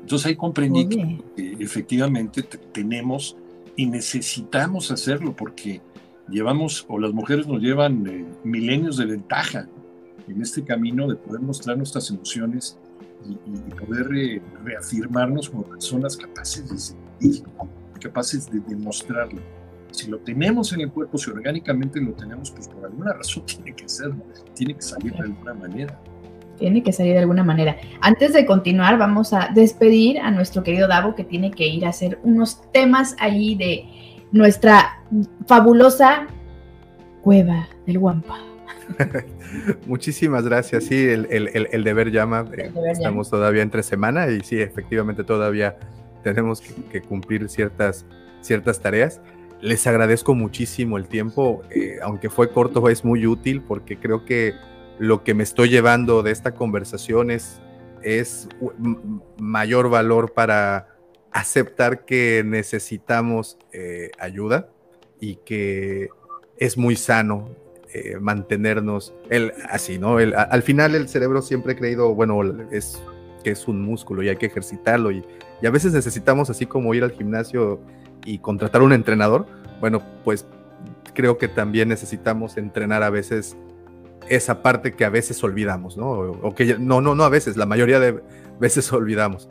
Entonces 0.00 0.26
ahí 0.26 0.36
comprendí 0.36 0.88
que, 0.88 1.22
que 1.36 1.62
efectivamente 1.62 2.42
tenemos 2.72 3.36
y 3.76 3.86
necesitamos 3.86 4.90
hacerlo 4.90 5.36
porque 5.36 5.80
llevamos, 6.28 6.84
o 6.88 6.98
las 6.98 7.12
mujeres 7.12 7.46
nos 7.46 7.60
llevan 7.60 8.06
eh, 8.06 8.26
milenios 8.42 8.96
de 8.96 9.06
ventaja 9.06 9.68
en 10.28 10.42
este 10.42 10.62
camino 10.64 11.08
de 11.08 11.16
poder 11.16 11.40
mostrar 11.40 11.76
nuestras 11.76 12.10
emociones 12.10 12.78
y, 13.28 13.32
y 13.32 13.74
poder 13.74 14.08
eh, 14.14 14.42
reafirmarnos 14.64 15.48
como 15.50 15.64
personas 15.64 16.16
capaces 16.16 16.70
de 16.70 16.78
sentir, 16.78 17.42
capaces 18.00 18.50
de 18.50 18.60
demostrarlo. 18.60 19.40
Si 19.90 20.08
lo 20.08 20.18
tenemos 20.18 20.72
en 20.72 20.82
el 20.82 20.90
cuerpo, 20.92 21.18
si 21.18 21.30
orgánicamente 21.30 22.00
lo 22.00 22.12
tenemos, 22.12 22.50
pues 22.50 22.68
por 22.68 22.84
alguna 22.84 23.12
razón 23.12 23.44
tiene 23.46 23.74
que 23.74 23.88
ser, 23.88 24.12
tiene 24.54 24.74
que 24.74 24.82
salir 24.82 25.12
de 25.12 25.22
alguna 25.22 25.54
manera 25.54 25.98
tiene 26.58 26.82
que 26.82 26.92
salir 26.92 27.14
de 27.14 27.20
alguna 27.20 27.44
manera. 27.44 27.76
Antes 28.00 28.32
de 28.32 28.44
continuar, 28.44 28.98
vamos 28.98 29.32
a 29.32 29.50
despedir 29.54 30.18
a 30.18 30.30
nuestro 30.30 30.62
querido 30.62 30.88
Davo, 30.88 31.14
que 31.14 31.24
tiene 31.24 31.50
que 31.50 31.66
ir 31.66 31.86
a 31.86 31.90
hacer 31.90 32.18
unos 32.24 32.60
temas 32.72 33.16
allí 33.18 33.54
de 33.54 33.88
nuestra 34.32 35.02
fabulosa 35.46 36.26
cueva 37.22 37.68
del 37.86 37.98
Guampa. 37.98 38.38
Muchísimas 39.86 40.44
gracias. 40.44 40.84
Sí, 40.84 40.96
el, 41.08 41.26
el, 41.30 41.48
el, 41.54 41.68
el 41.72 41.84
deber 41.84 42.10
llama. 42.10 42.44
El 42.52 42.72
deber 42.74 42.92
Estamos 42.92 43.28
llama. 43.28 43.38
todavía 43.38 43.62
entre 43.62 43.82
semana 43.82 44.28
y 44.28 44.40
sí, 44.40 44.60
efectivamente 44.60 45.24
todavía 45.24 45.76
tenemos 46.22 46.60
que, 46.60 46.74
que 46.90 47.00
cumplir 47.02 47.48
ciertas, 47.48 48.04
ciertas 48.40 48.80
tareas. 48.80 49.20
Les 49.60 49.86
agradezco 49.86 50.34
muchísimo 50.34 50.98
el 50.98 51.08
tiempo, 51.08 51.62
eh, 51.70 51.98
aunque 52.02 52.30
fue 52.30 52.52
corto, 52.52 52.88
es 52.88 53.04
muy 53.04 53.26
útil 53.26 53.62
porque 53.62 53.98
creo 53.98 54.24
que 54.24 54.54
lo 54.98 55.24
que 55.24 55.34
me 55.34 55.42
estoy 55.42 55.68
llevando 55.68 56.22
de 56.22 56.30
esta 56.30 56.54
conversación 56.54 57.30
es, 57.30 57.60
es 58.02 58.48
mayor 59.38 59.90
valor 59.90 60.32
para 60.32 60.88
aceptar 61.32 62.04
que 62.04 62.42
necesitamos 62.44 63.58
eh, 63.72 64.10
ayuda 64.18 64.70
y 65.20 65.36
que 65.36 66.08
es 66.56 66.76
muy 66.76 66.96
sano 66.96 67.48
eh, 67.94 68.16
mantenernos 68.20 69.14
el, 69.30 69.52
así, 69.70 69.98
¿no? 69.98 70.20
El, 70.20 70.34
al 70.34 70.62
final 70.62 70.94
el 70.94 71.08
cerebro 71.08 71.42
siempre 71.42 71.72
ha 71.72 71.76
creído, 71.76 72.14
bueno, 72.14 72.40
es 72.70 73.02
es 73.44 73.68
un 73.68 73.82
músculo 73.82 74.22
y 74.22 74.28
hay 74.28 74.36
que 74.36 74.46
ejercitarlo 74.46 75.10
y, 75.10 75.24
y 75.62 75.66
a 75.66 75.70
veces 75.70 75.92
necesitamos 75.92 76.50
así 76.50 76.66
como 76.66 76.94
ir 76.94 77.02
al 77.02 77.12
gimnasio 77.12 77.80
y 78.24 78.38
contratar 78.38 78.82
un 78.82 78.92
entrenador, 78.92 79.46
bueno, 79.80 80.02
pues 80.24 80.46
creo 81.14 81.38
que 81.38 81.48
también 81.48 81.88
necesitamos 81.88 82.56
entrenar 82.56 83.02
a 83.02 83.10
veces 83.10 83.56
esa 84.28 84.62
parte 84.62 84.92
que 84.92 85.04
a 85.04 85.08
veces 85.08 85.42
olvidamos, 85.42 85.96
¿no? 85.96 86.10
O 86.10 86.54
que 86.54 86.76
no, 86.78 87.00
no, 87.00 87.14
no 87.14 87.24
a 87.24 87.28
veces, 87.28 87.56
la 87.56 87.66
mayoría 87.66 87.98
de 87.98 88.20
veces 88.60 88.92
olvidamos. 88.92 89.48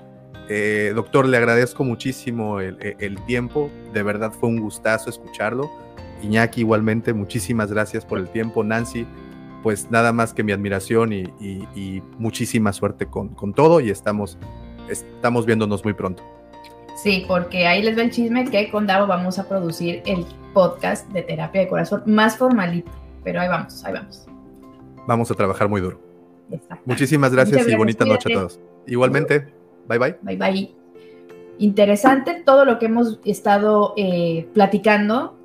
Eh, 0.49 0.93
doctor, 0.95 1.25
le 1.25 1.35
agradezco 1.35 1.83
muchísimo 1.83 2.61
el, 2.61 2.77
el, 2.99 3.25
tiempo, 3.25 3.69
de 3.93 4.01
verdad 4.01 4.31
fue 4.31 4.47
un 4.49 4.61
gustazo 4.61 5.09
escucharlo. 5.09 5.69
Iñaki, 6.23 6.61
igualmente, 6.61 7.13
muchísimas 7.13 7.71
gracias 7.71 8.05
por 8.05 8.19
el 8.19 8.29
tiempo. 8.29 8.63
Nancy, 8.63 9.05
pues 9.63 9.91
nada 9.91 10.11
más 10.13 10.33
que 10.33 10.43
mi 10.43 10.51
admiración 10.51 11.13
y, 11.13 11.23
y, 11.39 11.67
y 11.75 12.03
muchísima 12.17 12.73
suerte 12.73 13.05
con, 13.05 13.29
con, 13.29 13.53
todo 13.53 13.79
y 13.79 13.89
estamos, 13.89 14.37
estamos 14.89 15.45
viéndonos 15.45 15.83
muy 15.83 15.93
pronto. 15.93 16.23
Sí, 16.95 17.25
porque 17.27 17.67
ahí 17.67 17.83
les 17.83 17.97
va 17.97 18.01
el 18.01 18.11
chisme 18.11 18.49
que 18.49 18.71
con 18.71 18.87
Davo 18.87 19.05
vamos 19.05 19.37
a 19.37 19.47
producir 19.47 20.01
el 20.05 20.25
podcast 20.53 21.07
de 21.11 21.21
terapia 21.21 21.61
de 21.61 21.67
corazón 21.67 22.03
más 22.07 22.37
formalito, 22.37 22.91
pero 23.23 23.39
ahí 23.41 23.47
vamos, 23.47 23.85
ahí 23.85 23.93
vamos 23.93 24.27
vamos 25.07 25.31
a 25.31 25.33
trabajar 25.33 25.67
muy 25.67 25.81
duro. 25.81 25.99
Muchísimas 26.85 27.31
gracias, 27.31 27.55
gracias 27.55 27.73
y 27.73 27.77
bonita 27.77 28.05
noche 28.05 28.31
a 28.31 28.35
todos. 28.35 28.59
Igualmente, 28.85 29.47
bye 29.87 29.97
bye. 29.97 30.17
Bye 30.21 30.37
bye. 30.37 30.75
Interesante 31.57 32.43
todo 32.45 32.65
lo 32.65 32.77
que 32.77 32.85
hemos 32.85 33.19
estado 33.25 33.93
eh, 33.97 34.47
platicando. 34.53 35.36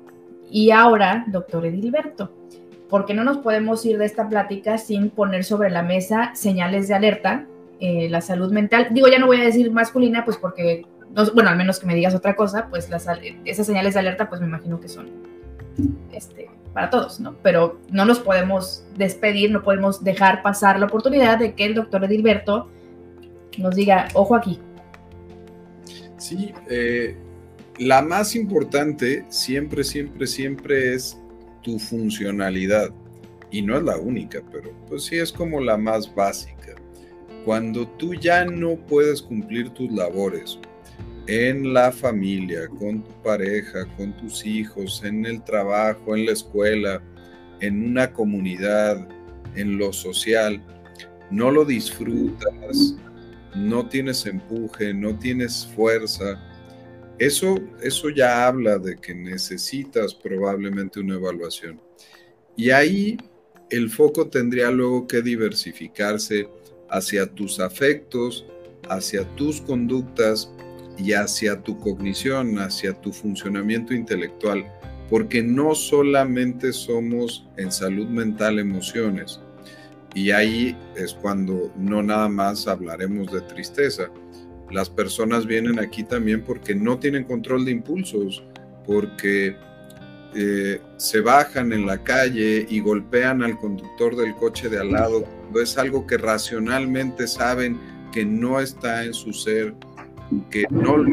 Y 0.53 0.69
ahora, 0.69 1.25
doctor 1.29 1.65
Edilberto, 1.65 2.31
porque 2.87 3.15
no 3.15 3.23
nos 3.23 3.39
podemos 3.39 3.83
ir 3.87 3.97
de 3.97 4.05
esta 4.05 4.29
plática 4.29 4.77
sin 4.77 5.09
poner 5.09 5.43
sobre 5.43 5.71
la 5.71 5.81
mesa 5.81 6.29
señales 6.35 6.87
de 6.87 6.93
alerta, 6.93 7.47
eh, 7.79 8.07
la 8.07 8.21
salud 8.21 8.53
mental. 8.53 8.89
Digo, 8.91 9.07
ya 9.07 9.17
no 9.17 9.25
voy 9.25 9.41
a 9.41 9.45
decir 9.45 9.71
masculina, 9.71 10.23
pues 10.23 10.37
porque, 10.37 10.85
no, 11.15 11.25
bueno, 11.33 11.49
al 11.49 11.57
menos 11.57 11.79
que 11.79 11.87
me 11.87 11.95
digas 11.95 12.13
otra 12.13 12.35
cosa, 12.35 12.67
pues 12.69 12.87
las, 12.91 13.07
esas 13.45 13.65
señales 13.65 13.95
de 13.95 14.01
alerta, 14.01 14.29
pues 14.29 14.41
me 14.41 14.47
imagino 14.47 14.79
que 14.79 14.89
son 14.89 15.09
este, 16.11 16.51
para 16.71 16.91
todos, 16.91 17.19
¿no? 17.19 17.35
Pero 17.41 17.79
no 17.89 18.05
nos 18.05 18.19
podemos 18.19 18.85
despedir, 18.95 19.49
no 19.49 19.63
podemos 19.63 20.03
dejar 20.03 20.43
pasar 20.43 20.77
la 20.79 20.85
oportunidad 20.85 21.39
de 21.39 21.55
que 21.55 21.65
el 21.65 21.73
doctor 21.73 22.05
Edilberto 22.05 22.69
nos 23.57 23.73
diga, 23.73 24.07
ojo 24.13 24.35
aquí. 24.35 24.59
Sí, 26.17 26.53
eh, 26.69 27.17
la 27.77 28.01
más 28.01 28.35
importante 28.35 29.25
siempre, 29.29 29.83
siempre, 29.83 30.27
siempre 30.27 30.93
es 30.93 31.17
tu 31.61 31.79
funcionalidad. 31.79 32.89
Y 33.51 33.61
no 33.61 33.77
es 33.77 33.83
la 33.83 33.97
única, 33.97 34.41
pero 34.51 34.71
pues 34.87 35.05
sí 35.05 35.17
es 35.17 35.31
como 35.31 35.61
la 35.61 35.77
más 35.77 36.13
básica. 36.13 36.75
Cuando 37.45 37.87
tú 37.87 38.15
ya 38.15 38.45
no 38.45 38.75
puedes 38.75 39.21
cumplir 39.21 39.69
tus 39.69 39.91
labores, 39.91 40.59
en 41.27 41.73
la 41.73 41.91
familia, 41.91 42.67
con 42.67 43.03
tu 43.03 43.11
pareja, 43.21 43.85
con 43.95 44.15
tus 44.17 44.45
hijos, 44.45 45.03
en 45.05 45.25
el 45.25 45.41
trabajo, 45.43 46.15
en 46.15 46.25
la 46.25 46.33
escuela, 46.33 47.01
en 47.61 47.91
una 47.91 48.11
comunidad, 48.11 49.07
en 49.55 49.77
lo 49.77 49.93
social, 49.93 50.61
no 51.31 51.49
lo 51.49 51.63
disfrutas, 51.63 52.95
no 53.55 53.87
tienes 53.87 54.25
empuje, 54.25 54.93
no 54.93 55.17
tienes 55.17 55.65
fuerza, 55.75 56.41
eso, 57.19 57.55
eso 57.81 58.09
ya 58.09 58.47
habla 58.47 58.77
de 58.77 58.97
que 58.97 59.13
necesitas 59.13 60.13
probablemente 60.13 60.99
una 60.99 61.15
evaluación. 61.15 61.79
Y 62.55 62.69
ahí 62.71 63.17
el 63.69 63.89
foco 63.89 64.27
tendría 64.27 64.71
luego 64.71 65.07
que 65.07 65.21
diversificarse 65.21 66.47
hacia 66.89 67.25
tus 67.25 67.59
afectos, 67.59 68.45
hacia 68.89 69.23
tus 69.35 69.61
conductas 69.61 70.51
y 70.97 71.13
hacia 71.13 71.61
tu 71.61 71.79
cognición, 71.79 72.59
hacia 72.59 72.93
tu 72.93 73.11
funcionamiento 73.11 73.93
intelectual, 73.93 74.65
porque 75.09 75.41
no 75.41 75.73
solamente 75.73 76.71
somos 76.71 77.47
en 77.57 77.71
salud 77.71 78.07
mental 78.07 78.59
emociones, 78.59 79.39
y 80.15 80.31
ahí 80.31 80.77
es 80.95 81.13
cuando 81.13 81.71
no 81.75 82.03
nada 82.03 82.29
más 82.29 82.67
hablaremos 82.67 83.31
de 83.31 83.41
tristeza. 83.41 84.11
Las 84.71 84.89
personas 84.89 85.45
vienen 85.45 85.79
aquí 85.79 86.03
también 86.03 86.43
porque 86.43 86.73
no 86.73 86.99
tienen 86.99 87.25
control 87.25 87.65
de 87.65 87.71
impulsos, 87.71 88.43
porque 88.85 89.55
eh, 90.35 90.81
se 90.97 91.21
bajan 91.21 91.73
en 91.73 91.85
la 91.85 92.03
calle 92.03 92.65
y 92.67 92.79
golpean 92.79 93.43
al 93.43 93.57
conductor 93.59 94.15
del 94.15 94.33
coche 94.35 94.67
de 94.67 94.79
al 94.79 94.91
lado, 94.91 95.23
es 95.61 95.77
algo 95.77 96.07
que 96.07 96.17
racionalmente 96.17 97.27
saben 97.27 97.79
que 98.11 98.25
no 98.25 98.59
está 98.59 99.03
en 99.03 99.13
su 99.13 99.31
ser, 99.33 99.75
que 100.49 100.65
no 100.71 101.03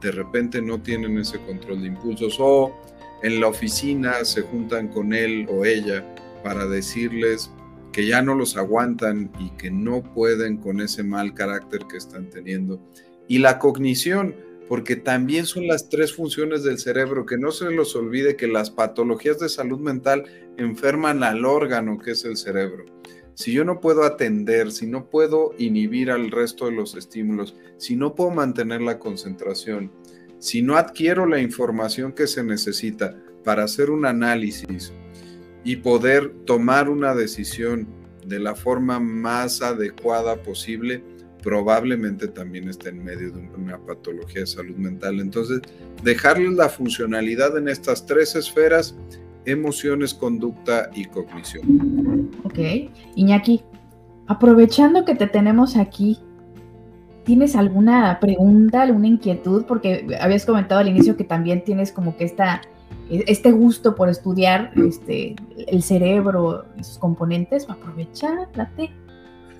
de 0.00 0.12
repente 0.12 0.60
no 0.60 0.80
tienen 0.80 1.18
ese 1.18 1.38
control 1.40 1.82
de 1.82 1.88
impulsos. 1.88 2.36
O 2.38 2.74
en 3.22 3.40
la 3.40 3.48
oficina 3.48 4.24
se 4.24 4.42
juntan 4.42 4.88
con 4.88 5.12
él 5.12 5.46
o 5.50 5.64
ella 5.64 6.04
para 6.42 6.66
decirles 6.66 7.50
que 7.94 8.06
ya 8.06 8.22
no 8.22 8.34
los 8.34 8.56
aguantan 8.56 9.30
y 9.38 9.50
que 9.50 9.70
no 9.70 10.02
pueden 10.02 10.56
con 10.56 10.80
ese 10.80 11.04
mal 11.04 11.32
carácter 11.32 11.82
que 11.88 11.96
están 11.96 12.28
teniendo. 12.28 12.80
Y 13.28 13.38
la 13.38 13.60
cognición, 13.60 14.34
porque 14.68 14.96
también 14.96 15.46
son 15.46 15.68
las 15.68 15.88
tres 15.88 16.12
funciones 16.12 16.64
del 16.64 16.80
cerebro, 16.80 17.24
que 17.24 17.38
no 17.38 17.52
se 17.52 17.70
los 17.70 17.94
olvide 17.94 18.34
que 18.34 18.48
las 18.48 18.72
patologías 18.72 19.38
de 19.38 19.48
salud 19.48 19.78
mental 19.78 20.24
enferman 20.56 21.22
al 21.22 21.44
órgano 21.44 22.00
que 22.00 22.10
es 22.10 22.24
el 22.24 22.36
cerebro. 22.36 22.84
Si 23.34 23.52
yo 23.52 23.64
no 23.64 23.78
puedo 23.78 24.02
atender, 24.02 24.72
si 24.72 24.88
no 24.88 25.08
puedo 25.08 25.54
inhibir 25.56 26.10
al 26.10 26.32
resto 26.32 26.66
de 26.66 26.72
los 26.72 26.96
estímulos, 26.96 27.54
si 27.76 27.94
no 27.94 28.16
puedo 28.16 28.30
mantener 28.30 28.80
la 28.80 28.98
concentración, 28.98 29.92
si 30.40 30.62
no 30.62 30.76
adquiero 30.76 31.26
la 31.26 31.38
información 31.38 32.12
que 32.12 32.26
se 32.26 32.42
necesita 32.42 33.16
para 33.44 33.62
hacer 33.62 33.90
un 33.90 34.04
análisis, 34.04 34.92
y 35.64 35.76
poder 35.76 36.30
tomar 36.44 36.88
una 36.88 37.14
decisión 37.14 37.88
de 38.26 38.38
la 38.38 38.54
forma 38.54 39.00
más 39.00 39.62
adecuada 39.62 40.36
posible, 40.36 41.02
probablemente 41.42 42.28
también 42.28 42.68
está 42.68 42.90
en 42.90 43.04
medio 43.04 43.30
de 43.30 43.48
una 43.56 43.78
patología 43.78 44.42
de 44.42 44.46
salud 44.46 44.76
mental. 44.76 45.20
Entonces, 45.20 45.60
dejarles 46.02 46.52
la 46.52 46.68
funcionalidad 46.68 47.56
en 47.58 47.68
estas 47.68 48.06
tres 48.06 48.34
esferas, 48.34 48.96
emociones, 49.44 50.14
conducta 50.14 50.90
y 50.94 51.04
cognición. 51.06 52.30
Ok, 52.44 52.58
Iñaki, 53.14 53.62
aprovechando 54.26 55.04
que 55.04 55.14
te 55.14 55.26
tenemos 55.26 55.76
aquí, 55.76 56.18
¿tienes 57.24 57.56
alguna 57.56 58.20
pregunta, 58.20 58.82
alguna 58.82 59.08
inquietud? 59.08 59.64
Porque 59.66 60.06
habías 60.20 60.46
comentado 60.46 60.80
al 60.80 60.88
inicio 60.88 61.16
que 61.16 61.24
también 61.24 61.62
tienes 61.64 61.92
como 61.92 62.16
que 62.16 62.24
esta 62.24 62.62
este 63.10 63.52
gusto 63.52 63.94
por 63.94 64.08
estudiar 64.08 64.72
este, 64.76 65.36
el 65.66 65.82
cerebro 65.82 66.64
y 66.78 66.84
sus 66.84 66.98
componentes, 66.98 67.68
aprovecha, 67.68 68.48
date. 68.54 68.90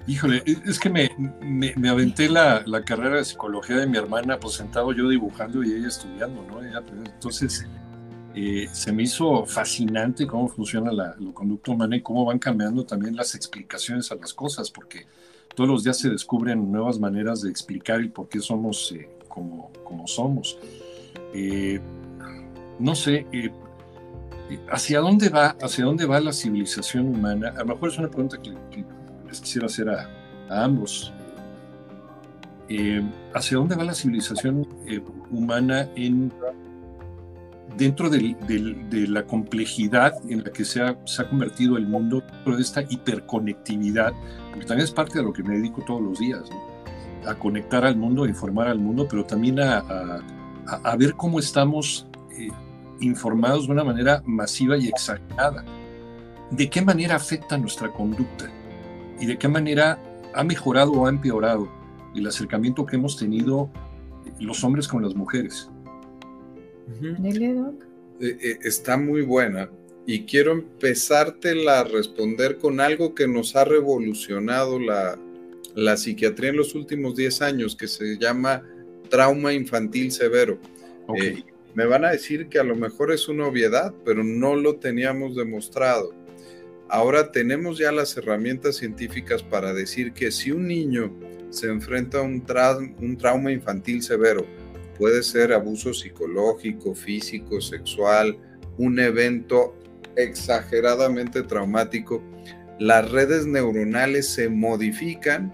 Híjole, 0.06 0.42
e-, 0.46 0.58
es 0.66 0.78
que 0.78 0.90
me, 0.90 1.10
me, 1.42 1.88
aventé 1.88 2.28
la, 2.28 2.62
la, 2.66 2.84
carrera 2.84 3.16
de 3.16 3.24
psicología 3.24 3.76
de 3.76 3.86
mi 3.86 3.96
hermana, 3.96 4.38
pues 4.38 4.54
sentado 4.54 4.92
yo 4.92 5.08
dibujando 5.08 5.62
y 5.62 5.72
ella 5.72 5.88
estudiando, 5.88 6.42
¿no? 6.42 6.54
Pues, 6.56 7.14
entonces, 7.14 7.66
eh, 8.34 8.68
se 8.72 8.92
me 8.92 9.04
hizo 9.04 9.46
fascinante 9.46 10.26
cómo 10.26 10.48
funciona 10.48 10.92
la, 10.92 11.14
la, 11.18 11.32
conducta 11.32 11.70
humana 11.70 11.96
y 11.96 12.02
cómo 12.02 12.24
van 12.24 12.38
cambiando 12.38 12.84
también 12.84 13.16
las 13.16 13.34
explicaciones 13.34 14.10
a 14.10 14.16
las 14.16 14.34
cosas, 14.34 14.70
porque 14.70 15.06
todos 15.54 15.70
los 15.70 15.84
días 15.84 15.98
se 15.98 16.10
descubren 16.10 16.70
nuevas 16.70 16.98
maneras 16.98 17.42
de 17.42 17.50
explicar 17.50 18.02
y 18.02 18.08
por 18.08 18.28
qué 18.28 18.40
somos 18.40 18.92
eh, 18.92 19.08
como, 19.28 19.70
como 19.84 20.06
somos. 20.06 20.58
Eh, 21.32 21.80
no 22.78 22.94
sé, 22.94 23.26
eh, 23.32 23.50
¿hacia 24.70 25.00
dónde 25.00 25.28
va, 25.28 25.56
hacia 25.60 25.84
dónde 25.84 26.06
va 26.06 26.20
la 26.20 26.32
civilización 26.32 27.08
humana? 27.08 27.52
A 27.56 27.60
lo 27.60 27.74
mejor 27.74 27.90
es 27.90 27.98
una 27.98 28.08
pregunta 28.08 28.38
que, 28.40 28.54
les 29.26 29.40
quisiera 29.40 29.66
hacer 29.66 29.88
a, 29.88 30.08
ambos. 30.50 31.12
Eh, 32.68 33.02
¿Hacia 33.34 33.58
dónde 33.58 33.76
va 33.76 33.84
la 33.84 33.94
civilización 33.94 34.66
eh, 34.86 35.02
humana 35.30 35.88
en, 35.96 36.32
dentro 37.76 38.08
de 38.08 38.36
la 39.08 39.24
complejidad 39.24 40.14
en 40.28 40.44
la 40.44 40.50
que 40.50 40.64
se 40.64 40.82
ha, 40.82 40.96
convertido 41.28 41.76
el 41.76 41.86
mundo, 41.86 42.20
dentro 42.20 42.56
de 42.56 42.62
esta 42.62 42.82
hiperconectividad? 42.82 44.12
Porque 44.50 44.66
también 44.66 44.84
es 44.84 44.92
parte 44.92 45.18
de 45.18 45.24
lo 45.24 45.32
que 45.32 45.42
me 45.42 45.56
dedico 45.56 45.82
todos 45.84 46.02
los 46.02 46.18
días, 46.18 46.42
a 47.26 47.34
conectar 47.34 47.84
al 47.84 47.96
mundo, 47.96 48.24
a 48.24 48.28
informar 48.28 48.68
al 48.68 48.78
mundo, 48.78 49.06
pero 49.08 49.24
también 49.24 49.58
a, 49.60 50.20
ver 50.96 51.14
cómo 51.14 51.38
estamos 51.38 52.06
informados 53.00 53.66
de 53.66 53.72
una 53.72 53.84
manera 53.84 54.22
masiva 54.26 54.76
y 54.76 54.88
exagerada. 54.88 55.64
¿De 56.50 56.68
qué 56.70 56.82
manera 56.82 57.16
afecta 57.16 57.58
nuestra 57.58 57.90
conducta? 57.92 58.50
¿Y 59.20 59.26
de 59.26 59.38
qué 59.38 59.48
manera 59.48 59.98
ha 60.34 60.44
mejorado 60.44 60.92
o 60.92 61.06
ha 61.06 61.10
empeorado 61.10 61.68
el 62.14 62.26
acercamiento 62.26 62.86
que 62.86 62.96
hemos 62.96 63.16
tenido 63.16 63.70
los 64.40 64.62
hombres 64.64 64.88
con 64.88 65.02
las 65.02 65.14
mujeres? 65.14 65.70
Eh, 68.20 68.38
eh, 68.40 68.58
está 68.62 68.96
muy 68.96 69.22
buena 69.22 69.70
y 70.06 70.24
quiero 70.24 70.52
empezártela 70.52 71.80
a 71.80 71.84
responder 71.84 72.58
con 72.58 72.80
algo 72.80 73.14
que 73.14 73.26
nos 73.26 73.56
ha 73.56 73.64
revolucionado 73.64 74.78
la, 74.78 75.18
la 75.74 75.96
psiquiatría 75.96 76.50
en 76.50 76.56
los 76.56 76.74
últimos 76.74 77.16
10 77.16 77.42
años, 77.42 77.74
que 77.74 77.88
se 77.88 78.18
llama 78.18 78.62
trauma 79.08 79.52
infantil 79.52 80.12
severo. 80.12 80.58
Okay. 81.06 81.28
Eh, 81.28 81.44
me 81.74 81.86
van 81.86 82.04
a 82.04 82.10
decir 82.10 82.48
que 82.48 82.58
a 82.58 82.64
lo 82.64 82.76
mejor 82.76 83.12
es 83.12 83.28
una 83.28 83.46
obviedad, 83.46 83.92
pero 84.04 84.22
no 84.22 84.54
lo 84.54 84.76
teníamos 84.76 85.34
demostrado. 85.34 86.14
Ahora 86.88 87.32
tenemos 87.32 87.78
ya 87.78 87.90
las 87.90 88.16
herramientas 88.16 88.76
científicas 88.76 89.42
para 89.42 89.72
decir 89.72 90.12
que 90.12 90.30
si 90.30 90.52
un 90.52 90.68
niño 90.68 91.12
se 91.50 91.68
enfrenta 91.68 92.18
a 92.18 92.22
un, 92.22 92.44
trauma 93.16 93.50
infantil 93.50 94.02
severo, 94.02 94.46
puede 94.98 95.22
ser 95.22 95.52
abuso 95.52 95.92
psicológico, 95.92 96.94
físico, 96.94 97.60
sexual, 97.60 98.38
un 98.78 98.98
evento 99.00 99.76
exageradamente 100.16 101.42
traumático, 101.42 102.22
las 102.78 103.10
redes 103.10 103.46
neuronales 103.46 104.28
se 104.28 104.48
modifican 104.48 105.52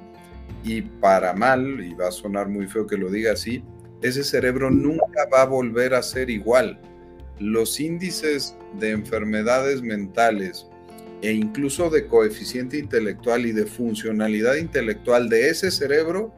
y 0.65 0.83
para 0.83 1.33
mal, 1.33 1.83
y 1.83 1.95
va 1.95 2.09
a 2.09 2.13
sonar 2.13 2.49
muy 2.49 2.67
feo 2.67 2.87
que 2.87 2.97
lo 2.97 3.11
diga 3.11 3.33
así, 3.33 3.63
ese 4.03 4.25
cerebro 4.25 4.71
nunca 4.71 5.29
va 5.33 5.43
a 5.43 5.47
volver 5.47 5.95
a 5.95 6.03
ser 6.03 6.31
igual. 6.31 6.81
Los 7.39 7.81
índices 7.81 8.57
de 8.79 8.91
enfermedades 8.91 9.83
mentales 9.83 10.67
e 11.23 11.33
incluso 11.33 11.91
de 11.91 12.07
coeficiente 12.07 12.79
intelectual 12.79 13.47
y 13.47 13.53
de 13.53 13.67
funcionalidad 13.67 14.57
intelectual 14.57 15.29
de 15.29 15.51
ese 15.51 15.71
cerebro 15.71 16.33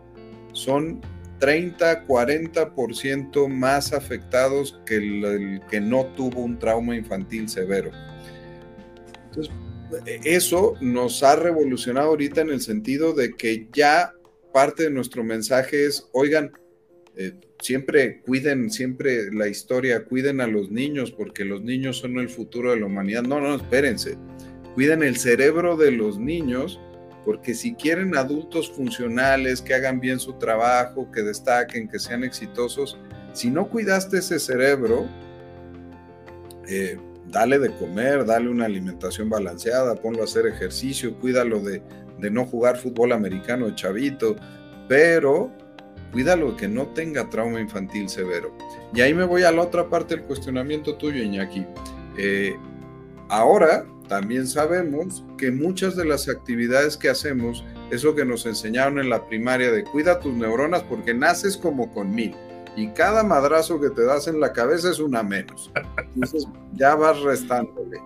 son 0.52 1.00
30, 1.38 2.06
40% 2.06 3.48
más 3.48 3.92
afectados 3.92 4.80
que 4.86 4.96
el, 4.96 5.60
que 5.70 5.80
no 5.80 6.06
tuvo 6.16 6.40
un 6.40 6.58
trauma 6.58 6.96
infantil 6.96 7.48
severo. 7.48 7.90
Entonces, 9.26 9.52
eso 10.24 10.74
nos 10.80 11.22
ha 11.22 11.36
revolucionado 11.36 12.10
ahorita 12.10 12.42
en 12.42 12.50
el 12.50 12.60
sentido 12.60 13.12
de 13.12 13.32
que 13.32 13.68
ya 13.72 14.12
parte 14.52 14.84
de 14.84 14.90
nuestro 14.90 15.24
mensaje 15.24 15.86
es, 15.86 16.08
oigan, 16.12 16.52
eh, 17.16 17.34
siempre 17.60 18.22
cuiden, 18.22 18.70
siempre 18.70 19.32
la 19.32 19.48
historia, 19.48 20.04
cuiden 20.04 20.40
a 20.40 20.46
los 20.46 20.70
niños 20.70 21.10
porque 21.12 21.44
los 21.44 21.62
niños 21.62 21.98
son 21.98 22.18
el 22.18 22.28
futuro 22.28 22.70
de 22.70 22.80
la 22.80 22.86
humanidad. 22.86 23.22
No, 23.22 23.40
no, 23.40 23.54
espérense. 23.54 24.16
Cuiden 24.74 25.02
el 25.02 25.16
cerebro 25.16 25.76
de 25.76 25.90
los 25.90 26.18
niños 26.18 26.80
porque 27.24 27.54
si 27.54 27.74
quieren 27.74 28.16
adultos 28.16 28.70
funcionales, 28.70 29.62
que 29.62 29.74
hagan 29.74 30.00
bien 30.00 30.18
su 30.18 30.32
trabajo, 30.34 31.10
que 31.12 31.22
destaquen, 31.22 31.88
que 31.88 31.98
sean 31.98 32.24
exitosos, 32.24 32.98
si 33.32 33.48
no 33.48 33.68
cuidaste 33.68 34.18
ese 34.18 34.40
cerebro, 34.40 35.06
eh, 36.68 36.98
dale 37.28 37.58
de 37.58 37.70
comer, 37.76 38.24
dale 38.24 38.48
una 38.48 38.64
alimentación 38.64 39.30
balanceada, 39.30 39.94
ponlo 39.94 40.22
a 40.22 40.24
hacer 40.24 40.46
ejercicio, 40.46 41.16
cuídalo 41.18 41.60
de, 41.60 41.80
de 42.18 42.30
no 42.30 42.44
jugar 42.44 42.76
fútbol 42.76 43.12
americano 43.12 43.66
de 43.66 43.74
chavito, 43.76 44.34
pero 44.88 45.52
cuídalo 46.12 46.56
que 46.56 46.68
no 46.68 46.86
tenga 46.88 47.28
trauma 47.30 47.60
infantil 47.60 48.08
severo. 48.08 48.52
Y 48.94 49.00
ahí 49.00 49.14
me 49.14 49.24
voy 49.24 49.42
a 49.42 49.52
la 49.52 49.62
otra 49.62 49.88
parte 49.88 50.14
del 50.16 50.24
cuestionamiento 50.24 50.96
tuyo, 50.96 51.22
Iñaki. 51.22 51.66
Eh, 52.18 52.56
ahora 53.28 53.86
también 54.08 54.46
sabemos 54.46 55.24
que 55.38 55.50
muchas 55.50 55.96
de 55.96 56.04
las 56.04 56.28
actividades 56.28 56.96
que 56.96 57.08
hacemos 57.08 57.64
eso 57.90 58.14
que 58.14 58.24
nos 58.24 58.46
enseñaron 58.46 58.98
en 58.98 59.10
la 59.10 59.26
primaria 59.26 59.70
de 59.70 59.84
cuida 59.84 60.20
tus 60.20 60.34
neuronas 60.34 60.82
porque 60.82 61.12
naces 61.12 61.56
como 61.56 61.92
con 61.92 62.14
mil 62.14 62.34
y 62.74 62.88
cada 62.88 63.22
madrazo 63.22 63.80
que 63.80 63.90
te 63.90 64.02
das 64.02 64.28
en 64.28 64.40
la 64.40 64.52
cabeza 64.52 64.90
es 64.90 64.98
una 64.98 65.22
menos. 65.22 65.70
Entonces 66.14 66.46
ya 66.72 66.94
vas 66.94 67.20
restándole. 67.20 68.00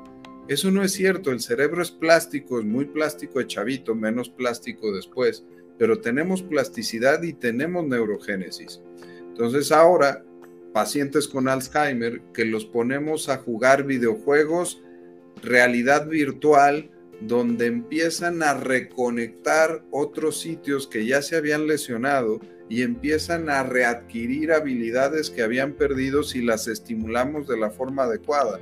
Eso 0.48 0.70
no 0.70 0.82
es 0.82 0.92
cierto, 0.92 1.30
el 1.30 1.40
cerebro 1.40 1.82
es 1.82 1.90
plástico, 1.90 2.58
es 2.58 2.64
muy 2.64 2.84
plástico 2.84 3.38
de 3.38 3.46
chavito, 3.46 3.94
menos 3.94 4.28
plástico 4.28 4.92
después, 4.92 5.44
pero 5.78 6.00
tenemos 6.00 6.42
plasticidad 6.42 7.22
y 7.22 7.32
tenemos 7.32 7.86
neurogénesis. 7.86 8.80
Entonces 9.20 9.72
ahora, 9.72 10.24
pacientes 10.72 11.28
con 11.28 11.48
Alzheimer 11.48 12.20
que 12.32 12.44
los 12.44 12.64
ponemos 12.64 13.28
a 13.28 13.38
jugar 13.38 13.84
videojuegos, 13.84 14.82
realidad 15.42 16.06
virtual, 16.06 16.90
donde 17.20 17.66
empiezan 17.66 18.42
a 18.42 18.54
reconectar 18.54 19.82
otros 19.90 20.38
sitios 20.38 20.86
que 20.86 21.06
ya 21.06 21.22
se 21.22 21.36
habían 21.36 21.66
lesionado 21.66 22.40
y 22.68 22.82
empiezan 22.82 23.48
a 23.48 23.62
readquirir 23.62 24.52
habilidades 24.52 25.30
que 25.30 25.42
habían 25.42 25.72
perdido 25.72 26.22
si 26.22 26.42
las 26.42 26.66
estimulamos 26.68 27.46
de 27.46 27.56
la 27.56 27.70
forma 27.70 28.04
adecuada. 28.04 28.58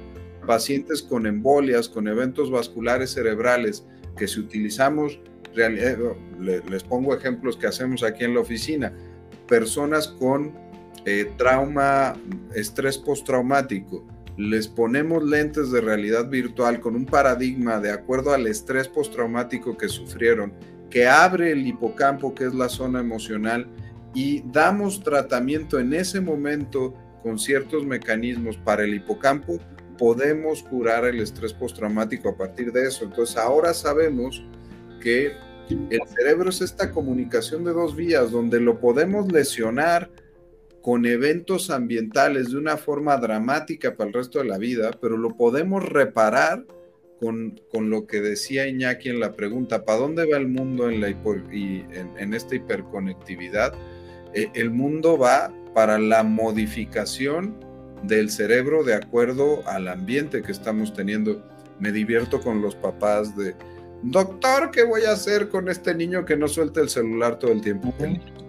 Pacientes 0.46 1.02
con 1.02 1.26
embolias, 1.26 1.88
con 1.88 2.06
eventos 2.06 2.50
vasculares 2.50 3.12
cerebrales, 3.12 3.84
que 4.16 4.28
si 4.28 4.40
utilizamos, 4.40 5.20
eh, 5.56 5.96
les 6.68 6.82
pongo 6.84 7.14
ejemplos 7.14 7.56
que 7.56 7.66
hacemos 7.66 8.02
aquí 8.02 8.24
en 8.24 8.34
la 8.34 8.40
oficina, 8.40 8.92
personas 9.46 10.08
con 10.08 10.52
eh, 11.04 11.30
trauma, 11.36 12.14
estrés 12.54 12.98
postraumático, 12.98 14.06
les 14.36 14.66
ponemos 14.66 15.22
lentes 15.22 15.70
de 15.70 15.80
realidad 15.80 16.28
virtual 16.28 16.80
con 16.80 16.96
un 16.96 17.06
paradigma 17.06 17.78
de 17.78 17.92
acuerdo 17.92 18.32
al 18.32 18.46
estrés 18.46 18.88
postraumático 18.88 19.76
que 19.76 19.88
sufrieron, 19.88 20.52
que 20.90 21.06
abre 21.06 21.52
el 21.52 21.66
hipocampo, 21.66 22.34
que 22.34 22.44
es 22.44 22.54
la 22.54 22.68
zona 22.68 23.00
emocional, 23.00 23.68
y 24.14 24.42
damos 24.52 25.02
tratamiento 25.02 25.78
en 25.78 25.92
ese 25.92 26.20
momento 26.20 26.94
con 27.22 27.38
ciertos 27.38 27.84
mecanismos 27.84 28.56
para 28.56 28.84
el 28.84 28.94
hipocampo, 28.94 29.58
podemos 29.98 30.62
curar 30.62 31.04
el 31.04 31.20
estrés 31.20 31.52
postraumático 31.52 32.28
a 32.28 32.36
partir 32.36 32.72
de 32.72 32.86
eso. 32.86 33.04
Entonces 33.04 33.36
ahora 33.36 33.72
sabemos 33.72 34.44
que 35.00 35.32
el 35.68 36.00
cerebro 36.16 36.50
es 36.50 36.60
esta 36.60 36.90
comunicación 36.90 37.64
de 37.64 37.72
dos 37.72 37.96
vías 37.96 38.30
donde 38.30 38.60
lo 38.60 38.80
podemos 38.80 39.30
lesionar 39.32 40.10
con 40.82 41.06
eventos 41.06 41.70
ambientales 41.70 42.50
de 42.50 42.58
una 42.58 42.76
forma 42.76 43.16
dramática 43.16 43.96
para 43.96 44.08
el 44.08 44.14
resto 44.14 44.40
de 44.40 44.44
la 44.44 44.58
vida, 44.58 44.90
pero 45.00 45.16
lo 45.16 45.36
podemos 45.36 45.82
reparar 45.82 46.66
con, 47.18 47.58
lo 47.72 48.06
que 48.06 48.20
decía 48.20 48.66
Iñaki 48.66 49.08
en 49.08 49.18
la 49.18 49.32
pregunta, 49.32 49.86
¿para 49.86 49.98
dónde 49.98 50.30
va 50.30 50.36
el 50.36 50.48
mundo 50.48 50.90
en, 50.90 51.00
la 51.00 51.08
en, 51.08 52.34
esta 52.34 52.54
hiperconectividad? 52.54 53.72
Eh, 54.34 54.50
el 54.52 54.70
mundo 54.70 55.16
va 55.16 55.50
para 55.74 55.98
la 55.98 56.22
modificación 56.22 57.56
del 58.02 58.30
cerebro 58.30 58.84
de 58.84 58.94
acuerdo 58.94 59.66
al 59.66 59.88
ambiente 59.88 60.42
que 60.42 60.52
estamos 60.52 60.92
teniendo. 60.92 61.42
Me 61.80 61.92
divierto 61.92 62.42
con 62.42 62.60
los 62.60 62.74
papás 62.74 63.34
de, 63.36 63.54
doctor, 64.04 64.70
¿qué 64.70 64.84
voy 64.84 65.04
a 65.04 65.12
hacer 65.12 65.48
con 65.48 65.68
este 65.68 65.94
niño 65.94 66.24
que 66.24 66.36
no 66.36 66.48
suelta 66.48 66.80
el 66.80 66.88
celular 66.88 67.38
todo 67.38 67.52
el 67.52 67.60
tiempo? 67.60 67.94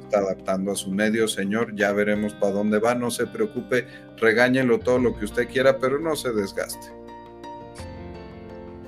está 0.04 0.20
adaptando 0.20 0.72
a 0.72 0.76
su 0.76 0.92
medio, 0.92 1.28
señor. 1.28 1.76
Ya 1.76 1.92
veremos 1.92 2.34
para 2.34 2.54
dónde 2.54 2.80
va. 2.80 2.96
No 2.96 3.12
se 3.12 3.26
preocupe, 3.26 3.88
regáñelo 4.18 4.80
todo 4.80 5.00
lo 5.00 5.18
que 5.18 5.26
usted 5.26 5.48
quiera, 5.48 5.78
pero 5.80 6.00
no 6.00 6.16
se 6.16 6.32
desgaste. 6.32 6.88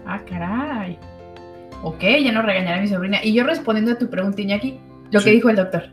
Ah, 0.06 0.22
caray. 0.30 0.98
Ok, 1.84 2.02
ya 2.02 2.32
no 2.32 2.42
regañaré 2.42 2.80
a 2.80 2.82
mi 2.82 2.88
sobrina. 2.88 3.24
Y 3.24 3.34
yo 3.34 3.44
respondiendo 3.44 3.92
a 3.92 3.98
tu 3.98 4.10
pregunta, 4.10 4.42
Iñaki, 4.42 4.80
lo 5.12 5.22
que 5.22 5.32
dijo 5.32 5.50
el 5.50 5.58
doctor. 5.58 5.84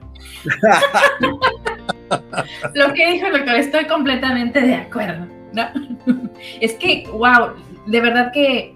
lo 2.74 2.92
que 2.92 3.12
dijo 3.12 3.26
el 3.26 3.32
doctor, 3.32 3.56
estoy 3.56 3.86
completamente 3.86 4.60
de 4.60 4.74
acuerdo. 4.74 5.26
es 6.60 6.74
que, 6.74 7.06
wow, 7.12 7.54
de 7.86 8.00
verdad 8.00 8.32
que 8.32 8.74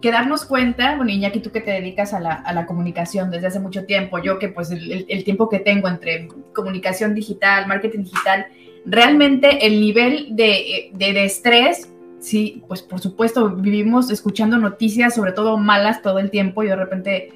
que 0.00 0.10
darnos 0.10 0.44
cuenta, 0.44 0.96
bueno, 0.96 1.10
Iñaki, 1.10 1.40
tú 1.40 1.50
que 1.50 1.60
te 1.60 1.70
dedicas 1.70 2.12
a 2.12 2.20
la, 2.20 2.66
comunicación 2.66 3.30
desde 3.30 3.46
hace 3.46 3.60
mucho 3.60 3.84
tiempo, 3.84 4.18
yo 4.18 4.38
que 4.38 4.48
pues 4.48 4.70
el, 4.70 5.24
tiempo 5.24 5.48
que 5.48 5.58
tengo 5.58 5.88
entre 5.88 6.28
comunicación 6.52 7.14
digital, 7.14 7.66
marketing 7.66 8.04
digital, 8.04 8.46
realmente 8.84 9.66
el 9.66 9.80
nivel 9.80 10.36
de, 10.36 10.90
de, 10.92 11.24
estrés, 11.24 11.90
sí, 12.20 12.62
pues 12.68 12.82
por 12.82 13.00
supuesto 13.00 13.48
vivimos 13.50 14.10
escuchando 14.10 14.58
noticias, 14.58 15.14
sobre 15.14 15.32
todo 15.32 15.56
malas 15.56 16.02
todo 16.02 16.18
el 16.18 16.30
tiempo 16.30 16.62
y 16.62 16.68
de 16.68 16.76
repente 16.76 17.30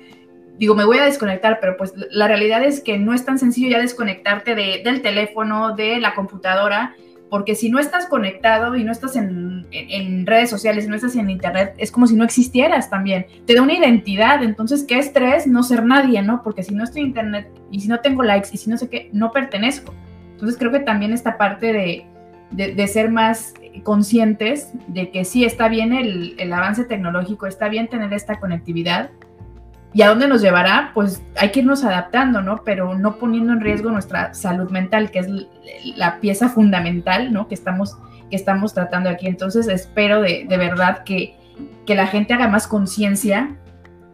digo, 0.60 0.74
me 0.74 0.84
voy 0.84 0.98
a 0.98 1.06
desconectar, 1.06 1.58
pero 1.58 1.78
pues 1.78 1.94
la 2.10 2.28
realidad 2.28 2.62
es 2.62 2.82
que 2.82 2.98
no 2.98 3.14
es 3.14 3.24
tan 3.24 3.38
sencillo 3.38 3.70
ya 3.70 3.80
desconectarte 3.80 4.54
del 4.54 5.00
teléfono, 5.00 5.74
de 5.74 5.98
la 5.98 6.14
computadora, 6.14 6.94
porque 7.30 7.54
si 7.54 7.70
no 7.70 7.78
estás 7.78 8.06
conectado 8.06 8.74
y 8.76 8.82
no 8.82 8.90
estás 8.90 9.14
en, 9.16 9.66
redes 10.26 10.50
sociales, 10.50 10.88
no 10.88 10.96
estás 10.96 11.14
en 11.14 11.30
internet, 11.30 11.74
es 11.78 11.92
como 11.92 12.06
si 12.08 12.16
no 12.16 12.24
existieras 12.24 12.90
también. 12.90 13.26
Te 13.46 13.54
da 13.54 13.62
una 13.62 13.74
identidad, 13.74 14.42
entonces 14.42 14.84
qué 14.86 14.98
estrés 14.98 15.46
no 15.46 15.62
ser 15.62 15.84
nadie, 15.84 16.20
¿no? 16.22 16.42
Porque 16.42 16.64
si 16.64 16.74
no 16.74 16.82
estoy 16.82 17.02
en 17.02 17.08
internet 17.08 17.48
y 17.70 17.80
si 17.80 17.88
no 17.88 18.00
tengo 18.00 18.24
likes 18.24 18.48
y 18.52 18.56
si 18.58 18.68
no 18.68 18.76
sé 18.76 18.88
qué, 18.88 19.08
no 19.12 19.30
pertenezco. 19.30 19.94
Entonces 20.32 20.58
creo 20.58 20.72
que 20.72 20.80
también 20.80 21.12
esta 21.12 21.38
parte 21.38 21.72
de, 22.52 22.86
ser 22.88 23.10
más 23.10 23.54
conscientes 23.84 24.72
de 24.88 25.10
que 25.10 25.24
sí 25.24 25.44
está 25.44 25.68
bien 25.68 25.92
el, 25.92 26.34
el 26.38 26.52
avance 26.52 26.84
tecnológico, 26.84 27.46
está 27.46 27.68
bien 27.68 27.88
tener 27.88 28.12
esta 28.12 28.40
conectividad, 28.40 29.10
¿Y 29.92 30.02
a 30.02 30.08
dónde 30.08 30.28
nos 30.28 30.40
llevará? 30.40 30.92
Pues 30.94 31.22
hay 31.36 31.50
que 31.50 31.60
irnos 31.60 31.84
adaptando, 31.84 32.42
¿no? 32.42 32.62
Pero 32.64 32.96
no 32.96 33.16
poniendo 33.16 33.52
en 33.52 33.60
riesgo 33.60 33.90
nuestra 33.90 34.34
salud 34.34 34.70
mental, 34.70 35.10
que 35.10 35.18
es 35.18 35.28
la 35.96 36.20
pieza 36.20 36.48
fundamental, 36.48 37.32
¿no? 37.32 37.48
Que 37.48 37.54
estamos, 37.54 37.96
que 38.30 38.36
estamos 38.36 38.72
tratando 38.72 39.10
aquí. 39.10 39.26
Entonces 39.26 39.66
espero 39.66 40.20
de, 40.22 40.46
verdad 40.48 41.02
que, 41.02 41.36
que 41.86 41.96
la 41.96 42.06
gente 42.06 42.34
haga 42.34 42.46
más 42.46 42.68
conciencia 42.68 43.56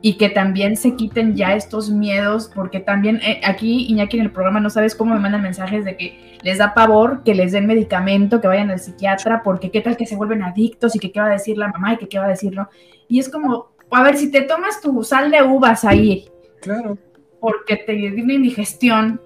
y 0.00 0.14
que 0.14 0.30
también 0.30 0.76
se 0.76 0.94
quiten 0.94 1.34
ya 1.34 1.54
estos 1.54 1.90
miedos, 1.90 2.50
porque 2.54 2.80
también 2.80 3.16
eh, 3.22 3.40
aquí, 3.44 3.86
Iñaki, 3.88 4.18
en 4.18 4.24
el 4.24 4.30
programa 4.30 4.60
no 4.60 4.70
sabes 4.70 4.94
cómo 4.94 5.14
me 5.14 5.20
mandan 5.20 5.42
mensajes 5.42 5.84
de 5.84 5.96
que 5.96 6.38
les 6.42 6.58
da 6.58 6.74
pavor 6.74 7.22
que 7.24 7.34
les 7.34 7.52
den 7.52 7.66
medicamento, 7.66 8.40
que 8.40 8.48
vayan 8.48 8.70
al 8.70 8.78
psiquiatra, 8.78 9.42
porque 9.42 9.70
qué 9.70 9.80
tal 9.80 9.96
que 9.96 10.06
se 10.06 10.16
vuelven 10.16 10.42
adictos 10.42 10.94
y 10.94 11.00
que 11.00 11.12
qué 11.12 11.20
va 11.20 11.26
a 11.26 11.30
decir 11.30 11.58
la 11.58 11.68
mamá 11.68 11.94
y 11.94 11.96
que 11.96 12.08
qué 12.08 12.18
va 12.18 12.26
a 12.26 12.28
decir, 12.28 12.54
¿no? 12.54 12.68
Y 13.08 13.18
es 13.18 13.28
como, 13.28 13.70
a 13.90 14.02
ver, 14.02 14.16
si 14.16 14.30
te 14.30 14.42
tomas 14.42 14.80
tu 14.80 15.02
sal 15.04 15.30
de 15.30 15.42
uvas 15.42 15.84
ahí, 15.84 16.28
claro. 16.60 16.98
porque 17.40 17.76
te 17.76 17.92
dio 17.92 18.24
una 18.24 18.34
indigestión, 18.34 19.20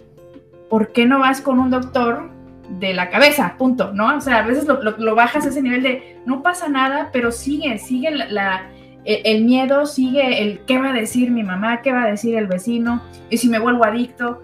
¿por 0.69 0.93
qué 0.93 1.07
no 1.07 1.19
vas 1.19 1.41
con 1.41 1.59
un 1.59 1.71
doctor 1.71 2.31
de 2.79 2.95
la 2.95 3.11
cabeza? 3.11 3.57
Punto, 3.59 3.93
¿no? 3.93 4.17
O 4.17 4.21
sea, 4.21 4.39
a 4.39 4.47
veces 4.47 4.67
lo, 4.67 5.15
bajas 5.15 5.47
a 5.47 5.49
ese 5.49 5.63
nivel 5.63 5.83
de 5.83 6.21
no 6.27 6.43
pasa 6.43 6.69
nada, 6.69 7.11
pero 7.13 7.33
sigue, 7.33 7.79
sigue 7.79 8.11
la, 8.11 8.71
el, 9.05 9.45
miedo, 9.45 9.87
sigue 9.87 10.43
el 10.43 10.61
qué 10.61 10.79
va 10.79 10.91
a 10.91 10.93
decir 10.93 11.31
mi 11.31 11.43
mamá, 11.43 11.83
qué 11.83 11.93
va 11.93 12.05
a 12.05 12.11
decir 12.11 12.37
el 12.37 12.47
vecino, 12.47 13.03
y 13.31 13.39
si 13.39 13.49
me 13.49 13.59
vuelvo 13.59 13.85
adicto. 13.85 14.43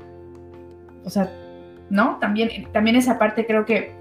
O 1.05 1.11
sea, 1.11 1.31
¿no? 1.91 2.17
También, 2.21 2.51
también 2.73 2.97
esa 2.97 3.19
parte 3.19 3.47
creo 3.47 3.65
que, 3.65 3.93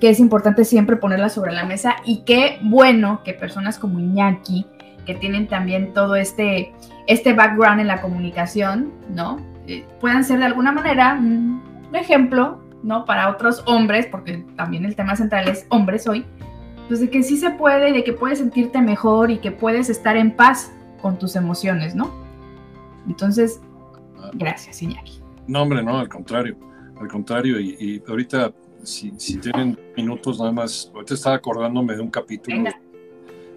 que 0.00 0.10
es 0.10 0.20
importante 0.20 0.64
siempre 0.64 0.96
ponerla 0.96 1.28
sobre 1.28 1.52
la 1.52 1.64
mesa 1.64 1.96
y 2.04 2.24
qué 2.24 2.58
bueno 2.62 3.22
que 3.24 3.32
personas 3.32 3.78
como 3.78 4.00
Iñaki, 4.00 4.66
que 5.06 5.14
tienen 5.14 5.48
también 5.48 5.92
todo 5.92 6.16
este, 6.16 6.72
este 7.06 7.32
background 7.32 7.80
en 7.80 7.86
la 7.86 8.00
comunicación, 8.00 8.92
¿no? 9.10 9.38
Eh, 9.66 9.84
puedan 10.00 10.24
ser 10.24 10.38
de 10.38 10.46
alguna 10.46 10.72
manera 10.72 11.14
un 11.18 11.62
ejemplo, 11.92 12.60
¿no? 12.82 13.04
Para 13.04 13.30
otros 13.30 13.62
hombres, 13.66 14.06
porque 14.06 14.44
también 14.56 14.84
el 14.84 14.96
tema 14.96 15.16
central 15.16 15.48
es 15.48 15.66
hombres 15.68 16.06
hoy, 16.06 16.24
pues 16.88 17.00
de 17.00 17.10
que 17.10 17.22
sí 17.22 17.36
se 17.36 17.50
puede, 17.50 17.92
de 17.92 18.04
que 18.04 18.12
puedes 18.12 18.38
sentirte 18.38 18.80
mejor 18.80 19.30
y 19.30 19.38
que 19.38 19.52
puedes 19.52 19.88
estar 19.88 20.16
en 20.16 20.32
paz 20.32 20.72
con 21.00 21.18
tus 21.18 21.36
emociones, 21.36 21.94
¿no? 21.94 22.12
Entonces, 23.06 23.60
gracias, 24.34 24.82
Iñaki. 24.82 25.20
No, 25.46 25.62
hombre, 25.62 25.82
no, 25.82 25.98
al 25.98 26.08
contrario, 26.08 26.56
al 27.00 27.08
contrario, 27.08 27.58
y, 27.60 28.02
ahorita, 28.06 28.52
si, 28.82 29.10
tienen 29.38 29.78
minutos 29.96 30.38
nada 30.38 30.52
más, 30.52 30.90
ahorita 30.94 31.14
estaba 31.14 31.36
acordándome 31.36 31.96
de 31.96 32.02
un 32.02 32.10
capítulo 32.10 32.64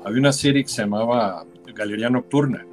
había 0.06 0.20
una 0.20 0.32
serie 0.32 0.64
que 0.64 0.70
se 0.70 0.84
llamaba 0.84 1.46
Galería 1.74 2.12
Nocturna. 2.12 2.66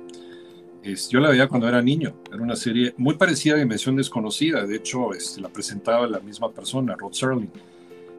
yo 1.11 1.19
la 1.19 1.31
veía 1.31 1.49
cuando 1.49 1.67
era 1.67 1.81
niño. 1.81 2.15
Era 2.31 2.43
una 2.43 2.57
serie 2.57 2.95
muy 2.99 3.15
parecida 3.15 3.55
a 3.55 3.59
Dimensión 3.59 3.97
Desconocida. 3.97 4.67
De 4.67 4.77
hecho, 4.77 5.15
este, 5.15 5.41
la 5.41 5.49
presentaba 5.49 6.07
la 6.07 6.21
misma 6.21 6.51
persona, 6.51 6.95
Rod 6.95 7.13
Serling. 7.13 7.51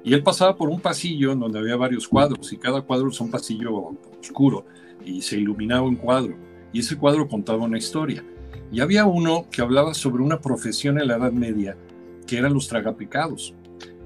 Y 0.03 0.15
él 0.15 0.23
pasaba 0.23 0.57
por 0.57 0.67
un 0.67 0.81
pasillo 0.81 1.31
en 1.31 1.39
donde 1.39 1.59
había 1.59 1.75
varios 1.75 2.07
cuadros 2.07 2.51
y 2.51 2.57
cada 2.57 2.81
cuadro 2.81 3.09
es 3.09 3.21
un 3.21 3.29
pasillo 3.29 3.95
oscuro 4.19 4.65
y 5.05 5.21
se 5.21 5.37
iluminaba 5.37 5.83
un 5.83 5.95
cuadro. 5.95 6.35
Y 6.73 6.79
ese 6.79 6.97
cuadro 6.97 7.27
contaba 7.27 7.63
una 7.63 7.77
historia. 7.77 8.23
Y 8.71 8.79
había 8.79 9.05
uno 9.05 9.45
que 9.51 9.61
hablaba 9.61 9.93
sobre 9.93 10.23
una 10.23 10.41
profesión 10.41 10.99
en 10.99 11.07
la 11.07 11.17
Edad 11.17 11.31
Media 11.31 11.77
que 12.25 12.39
eran 12.39 12.53
los 12.53 12.67
tragapecados. 12.67 13.53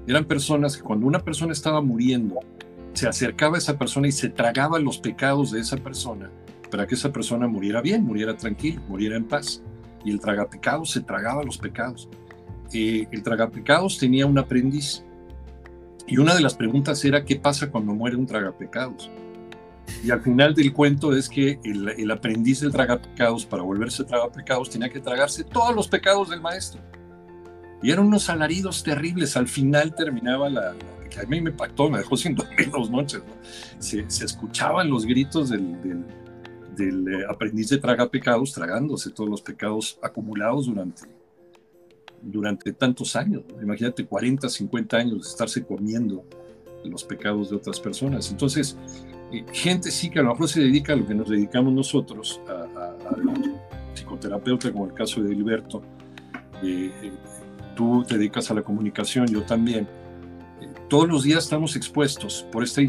Eran 0.06 0.26
personas 0.26 0.76
que 0.76 0.82
cuando 0.82 1.06
una 1.06 1.20
persona 1.20 1.52
estaba 1.52 1.80
muriendo, 1.80 2.40
se 2.98 3.06
acercaba 3.06 3.54
a 3.54 3.58
esa 3.58 3.78
persona 3.78 4.08
y 4.08 4.12
se 4.12 4.28
tragaba 4.28 4.80
los 4.80 4.98
pecados 4.98 5.52
de 5.52 5.60
esa 5.60 5.76
persona 5.76 6.32
para 6.68 6.84
que 6.84 6.96
esa 6.96 7.12
persona 7.12 7.46
muriera 7.46 7.80
bien, 7.80 8.04
muriera 8.04 8.36
tranquilo, 8.36 8.82
muriera 8.88 9.16
en 9.16 9.24
paz. 9.24 9.62
y 10.04 10.10
el 10.10 10.20
tragapecados 10.20 10.90
se 10.90 11.00
tragaba 11.00 11.44
los 11.44 11.58
pecados. 11.58 12.08
Eh, 12.72 13.06
el 13.12 13.22
tragapecados 13.22 13.98
tenía 13.98 14.26
un 14.26 14.36
aprendiz 14.36 15.04
y 16.08 16.18
una 16.18 16.34
de 16.34 16.40
las 16.40 16.54
preguntas 16.54 17.04
era 17.04 17.24
qué 17.24 17.36
pasa 17.36 17.70
cuando 17.70 17.94
muere 17.94 18.16
un 18.16 18.26
tragapecados. 18.26 19.10
Y 20.04 20.10
al 20.10 20.20
final 20.20 20.54
del 20.54 20.72
cuento 20.72 21.16
es 21.16 21.28
que 21.28 21.60
el, 21.64 21.88
el 21.88 22.10
aprendiz 22.10 22.60
del 22.60 22.72
tragapecados, 22.72 23.46
para 23.46 23.62
volverse 23.62 24.02
tragapecados, 24.02 24.70
tenía 24.70 24.88
que 24.88 25.00
tragarse 25.00 25.44
todos 25.44 25.74
los 25.74 25.86
pecados 25.86 26.30
del 26.30 26.40
maestro. 26.40 26.80
Y 27.80 27.92
eran 27.92 28.06
unos 28.06 28.28
alaridos 28.28 28.82
terribles. 28.82 29.36
Al 29.36 29.46
final 29.46 29.94
terminaba 29.94 30.48
la, 30.48 30.74
que 31.08 31.20
a 31.20 31.24
mí 31.24 31.40
me 31.40 31.50
impactó, 31.50 31.88
me 31.90 31.98
dejó 31.98 32.16
sin 32.16 32.34
dormir 32.34 32.70
dos 32.70 32.90
noches. 32.90 33.22
Se, 33.78 34.08
se, 34.10 34.24
escuchaban 34.24 34.88
los 34.88 35.04
gritos 35.06 35.50
del, 35.50 35.80
del, 35.82 36.04
del 36.76 37.14
eh, 37.14 37.26
aprendiz 37.28 37.68
de 37.68 37.78
tragapecados 37.78 38.52
tragándose 38.52 39.10
todos 39.10 39.28
los 39.28 39.42
pecados 39.42 39.98
acumulados 40.02 40.66
durante, 40.66 41.02
durante 42.22 42.72
tantos 42.72 43.16
años. 43.16 43.42
Imagínate 43.60 44.06
40, 44.06 44.48
50 44.48 44.96
años 44.96 45.22
de 45.22 45.28
estarse 45.28 45.64
comiendo 45.64 46.24
los 46.84 47.04
pecados 47.04 47.50
de 47.50 47.56
otras 47.56 47.80
personas. 47.80 48.30
Entonces, 48.30 48.76
eh, 49.32 49.44
gente 49.52 49.90
sí 49.90 50.10
que 50.10 50.20
a 50.20 50.22
lo 50.22 50.30
mejor 50.30 50.48
se 50.48 50.60
dedica 50.60 50.92
a 50.92 50.96
lo 50.96 51.06
que 51.06 51.14
nos 51.14 51.28
dedicamos 51.28 51.72
nosotros, 51.72 52.40
a, 52.48 52.52
a, 52.52 52.90
a 53.10 53.16
psicoterapeuta, 53.94 54.72
como 54.72 54.86
el 54.86 54.94
caso 54.94 55.22
de 55.22 55.34
Gilberto. 55.34 55.82
Eh, 56.62 57.12
tú 57.76 58.04
te 58.06 58.16
dedicas 58.16 58.50
a 58.50 58.54
la 58.54 58.62
comunicación, 58.62 59.26
yo 59.26 59.42
también. 59.42 59.88
Todos 60.88 61.06
los 61.06 61.22
días 61.22 61.44
estamos 61.44 61.76
expuestos 61.76 62.46
por 62.50 62.64
esta 62.64 62.80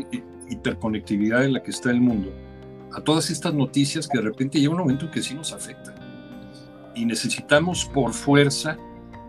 hiperconectividad 0.49 1.43
en 1.43 1.51
la 1.51 1.61
que 1.61 1.71
está 1.71 1.91
el 1.91 1.99
mundo 1.99 2.31
a 2.93 3.01
todas 3.01 3.29
estas 3.29 3.53
noticias 3.53 4.07
que 4.07 4.19
de 4.19 4.23
repente 4.23 4.57
llega 4.57 4.71
un 4.71 4.79
momento 4.79 5.05
en 5.05 5.11
que 5.11 5.21
sí 5.21 5.35
nos 5.35 5.51
afectan. 5.51 5.95
Y 6.95 7.05
necesitamos 7.05 7.85
por 7.93 8.13
fuerza 8.13 8.77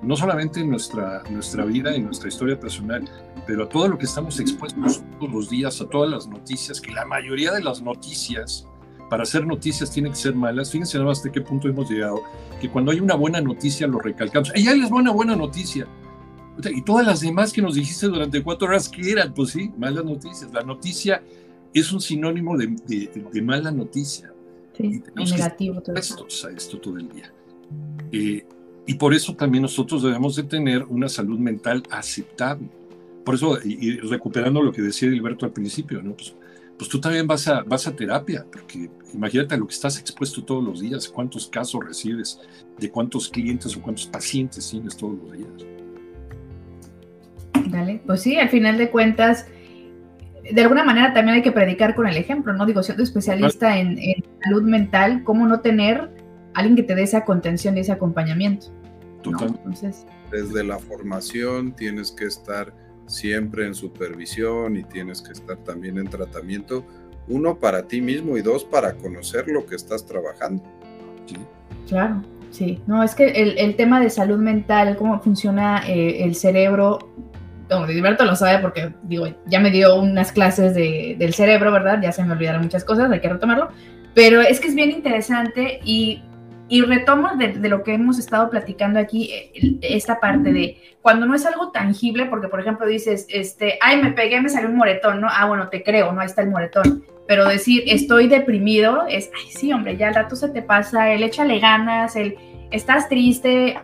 no 0.03 0.17
solamente 0.17 0.61
en 0.61 0.71
nuestra, 0.71 1.23
nuestra 1.31 1.65
vida, 1.65 1.95
en 1.95 2.05
nuestra 2.05 2.29
historia 2.29 2.59
personal, 2.59 3.05
pero 3.45 3.65
a 3.65 3.69
todo 3.69 3.89
lo 3.89 3.99
que 3.99 4.07
estamos 4.07 4.39
expuestos 4.39 5.03
todos 5.19 5.33
los 5.33 5.51
días, 5.51 5.81
a 5.81 5.89
todas 5.89 6.09
las 6.09 6.29
noticias, 6.29 6.81
que 6.81 6.93
la 6.93 7.05
mayoría 7.05 7.53
de 7.53 7.63
las 7.63 7.83
noticias, 7.83 8.67
para 9.11 9.25
hacer 9.25 9.47
noticias, 9.47 9.91
tienen 9.91 10.13
que 10.13 10.19
ser 10.19 10.35
malas. 10.35 10.71
Fíjense 10.71 10.97
nada 10.97 11.09
más 11.09 11.19
hasta 11.19 11.33
qué 11.33 11.41
punto 11.41 11.69
hemos 11.69 11.91
llegado, 11.91 12.23
que 12.61 12.71
cuando 12.71 12.93
hay 12.93 13.01
una 13.01 13.17
buena 13.17 13.41
noticia 13.41 13.89
lo 13.89 13.99
recalcamos. 13.99 14.53
¡Ay, 14.55 14.65
ya 14.65 14.75
les 14.75 14.91
va 14.91 14.97
una 14.97 15.13
buena 15.13 15.35
noticia! 15.35 15.87
Y 16.75 16.83
todas 16.83 17.07
las 17.07 17.21
demás 17.21 17.53
que 17.53 17.63
nos 17.63 17.75
dijiste 17.75 18.07
durante 18.07 18.43
cuatro 18.43 18.69
horas, 18.69 18.89
¿qué 18.89 19.11
eran? 19.11 19.33
Pues 19.33 19.51
sí, 19.51 19.71
malas 19.79 20.05
noticias. 20.05 20.53
La 20.53 20.63
noticia 20.63 21.23
es 21.73 21.93
un 21.93 22.01
sinónimo 22.01 22.57
de, 22.57 22.67
de, 22.87 23.11
de 23.33 23.43
mala 23.43 23.71
noticia. 23.71 24.33
Sí, 24.77 25.03
y 25.17 25.25
negativo. 25.25 25.79
Expuestos 25.79 26.45
a 26.45 26.51
esto 26.51 26.79
todo 26.79 26.99
el 26.99 27.09
día. 27.09 27.33
Eh, 28.13 28.45
y 28.87 28.95
por 28.95 29.15
eso 29.15 29.35
también 29.35 29.63
nosotros 29.63 30.03
debemos 30.03 30.37
de 30.37 30.43
tener 30.43 30.85
una 30.85 31.09
salud 31.09 31.39
mental 31.39 31.83
aceptable. 31.91 32.69
Por 33.25 33.35
eso, 33.37 33.59
y, 33.65 33.89
y 33.89 33.97
recuperando 33.99 34.63
lo 34.63 34.73
que 34.73 34.83
decía 34.83 35.11
Gilberto 35.11 35.47
al 35.47 35.53
principio, 35.53 36.03
¿no? 36.03 36.15
Pues, 36.15 36.35
pues, 36.77 36.89
tú 36.89 36.99
también 36.99 37.27
vas 37.27 37.47
a, 37.47 37.63
vas 37.63 37.87
a 37.87 37.95
terapia, 37.95 38.47
porque 38.51 38.91
imagínate 39.13 39.55
a 39.55 39.59
lo 39.59 39.67
que 39.67 39.75
estás 39.75 39.99
expuesto 39.99 40.43
todos 40.43 40.65
los 40.65 40.81
días, 40.81 41.09
cuántos 41.09 41.47
casos 41.47 41.85
recibes, 41.85 42.41
de 42.79 42.91
cuántos 42.91 43.29
clientes 43.29 43.77
o 43.77 43.83
cuántos 43.83 44.07
pacientes 44.07 44.71
tienes 44.71 44.97
todos 44.97 45.19
los 45.23 45.33
días. 45.33 45.51
Dale, 47.69 48.03
pues 48.07 48.23
sí, 48.23 48.37
al 48.39 48.49
final 48.49 48.79
de 48.79 48.91
cuentas, 48.91 49.47
de 50.51 50.61
alguna 50.61 50.85
manera 50.85 51.13
también 51.13 51.37
hay 51.37 51.43
que 51.43 51.53
predicar 51.53 51.95
con 51.95 52.07
el 52.07 52.17
ejemplo, 52.17 52.53
¿no? 52.53 52.67
Digo, 52.67 52.83
siendo 52.83 53.03
especialista 53.03 53.79
en, 53.79 53.99
en 53.99 54.25
salud 54.43 54.63
mental, 54.63 55.23
¿cómo 55.25 55.47
no 55.47 55.61
tener 55.61 56.11
alguien 56.55 56.77
que 56.77 56.83
te 56.83 56.95
dé 56.95 57.03
esa 57.03 57.25
contención 57.25 57.77
y 57.77 57.81
ese 57.81 57.93
acompañamiento. 57.93 58.67
Total. 59.23 59.49
¿no? 59.49 59.57
Entonces, 59.57 60.07
Desde 60.31 60.65
la 60.65 60.79
formación 60.79 61.73
tienes 61.75 62.13
que 62.13 62.25
estar 62.25 62.73
siempre 63.07 63.67
en 63.67 63.75
supervisión 63.75 64.77
y 64.77 64.85
tienes 64.85 65.21
que 65.21 65.33
estar 65.33 65.57
también 65.59 65.99
en 65.99 66.09
tratamiento, 66.09 66.85
uno 67.29 67.59
para 67.59 67.87
ti 67.87 68.01
mismo 68.01 68.37
y 68.37 68.43
dos 68.43 68.65
para 68.65 68.95
conocer 68.95 69.49
lo 69.49 69.67
que 69.67 69.75
estás 69.75 70.07
trabajando. 70.07 70.63
Sí. 71.27 71.37
Claro, 71.89 72.23
sí. 72.51 72.81
No, 72.87 73.03
es 73.03 73.15
que 73.15 73.29
el, 73.29 73.59
el 73.59 73.77
tema 73.77 74.01
de 74.01 74.11
salud 74.11 74.39
mental, 74.39 74.97
cómo 74.97 75.21
funciona 75.21 75.83
eh, 75.89 76.25
el 76.25 76.35
cerebro, 76.35 77.11
como 77.71 77.87
Gilberto 77.87 78.25
lo 78.25 78.37
sabe 78.37 78.59
porque, 78.59 78.93
digo, 79.05 79.27
ya 79.47 79.61
me 79.61 79.71
dio 79.71 79.97
unas 79.97 80.33
clases 80.33 80.75
de, 80.75 81.17
del 81.19 81.35
cerebro, 81.35 81.73
¿verdad? 81.73 82.01
Ya 82.03 82.13
se 82.13 82.25
me 82.25 82.33
olvidaron 82.33 82.63
muchas 82.63 82.85
cosas, 82.85 83.11
hay 83.11 83.21
que 83.21 83.29
retomarlo. 83.29 83.69
Pero 84.15 84.41
es 84.41 84.61
que 84.61 84.69
es 84.69 84.75
bien 84.75 84.91
interesante 84.91 85.81
y 85.85 86.23
y 86.71 86.83
retomo 86.83 87.31
de, 87.37 87.69
lo 87.69 87.83
que 87.83 87.95
hemos 87.95 88.21
estado 88.21 88.49
platicando 88.49 89.01
aquí, 89.01 89.29
esta 89.83 90.21
parte 90.21 90.53
de 90.53 90.81
cuando 91.03 91.27
no 91.27 91.35
es 91.35 91.45
algo 91.45 91.73
tangible, 91.73 92.27
porque 92.27 92.47
por 92.47 92.61
ejemplo 92.61 92.87
dices, 92.87 93.27
este, 93.29 93.77
ay, 93.81 94.01
me 94.01 94.13
pegué, 94.13 94.41
me 94.41 94.49
salió 94.49 94.69
un 94.69 94.77
moretón, 94.77 95.21
¿no? 95.21 95.27
Ah, 95.29 95.47
bueno, 95.47 95.69
te 95.69 95.83
creo, 95.83 96.13
¿no? 96.13 96.21
Ahí 96.21 96.29
está 96.29 96.43
el 96.43 96.51
moretón. 96.51 97.05
Pero 97.27 97.49
decir, 97.49 97.83
estoy 97.87 98.29
deprimido, 98.29 99.05
es, 99.09 99.33
ay, 99.37 99.51
sí, 99.51 99.73
hombre, 99.73 99.97
ya 99.97 100.09
al 100.09 100.15
rato 100.15 100.37
se 100.37 100.49
te 100.49 100.63
pasa, 100.63 101.13
el 101.13 101.25
échale 101.25 101.59
ganas, 101.59 102.15
el 102.15 102.37
estás 102.71 103.09
triste, 103.09 103.77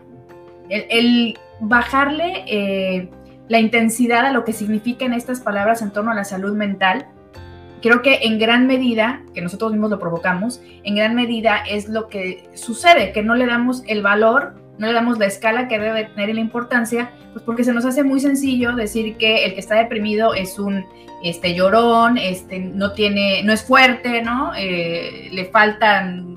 el, 0.69 0.85
el 0.89 1.37
bajarle 1.59 2.45
eh, 2.47 3.09
la 3.49 3.59
intensidad 3.59 4.25
a 4.25 4.31
lo 4.31 4.43
que 4.43 4.53
significan 4.53 5.13
estas 5.13 5.41
palabras 5.41 5.81
en 5.81 5.91
torno 5.91 6.11
a 6.11 6.15
la 6.15 6.23
salud 6.23 6.53
mental 6.55 7.07
creo 7.81 8.01
que 8.01 8.19
en 8.23 8.39
gran 8.39 8.67
medida, 8.67 9.21
que 9.33 9.41
nosotros 9.41 9.71
mismos 9.71 9.89
lo 9.89 9.99
provocamos, 9.99 10.61
en 10.83 10.95
gran 10.95 11.15
medida 11.15 11.57
es 11.57 11.89
lo 11.89 12.07
que 12.07 12.49
sucede, 12.53 13.11
que 13.11 13.23
no 13.23 13.35
le 13.35 13.45
damos 13.45 13.83
el 13.87 14.01
valor, 14.01 14.55
no 14.77 14.87
le 14.87 14.93
damos 14.93 15.17
la 15.17 15.25
escala 15.25 15.67
que 15.67 15.79
debe 15.79 16.05
tener 16.05 16.29
y 16.29 16.33
la 16.33 16.41
importancia, 16.41 17.11
pues 17.33 17.43
porque 17.43 17.63
se 17.63 17.73
nos 17.73 17.85
hace 17.85 18.03
muy 18.03 18.19
sencillo 18.19 18.75
decir 18.75 19.17
que 19.17 19.45
el 19.45 19.53
que 19.53 19.59
está 19.59 19.75
deprimido 19.75 20.33
es 20.33 20.59
un 20.59 20.85
este, 21.23 21.55
llorón, 21.55 22.17
este, 22.17 22.59
no 22.59 22.93
tiene, 22.93 23.41
no 23.43 23.53
es 23.53 23.63
fuerte, 23.63 24.21
¿no? 24.21 24.51
Eh, 24.55 25.29
le 25.31 25.45
faltan 25.45 26.36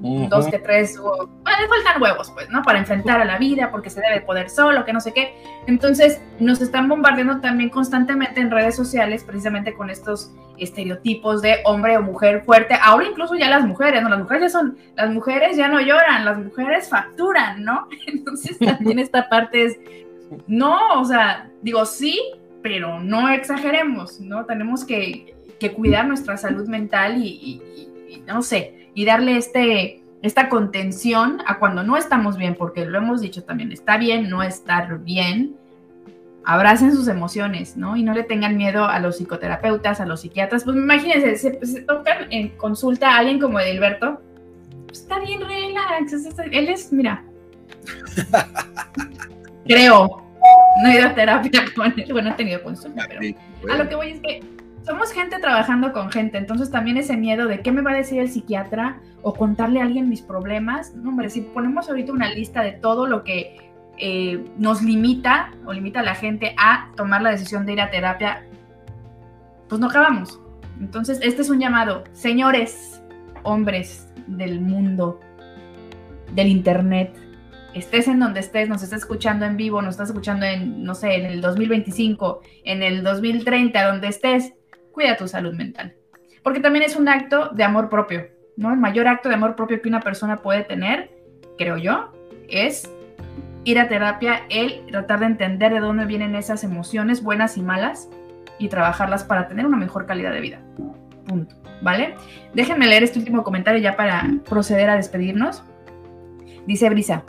Dos 0.00 0.46
que 0.46 0.60
tres, 0.60 0.96
o, 0.96 1.26
bueno, 1.26 1.58
le 1.60 1.68
faltan 1.68 2.00
huevos, 2.00 2.30
pues, 2.30 2.48
¿no? 2.50 2.62
Para 2.62 2.78
enfrentar 2.78 3.20
a 3.20 3.24
la 3.24 3.36
vida, 3.36 3.72
porque 3.72 3.90
se 3.90 4.00
debe 4.00 4.20
poder 4.20 4.48
solo, 4.48 4.84
que 4.84 4.92
no 4.92 5.00
sé 5.00 5.12
qué. 5.12 5.34
Entonces, 5.66 6.20
nos 6.38 6.60
están 6.60 6.88
bombardeando 6.88 7.40
también 7.40 7.68
constantemente 7.68 8.40
en 8.40 8.52
redes 8.52 8.76
sociales, 8.76 9.24
precisamente 9.24 9.74
con 9.74 9.90
estos 9.90 10.32
estereotipos 10.56 11.42
de 11.42 11.56
hombre 11.64 11.96
o 11.96 12.02
mujer 12.02 12.44
fuerte. 12.44 12.78
Ahora 12.80 13.06
incluso 13.06 13.34
ya 13.34 13.50
las 13.50 13.66
mujeres, 13.66 14.00
¿no? 14.00 14.08
Las 14.08 14.20
mujeres 14.20 14.52
ya 14.52 14.58
son, 14.60 14.78
las 14.94 15.10
mujeres 15.10 15.56
ya 15.56 15.66
no 15.66 15.80
lloran, 15.80 16.24
las 16.24 16.38
mujeres 16.38 16.88
facturan, 16.88 17.64
¿no? 17.64 17.88
Entonces, 18.06 18.56
también 18.58 19.00
esta 19.00 19.28
parte 19.28 19.64
es, 19.64 19.78
no, 20.46 21.00
o 21.00 21.04
sea, 21.04 21.50
digo 21.62 21.84
sí, 21.84 22.20
pero 22.62 23.00
no 23.00 23.28
exageremos, 23.30 24.20
¿no? 24.20 24.44
Tenemos 24.46 24.84
que, 24.84 25.34
que 25.58 25.72
cuidar 25.72 26.06
nuestra 26.06 26.36
salud 26.36 26.68
mental 26.68 27.16
y 27.20 27.62
no 28.26 28.42
sé, 28.42 28.77
y 28.98 29.04
darle 29.04 29.36
este, 29.36 30.02
esta 30.22 30.48
contención 30.48 31.40
a 31.46 31.60
cuando 31.60 31.84
no 31.84 31.96
estamos 31.96 32.36
bien, 32.36 32.56
porque 32.56 32.84
lo 32.84 32.98
hemos 32.98 33.20
dicho 33.20 33.44
también, 33.44 33.70
está 33.70 33.96
bien 33.96 34.28
no 34.28 34.42
estar 34.42 34.98
bien, 34.98 35.54
abracen 36.44 36.92
sus 36.92 37.06
emociones, 37.06 37.76
¿no? 37.76 37.96
Y 37.96 38.02
no 38.02 38.12
le 38.12 38.24
tengan 38.24 38.56
miedo 38.56 38.86
a 38.86 38.98
los 38.98 39.18
psicoterapeutas, 39.18 40.00
a 40.00 40.04
los 40.04 40.22
psiquiatras. 40.22 40.64
Pues 40.64 40.76
imagínense, 40.76 41.36
se, 41.36 41.64
se 41.64 41.82
tocan 41.82 42.26
en 42.32 42.48
consulta 42.56 43.12
a 43.14 43.18
alguien 43.18 43.38
como 43.38 43.60
Edilberto, 43.60 44.20
pues 44.86 45.02
está 45.02 45.20
bien, 45.20 45.42
relax, 45.42 46.12
él 46.50 46.68
es, 46.68 46.92
mira, 46.92 47.22
creo, 49.64 50.26
no 50.82 50.88
he 50.88 50.98
ido 50.98 51.06
a 51.06 51.14
terapia 51.14 51.66
con 51.76 51.94
él, 51.96 52.12
bueno, 52.12 52.30
he 52.30 52.32
tenido 52.32 52.64
consulta, 52.64 53.06
pero 53.08 53.72
a 53.72 53.76
lo 53.76 53.88
que 53.88 53.94
voy 53.94 54.10
es 54.10 54.20
que 54.22 54.40
somos 54.82 55.12
gente 55.12 55.38
trabajando 55.38 55.92
con 55.92 56.10
gente, 56.10 56.38
entonces 56.38 56.70
también 56.70 56.96
ese 56.96 57.16
miedo 57.16 57.46
de 57.46 57.60
qué 57.60 57.72
me 57.72 57.82
va 57.82 57.92
a 57.92 57.94
decir 57.94 58.20
el 58.20 58.30
psiquiatra 58.30 59.00
o 59.22 59.34
contarle 59.34 59.80
a 59.80 59.84
alguien 59.84 60.08
mis 60.08 60.22
problemas. 60.22 60.94
No, 60.94 61.10
hombre, 61.10 61.30
si 61.30 61.42
ponemos 61.42 61.88
ahorita 61.88 62.12
una 62.12 62.30
lista 62.30 62.62
de 62.62 62.72
todo 62.72 63.06
lo 63.06 63.24
que 63.24 63.56
eh, 63.98 64.44
nos 64.56 64.82
limita 64.82 65.52
o 65.66 65.72
limita 65.72 66.00
a 66.00 66.04
la 66.04 66.14
gente 66.14 66.54
a 66.56 66.90
tomar 66.96 67.22
la 67.22 67.30
decisión 67.30 67.66
de 67.66 67.72
ir 67.74 67.80
a 67.80 67.90
terapia, 67.90 68.44
pues 69.68 69.80
no 69.80 69.88
acabamos. 69.88 70.40
Entonces, 70.80 71.18
este 71.22 71.42
es 71.42 71.50
un 71.50 71.58
llamado. 71.58 72.04
Señores, 72.12 73.02
hombres 73.42 74.08
del 74.26 74.60
mundo, 74.60 75.20
del 76.34 76.46
Internet, 76.46 77.18
estés 77.74 78.08
en 78.08 78.20
donde 78.20 78.40
estés, 78.40 78.68
nos 78.68 78.82
estás 78.82 79.00
escuchando 79.00 79.44
en 79.46 79.56
vivo, 79.56 79.82
nos 79.82 79.92
estás 79.92 80.10
escuchando 80.10 80.46
en, 80.46 80.84
no 80.84 80.94
sé, 80.94 81.14
en 81.14 81.26
el 81.26 81.40
2025, 81.40 82.40
en 82.64 82.82
el 82.82 83.02
2030, 83.02 83.86
donde 83.86 84.08
estés, 84.08 84.54
cuida 84.98 85.16
tu 85.16 85.28
salud 85.28 85.54
mental. 85.54 85.94
Porque 86.42 86.58
también 86.58 86.84
es 86.84 86.96
un 86.96 87.08
acto 87.08 87.50
de 87.50 87.62
amor 87.62 87.88
propio, 87.88 88.26
¿no? 88.56 88.72
El 88.72 88.80
mayor 88.80 89.06
acto 89.06 89.28
de 89.28 89.36
amor 89.36 89.54
propio 89.54 89.80
que 89.80 89.88
una 89.88 90.00
persona 90.00 90.38
puede 90.38 90.64
tener, 90.64 91.12
creo 91.56 91.76
yo, 91.76 92.12
es 92.48 92.90
ir 93.62 93.78
a 93.78 93.86
terapia, 93.86 94.42
el 94.50 94.84
tratar 94.90 95.20
de 95.20 95.26
entender 95.26 95.72
de 95.72 95.78
dónde 95.78 96.04
vienen 96.04 96.34
esas 96.34 96.64
emociones 96.64 97.22
buenas 97.22 97.56
y 97.56 97.62
malas 97.62 98.08
y 98.58 98.68
trabajarlas 98.68 99.22
para 99.22 99.46
tener 99.46 99.66
una 99.66 99.76
mejor 99.76 100.04
calidad 100.06 100.32
de 100.32 100.40
vida. 100.40 100.60
Punto. 101.28 101.54
¿Vale? 101.80 102.16
Déjenme 102.52 102.88
leer 102.88 103.04
este 103.04 103.20
último 103.20 103.44
comentario 103.44 103.80
ya 103.80 103.94
para 103.94 104.28
proceder 104.48 104.90
a 104.90 104.96
despedirnos. 104.96 105.62
Dice 106.66 106.90
Brisa, 106.90 107.22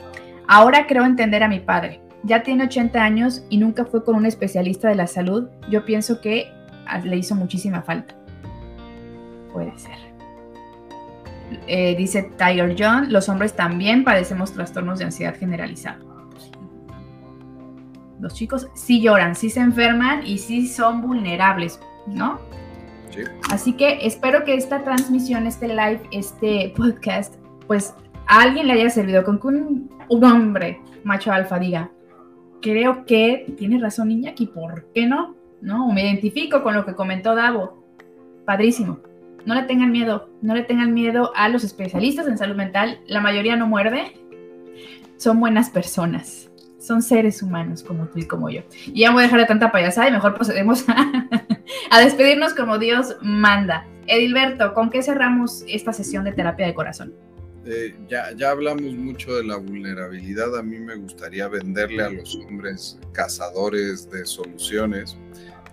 ahora 0.48 0.88
creo 0.88 1.06
entender 1.06 1.44
a 1.44 1.48
mi 1.48 1.60
padre. 1.60 2.02
Ya 2.24 2.42
tiene 2.42 2.64
80 2.64 3.00
años 3.00 3.46
y 3.52 3.58
nunca 3.58 3.86
fue 3.86 4.04
con 4.04 4.16
un 4.16 4.26
especialista 4.26 4.90
de 4.90 4.96
la 4.96 5.06
salud. 5.06 5.50
Yo 5.70 5.86
pienso 5.86 6.20
que 6.20 6.52
le 7.04 7.18
hizo 7.18 7.36
muchísima 7.36 7.82
falta. 7.82 8.16
Puede 9.54 9.78
ser. 9.78 9.98
Eh, 11.68 11.96
dice 11.96 12.32
Tiger 12.38 12.76
John, 12.78 13.12
los 13.12 13.28
hombres 13.30 13.56
también 13.56 14.04
padecemos 14.04 14.54
trastornos 14.54 15.00
de 15.00 15.06
ansiedad 15.06 15.36
generalizada. 15.36 16.00
Los 18.20 18.34
chicos 18.34 18.68
sí 18.76 19.02
lloran, 19.02 19.36
sí 19.36 19.50
se 19.50 19.62
enferman 19.62 20.26
y 20.26 20.38
sí 20.38 20.68
son 20.68 21.02
vulnerables, 21.02 21.80
¿no? 22.06 22.40
Sí. 23.12 23.22
Así 23.50 23.74
que 23.74 24.06
espero 24.06 24.44
que 24.44 24.56
esta 24.56 24.84
transmisión, 24.84 25.48
este 25.48 25.70
live, 25.70 26.02
este 26.12 26.74
podcast, 26.76 27.36
pues 27.66 27.96
a 28.28 28.42
alguien 28.42 28.68
le 28.68 28.74
haya 28.74 28.90
servido 28.90 29.24
con 29.24 29.40
que 29.40 29.48
un, 29.48 29.90
un 30.10 30.24
hombre 30.24 30.82
macho 31.04 31.32
alfa 31.32 31.58
diga, 31.58 31.92
creo 32.62 33.06
que 33.06 33.54
tiene 33.58 33.80
razón 33.80 34.12
Iñaki, 34.12 34.48
¿por 34.48 34.92
qué 34.94 35.08
no? 35.08 35.39
¿No? 35.62 35.92
Me 35.92 36.04
identifico 36.04 36.64
con 36.64 36.76
lo 36.76 36.86
que 36.86 36.96
comentó 36.96 37.36
Davo. 37.36 37.84
Padrísimo. 38.46 39.00
No 39.46 39.56
le 39.56 39.64
tengan 39.64 39.92
miedo, 39.92 40.30
no 40.42 40.54
le 40.54 40.64
tengan 40.64 40.94
miedo 40.94 41.32
a 41.36 41.50
los 41.50 41.64
especialistas 41.64 42.28
en 42.28 42.38
salud 42.38 42.56
mental. 42.56 43.00
La 43.08 43.22
mayoría 43.22 43.56
no 43.56 43.68
muerde. 43.68 44.14
Son 45.18 45.40
buenas 45.40 45.70
personas. 45.70 46.50
Son 46.78 47.02
seres 47.02 47.42
humanos 47.42 47.84
como 47.84 48.08
tú 48.08 48.20
y 48.20 48.26
como 48.26 48.50
yo. 48.50 48.62
Y 48.88 49.02
ya 49.02 49.12
voy 49.12 49.22
a 49.22 49.24
dejar 49.24 49.42
de 49.42 49.46
tanta 49.46 49.72
payasada 49.72 50.08
y 50.08 50.12
mejor 50.12 50.34
procedemos 50.36 50.86
a, 51.92 52.00
despedirnos 52.02 52.54
como 52.54 52.78
Dios 52.80 53.18
manda. 53.22 53.86
Edilberto, 54.08 54.74
¿con 54.74 54.90
qué 54.90 55.04
cerramos 55.04 55.64
esta 55.68 55.94
sesión 55.94 56.24
de 56.24 56.32
terapia 56.32 56.66
de 56.66 56.74
corazón? 56.74 57.14
Eh, 57.66 57.96
ya 58.08 58.50
hablamos 58.50 58.94
mucho 58.96 59.36
de 59.36 59.44
la 59.44 59.58
vulnerabilidad. 59.58 60.58
A 60.58 60.64
mí 60.64 60.80
me 60.80 60.96
gustaría 60.96 61.48
venderle 61.48 62.04
a 62.04 62.10
los 62.10 62.36
hombres 62.48 62.98
cazadores 63.12 64.10
de 64.10 64.26
soluciones 64.26 65.18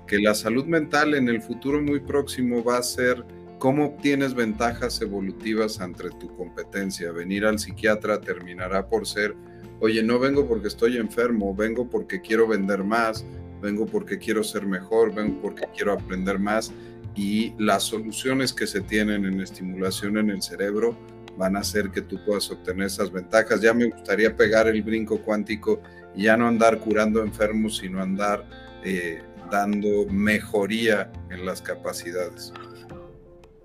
que 0.07 0.19
la 0.19 0.35
salud 0.35 0.65
mental 0.67 1.15
en 1.15 1.29
el 1.29 1.43
futuro 1.43 1.83
muy 1.83 2.01
próximo 2.01 2.63
va 2.63 2.79
a 2.79 2.83
ser 2.83 3.25
cómo 3.59 3.87
obtienes 3.87 4.35
ventajas 4.35 5.01
evolutivas 5.01 5.81
ante 5.81 6.11
tu 6.11 6.35
competencia. 6.37 7.11
Venir 7.13 7.45
al 7.45 7.59
psiquiatra 7.59 8.21
terminará 8.21 8.89
por 8.89 9.07
ser, 9.07 9.35
oye, 9.81 10.03
no 10.03 10.19
vengo 10.19 10.47
porque 10.47 10.69
estoy 10.69 10.97
enfermo, 10.97 11.55
vengo 11.55 11.89
porque 11.89 12.21
quiero 12.21 12.47
vender 12.47 12.85
más, 12.85 13.25
vengo 13.61 13.87
porque 13.87 14.19
quiero 14.19 14.45
ser 14.45 14.67
mejor, 14.67 15.15
vengo 15.15 15.41
porque 15.41 15.65
quiero 15.75 15.93
aprender 15.93 16.39
más 16.39 16.73
y 17.15 17.55
las 17.59 17.85
soluciones 17.85 18.53
que 18.53 18.67
se 18.67 18.83
tienen 18.83 19.25
en 19.25 19.41
estimulación 19.41 20.19
en 20.19 20.31
el 20.31 20.43
cerebro 20.43 20.97
van 21.39 21.57
a 21.57 21.61
hacer 21.61 21.91
que 21.91 22.03
tú 22.03 22.19
puedas 22.25 22.51
obtener 22.51 22.87
esas 22.87 23.11
ventajas. 23.11 23.61
Ya 23.61 23.73
me 23.75 23.87
gustaría 23.87 24.37
pegar 24.37 24.69
el 24.69 24.83
brinco 24.83 25.19
cuántico 25.19 25.81
y 26.15 26.25
ya 26.25 26.37
no 26.37 26.47
andar 26.47 26.79
curando 26.79 27.23
enfermos, 27.23 27.79
sino 27.79 28.03
andar 28.03 28.45
eh, 28.85 29.23
dando 29.51 30.07
mejoría 30.11 31.11
en 31.31 31.47
las 31.47 31.63
capacidades. 31.63 32.53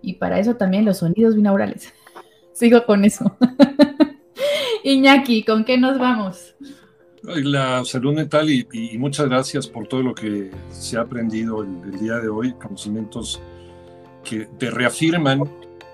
Y 0.01 0.13
para 0.13 0.39
eso 0.39 0.55
también 0.55 0.85
los 0.85 0.97
sonidos 0.97 1.35
binaurales. 1.35 1.93
Sigo 2.53 2.85
con 2.85 3.05
eso. 3.05 3.37
Iñaki, 4.83 5.43
¿con 5.43 5.63
qué 5.63 5.77
nos 5.77 5.99
vamos? 5.99 6.55
La 7.23 7.85
salud 7.85 8.15
mental 8.15 8.49
y, 8.49 8.67
y, 8.71 8.97
muchas 8.97 9.29
gracias 9.29 9.67
por 9.67 9.87
todo 9.87 10.01
lo 10.01 10.15
que 10.15 10.49
se 10.71 10.97
ha 10.97 11.01
aprendido 11.01 11.61
el, 11.61 11.93
el 11.93 11.99
día 11.99 12.15
de 12.15 12.29
hoy, 12.29 12.53
conocimientos 12.53 13.39
que 14.23 14.45
te 14.57 14.71
reafirman 14.71 15.43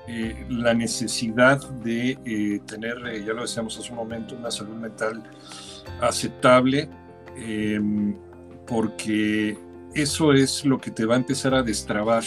eh, 0.09 0.45
la 0.49 0.73
necesidad 0.73 1.69
de 1.69 2.17
eh, 2.25 2.61
tener, 2.65 2.97
eh, 3.07 3.25
ya 3.25 3.33
lo 3.33 3.41
decíamos 3.41 3.77
hace 3.77 3.89
un 3.91 3.97
momento, 3.97 4.35
una 4.35 4.49
salud 4.49 4.75
mental 4.75 5.21
aceptable, 5.99 6.89
porque 8.65 9.57
eso 9.97 10.31
es 10.31 10.63
lo 10.63 10.79
que 10.79 10.91
te 10.91 11.05
va 11.05 11.15
a 11.15 11.17
empezar 11.17 11.53
a 11.55 11.63
destrabar 11.63 12.23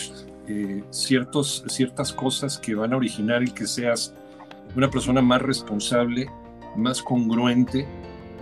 ciertos, 0.90 1.64
ciertas 1.68 2.12
cosas 2.12 2.58
que 2.58 2.74
van 2.74 2.92
a 2.92 2.96
originar 2.96 3.42
el 3.42 3.54
que 3.54 3.66
seas 3.66 4.12
una 4.74 4.90
persona 4.90 5.22
más 5.22 5.40
responsable, 5.40 6.28
más 6.76 7.02
congruente 7.02 7.86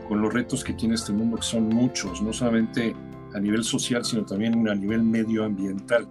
con 0.09 0.23
los 0.23 0.33
retos 0.33 0.65
que 0.65 0.73
tiene 0.73 0.95
este 0.95 1.13
mundo, 1.13 1.37
que 1.37 1.43
son 1.43 1.69
muchos, 1.69 2.23
no 2.23 2.33
solamente 2.33 2.95
a 3.35 3.41
nivel 3.41 3.63
social, 3.63 4.05
sino 4.05 4.25
también 4.25 4.67
a 4.69 4.75
nivel 4.75 5.03
medioambiental. 5.03 6.09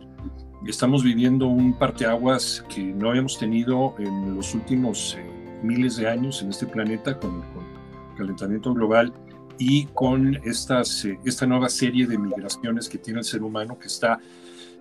Estamos 0.67 1.03
viviendo 1.03 1.47
un 1.47 1.73
parteaguas 1.73 2.63
que 2.69 2.83
no 2.83 3.09
habíamos 3.09 3.39
tenido 3.39 3.95
en 3.97 4.35
los 4.35 4.53
últimos 4.53 5.15
eh, 5.17 5.59
miles 5.63 5.97
de 5.97 6.07
años 6.07 6.41
en 6.41 6.49
este 6.49 6.67
planeta 6.67 7.17
con, 7.19 7.41
el 7.41 8.17
calentamiento 8.17 8.73
global 8.73 9.13
y 9.59 9.85
con 9.87 10.35
estas, 10.45 11.05
eh, 11.05 11.19
esta 11.25 11.45
nueva 11.45 11.69
serie 11.69 12.07
de 12.07 12.17
migraciones 12.17 12.87
que 12.89 12.97
tiene 12.97 13.19
el 13.19 13.25
ser 13.25 13.43
humano 13.43 13.77
que 13.79 13.87
está 13.87 14.19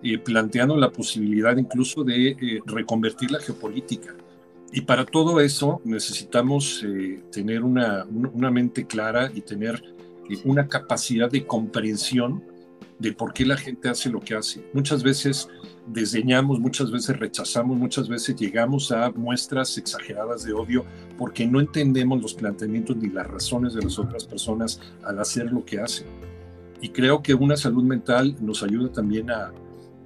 eh, 0.03 0.18
planteando 0.18 0.77
la 0.77 0.91
posibilidad 0.91 1.57
incluso 1.57 2.05
de 2.05 2.29
eh, 2.29 2.61
reconvertir 2.66 3.31
la 3.31 3.41
geopolítica. 3.41 4.14
Y 4.72 4.83
para 4.83 5.07
todo 5.07 5.41
eso 5.41 5.81
necesitamos 5.85 6.83
eh, 6.85 7.22
tener 7.31 7.62
una, 7.62 8.05
una, 8.05 8.51
mente 8.51 8.87
clara 8.87 9.31
y 9.33 9.41
tener 9.41 9.83
eh, 10.29 10.39
una 10.45 10.68
capacidad 10.68 11.31
de 11.31 11.47
comprensión 11.47 12.45
de 12.99 13.12
por 13.12 13.33
qué 13.33 13.47
la 13.47 13.57
gente 13.57 13.89
hace 13.89 14.11
lo 14.11 14.20
que 14.20 14.35
hace. 14.35 14.64
Muchas 14.72 15.03
veces 15.03 15.49
desdeñamos, 15.87 16.61
muchas 16.61 16.91
veces 16.91 17.18
rechazamos, 17.18 17.76
muchas 17.76 18.09
veces 18.09 18.37
llegamos 18.37 18.91
a 18.93 19.11
muestras 19.11 19.76
exageradas 19.78 20.45
de 20.45 20.53
odio 20.53 20.84
porque 21.16 21.47
no 21.47 21.61
entendemos 21.61 22.20
los 22.20 22.34
planteamientos 22.34 22.97
ni 22.97 23.09
las 23.09 23.26
razones 23.26 23.74
de 23.74 23.82
las 23.82 23.99
otras 23.99 24.24
personas 24.24 24.80
al 25.05 25.18
hacer 25.18 25.53
lo 25.53 25.64
que 25.64 25.80
hacen. 25.80 26.07
Y 26.80 26.91
creo 26.91 27.22
que 27.22 27.34
una 27.34 27.57
salud 27.57 27.84
mental 27.84 28.37
nos 28.41 28.62
ayuda 28.62 28.93
también 28.93 29.30
a, 29.30 29.53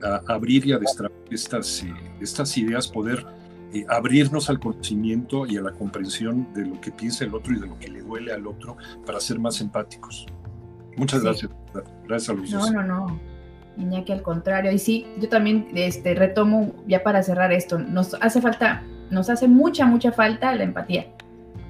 a 0.02 0.22
abrir 0.28 0.66
y 0.66 0.72
a 0.72 0.78
destrabar 0.78 1.18
estas, 1.30 1.82
eh, 1.82 1.94
estas 2.20 2.56
ideas, 2.56 2.88
poder 2.88 3.26
eh, 3.72 3.84
abrirnos 3.88 4.50
al 4.50 4.58
conocimiento 4.58 5.46
y 5.46 5.56
a 5.56 5.62
la 5.62 5.72
comprensión 5.72 6.52
de 6.54 6.66
lo 6.66 6.80
que 6.80 6.90
piensa 6.90 7.24
el 7.24 7.34
otro 7.34 7.54
y 7.54 7.60
de 7.60 7.66
lo 7.66 7.78
que 7.78 7.88
le 7.88 8.02
duele 8.02 8.32
al 8.32 8.46
otro 8.46 8.76
para 9.06 9.20
ser 9.20 9.38
más 9.38 9.60
empáticos. 9.60 10.26
Muchas 10.96 11.20
sí. 11.20 11.26
gracias. 11.26 11.52
Gracias 12.06 12.28
a 12.28 12.32
los 12.32 12.50
No, 12.50 12.70
no, 12.70 12.82
no. 12.82 13.20
Iñaki, 13.80 14.12
al 14.12 14.22
contrario. 14.22 14.70
Y 14.70 14.78
sí, 14.78 15.06
yo 15.18 15.28
también 15.28 15.68
este, 15.74 16.14
retomo 16.14 16.74
ya 16.86 17.02
para 17.02 17.22
cerrar 17.22 17.52
esto. 17.52 17.78
Nos 17.78 18.14
hace 18.20 18.40
falta, 18.40 18.82
nos 19.10 19.30
hace 19.30 19.48
mucha, 19.48 19.86
mucha 19.86 20.12
falta 20.12 20.54
la 20.54 20.64
empatía. 20.64 21.06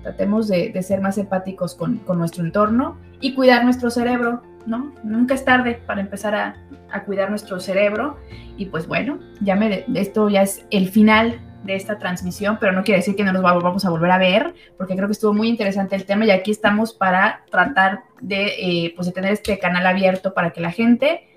Tratemos 0.03 0.49
de, 0.49 0.71
de 0.71 0.83
ser 0.83 1.01
más 1.01 1.19
empáticos 1.19 1.75
con, 1.75 1.99
con, 1.99 2.19
nuestro 2.19 2.45
entorno 2.45 2.97
y 3.21 3.35
cuidar 3.35 3.65
nuestro 3.65 3.91
cerebro, 3.91 4.43
¿no? 4.67 4.93
Nunca 5.03 5.35
es 5.35 5.45
tarde 5.45 5.81
para 5.87 6.01
empezar 6.01 6.35
a, 6.35 6.57
a 6.91 7.05
cuidar 7.05 7.31
nuestro 7.31 7.61
cerebro. 7.61 8.17
Y 8.57 8.67
pues 8.67 8.87
bueno, 8.87 9.19
ya 9.41 9.57
me, 9.57 9.85
esto 9.95 10.29
ya 10.29 10.43
es 10.43 10.65
el 10.71 10.89
final 10.89 11.41
de 11.65 11.75
esta 11.75 11.99
transmisión, 11.99 12.59
pero 12.59 12.73
no 12.73 12.83
quiere 12.83 13.01
decir 13.01 13.17
que 13.17 13.25
no 13.25 13.33
nos 13.33 13.43
vamos 13.43 13.85
a 13.85 13.91
volver 13.91 14.11
a 14.11 14.19
ver, 14.19 14.55
porque 14.79 14.95
creo 14.97 15.09
que 15.09 15.13
estuvo 15.13 15.35
muy 15.35 15.49
interesante 15.49 15.95
el 15.97 16.05
tema 16.05 16.25
y 16.25 16.31
aquí 16.31 16.51
estamos 16.51 16.95
para 16.95 17.45
tratar 17.51 18.05
de, 18.21 18.47
eh, 18.59 18.93
pues 18.97 19.07
de 19.07 19.13
tener 19.13 19.33
este 19.33 19.59
canal 19.59 19.87
abierto 19.87 20.33
para 20.33 20.51
que 20.51 20.61
la 20.61 20.71
gente 20.71 21.30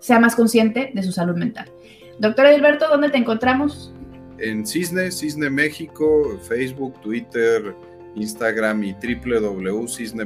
sea 0.00 0.18
más 0.18 0.34
consciente 0.34 0.90
de 0.92 1.02
su 1.02 1.12
salud 1.12 1.36
mental. 1.36 1.70
Doctor 2.18 2.46
Edilberto, 2.46 2.88
¿dónde 2.88 3.10
te 3.10 3.18
encontramos? 3.18 3.94
En 4.38 4.66
Cisne, 4.66 5.10
Cisne 5.10 5.48
México, 5.50 6.38
Facebook, 6.48 7.00
Twitter, 7.00 7.74
Instagram 8.14 8.82
y 8.84 8.94
www.cisne.mx, 8.94 10.20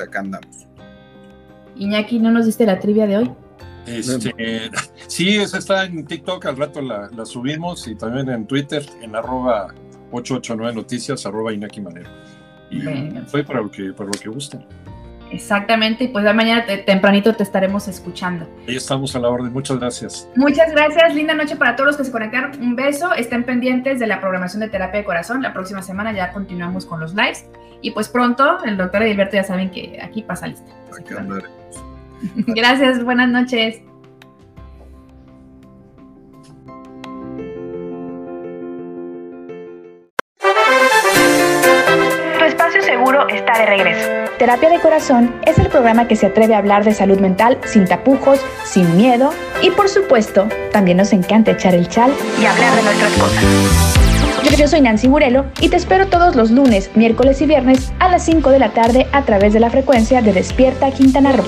acá 0.00 0.20
andamos. 0.20 0.68
Iñaki, 1.76 2.18
¿no 2.18 2.30
nos 2.30 2.46
diste 2.46 2.66
la 2.66 2.78
trivia 2.78 3.06
de 3.06 3.16
hoy? 3.18 3.30
Este, 3.86 4.70
sí, 5.06 5.36
esa 5.36 5.58
está 5.58 5.84
en 5.84 6.04
TikTok, 6.04 6.44
al 6.46 6.56
rato 6.56 6.82
la, 6.82 7.08
la, 7.16 7.24
subimos 7.24 7.88
y 7.88 7.94
también 7.94 8.28
en 8.28 8.46
Twitter, 8.46 8.84
en 9.00 9.16
arroba 9.16 9.74
889 10.12 10.74
noticias, 10.74 11.24
arroba 11.26 11.52
Inaki 11.52 11.80
Manero. 11.80 12.10
Y 12.70 12.80
Venga. 12.82 13.24
fue 13.26 13.42
para 13.42 13.62
lo 13.62 13.70
que, 13.70 13.92
para 13.92 14.10
lo 14.10 14.18
que 14.18 14.28
gusten. 14.28 14.64
Exactamente, 15.30 16.04
y 16.04 16.08
pues 16.08 16.24
ya 16.24 16.32
mañana 16.32 16.64
te, 16.66 16.78
tempranito 16.78 17.34
te 17.34 17.42
estaremos 17.42 17.86
escuchando. 17.88 18.48
Ahí 18.66 18.76
estamos 18.76 19.14
a 19.14 19.20
la 19.20 19.28
orden, 19.28 19.52
muchas 19.52 19.78
gracias. 19.78 20.28
Muchas 20.34 20.72
gracias, 20.72 21.14
linda 21.14 21.34
noche 21.34 21.56
para 21.56 21.76
todos 21.76 21.88
los 21.88 21.96
que 21.96 22.04
se 22.04 22.12
conectaron. 22.12 22.60
Un 22.60 22.74
beso, 22.74 23.12
estén 23.14 23.44
pendientes 23.44 24.00
de 24.00 24.06
la 24.06 24.20
programación 24.20 24.60
de 24.60 24.68
terapia 24.68 25.00
de 25.00 25.04
corazón. 25.06 25.42
La 25.42 25.52
próxima 25.52 25.82
semana 25.82 26.12
ya 26.12 26.32
continuamos 26.32 26.84
con 26.84 27.00
los 27.00 27.14
lives. 27.14 27.46
Y 27.80 27.92
pues 27.92 28.08
pronto, 28.08 28.62
el 28.64 28.76
doctor 28.76 29.02
Edilberto 29.02 29.36
ya 29.36 29.44
saben 29.44 29.70
que 29.70 29.98
aquí 30.02 30.22
pasa 30.22 30.48
lista. 30.48 30.70
Gracias, 32.46 33.02
buenas 33.04 33.28
noches. 33.28 33.80
Está 43.28 43.58
de 43.58 43.66
regreso. 43.66 44.08
Terapia 44.38 44.70
de 44.70 44.80
Corazón 44.80 45.34
es 45.46 45.58
el 45.58 45.68
programa 45.68 46.08
que 46.08 46.16
se 46.16 46.26
atreve 46.26 46.54
a 46.54 46.58
hablar 46.58 46.84
de 46.84 46.94
salud 46.94 47.20
mental 47.20 47.58
sin 47.64 47.86
tapujos, 47.86 48.40
sin 48.64 48.96
miedo 48.96 49.30
y 49.62 49.70
por 49.70 49.88
supuesto, 49.88 50.48
también 50.72 50.96
nos 50.96 51.12
encanta 51.12 51.50
echar 51.50 51.74
el 51.74 51.88
chal 51.88 52.12
y 52.40 52.46
hablar 52.46 52.74
de 52.74 52.82
nuestras 52.82 53.12
cosas. 53.12 53.90
Yo 54.60 54.68
soy 54.68 54.82
Nancy 54.82 55.08
Burelo 55.08 55.46
y 55.60 55.70
te 55.70 55.76
espero 55.76 56.08
todos 56.08 56.36
los 56.36 56.50
lunes, 56.50 56.90
miércoles 56.94 57.40
y 57.40 57.46
viernes 57.46 57.94
a 57.98 58.10
las 58.10 58.26
5 58.26 58.50
de 58.50 58.58
la 58.58 58.68
tarde 58.68 59.06
a 59.10 59.22
través 59.22 59.54
de 59.54 59.60
la 59.60 59.70
frecuencia 59.70 60.20
de 60.20 60.34
Despierta 60.34 60.90
Quintana 60.90 61.32
Roo. 61.32 61.46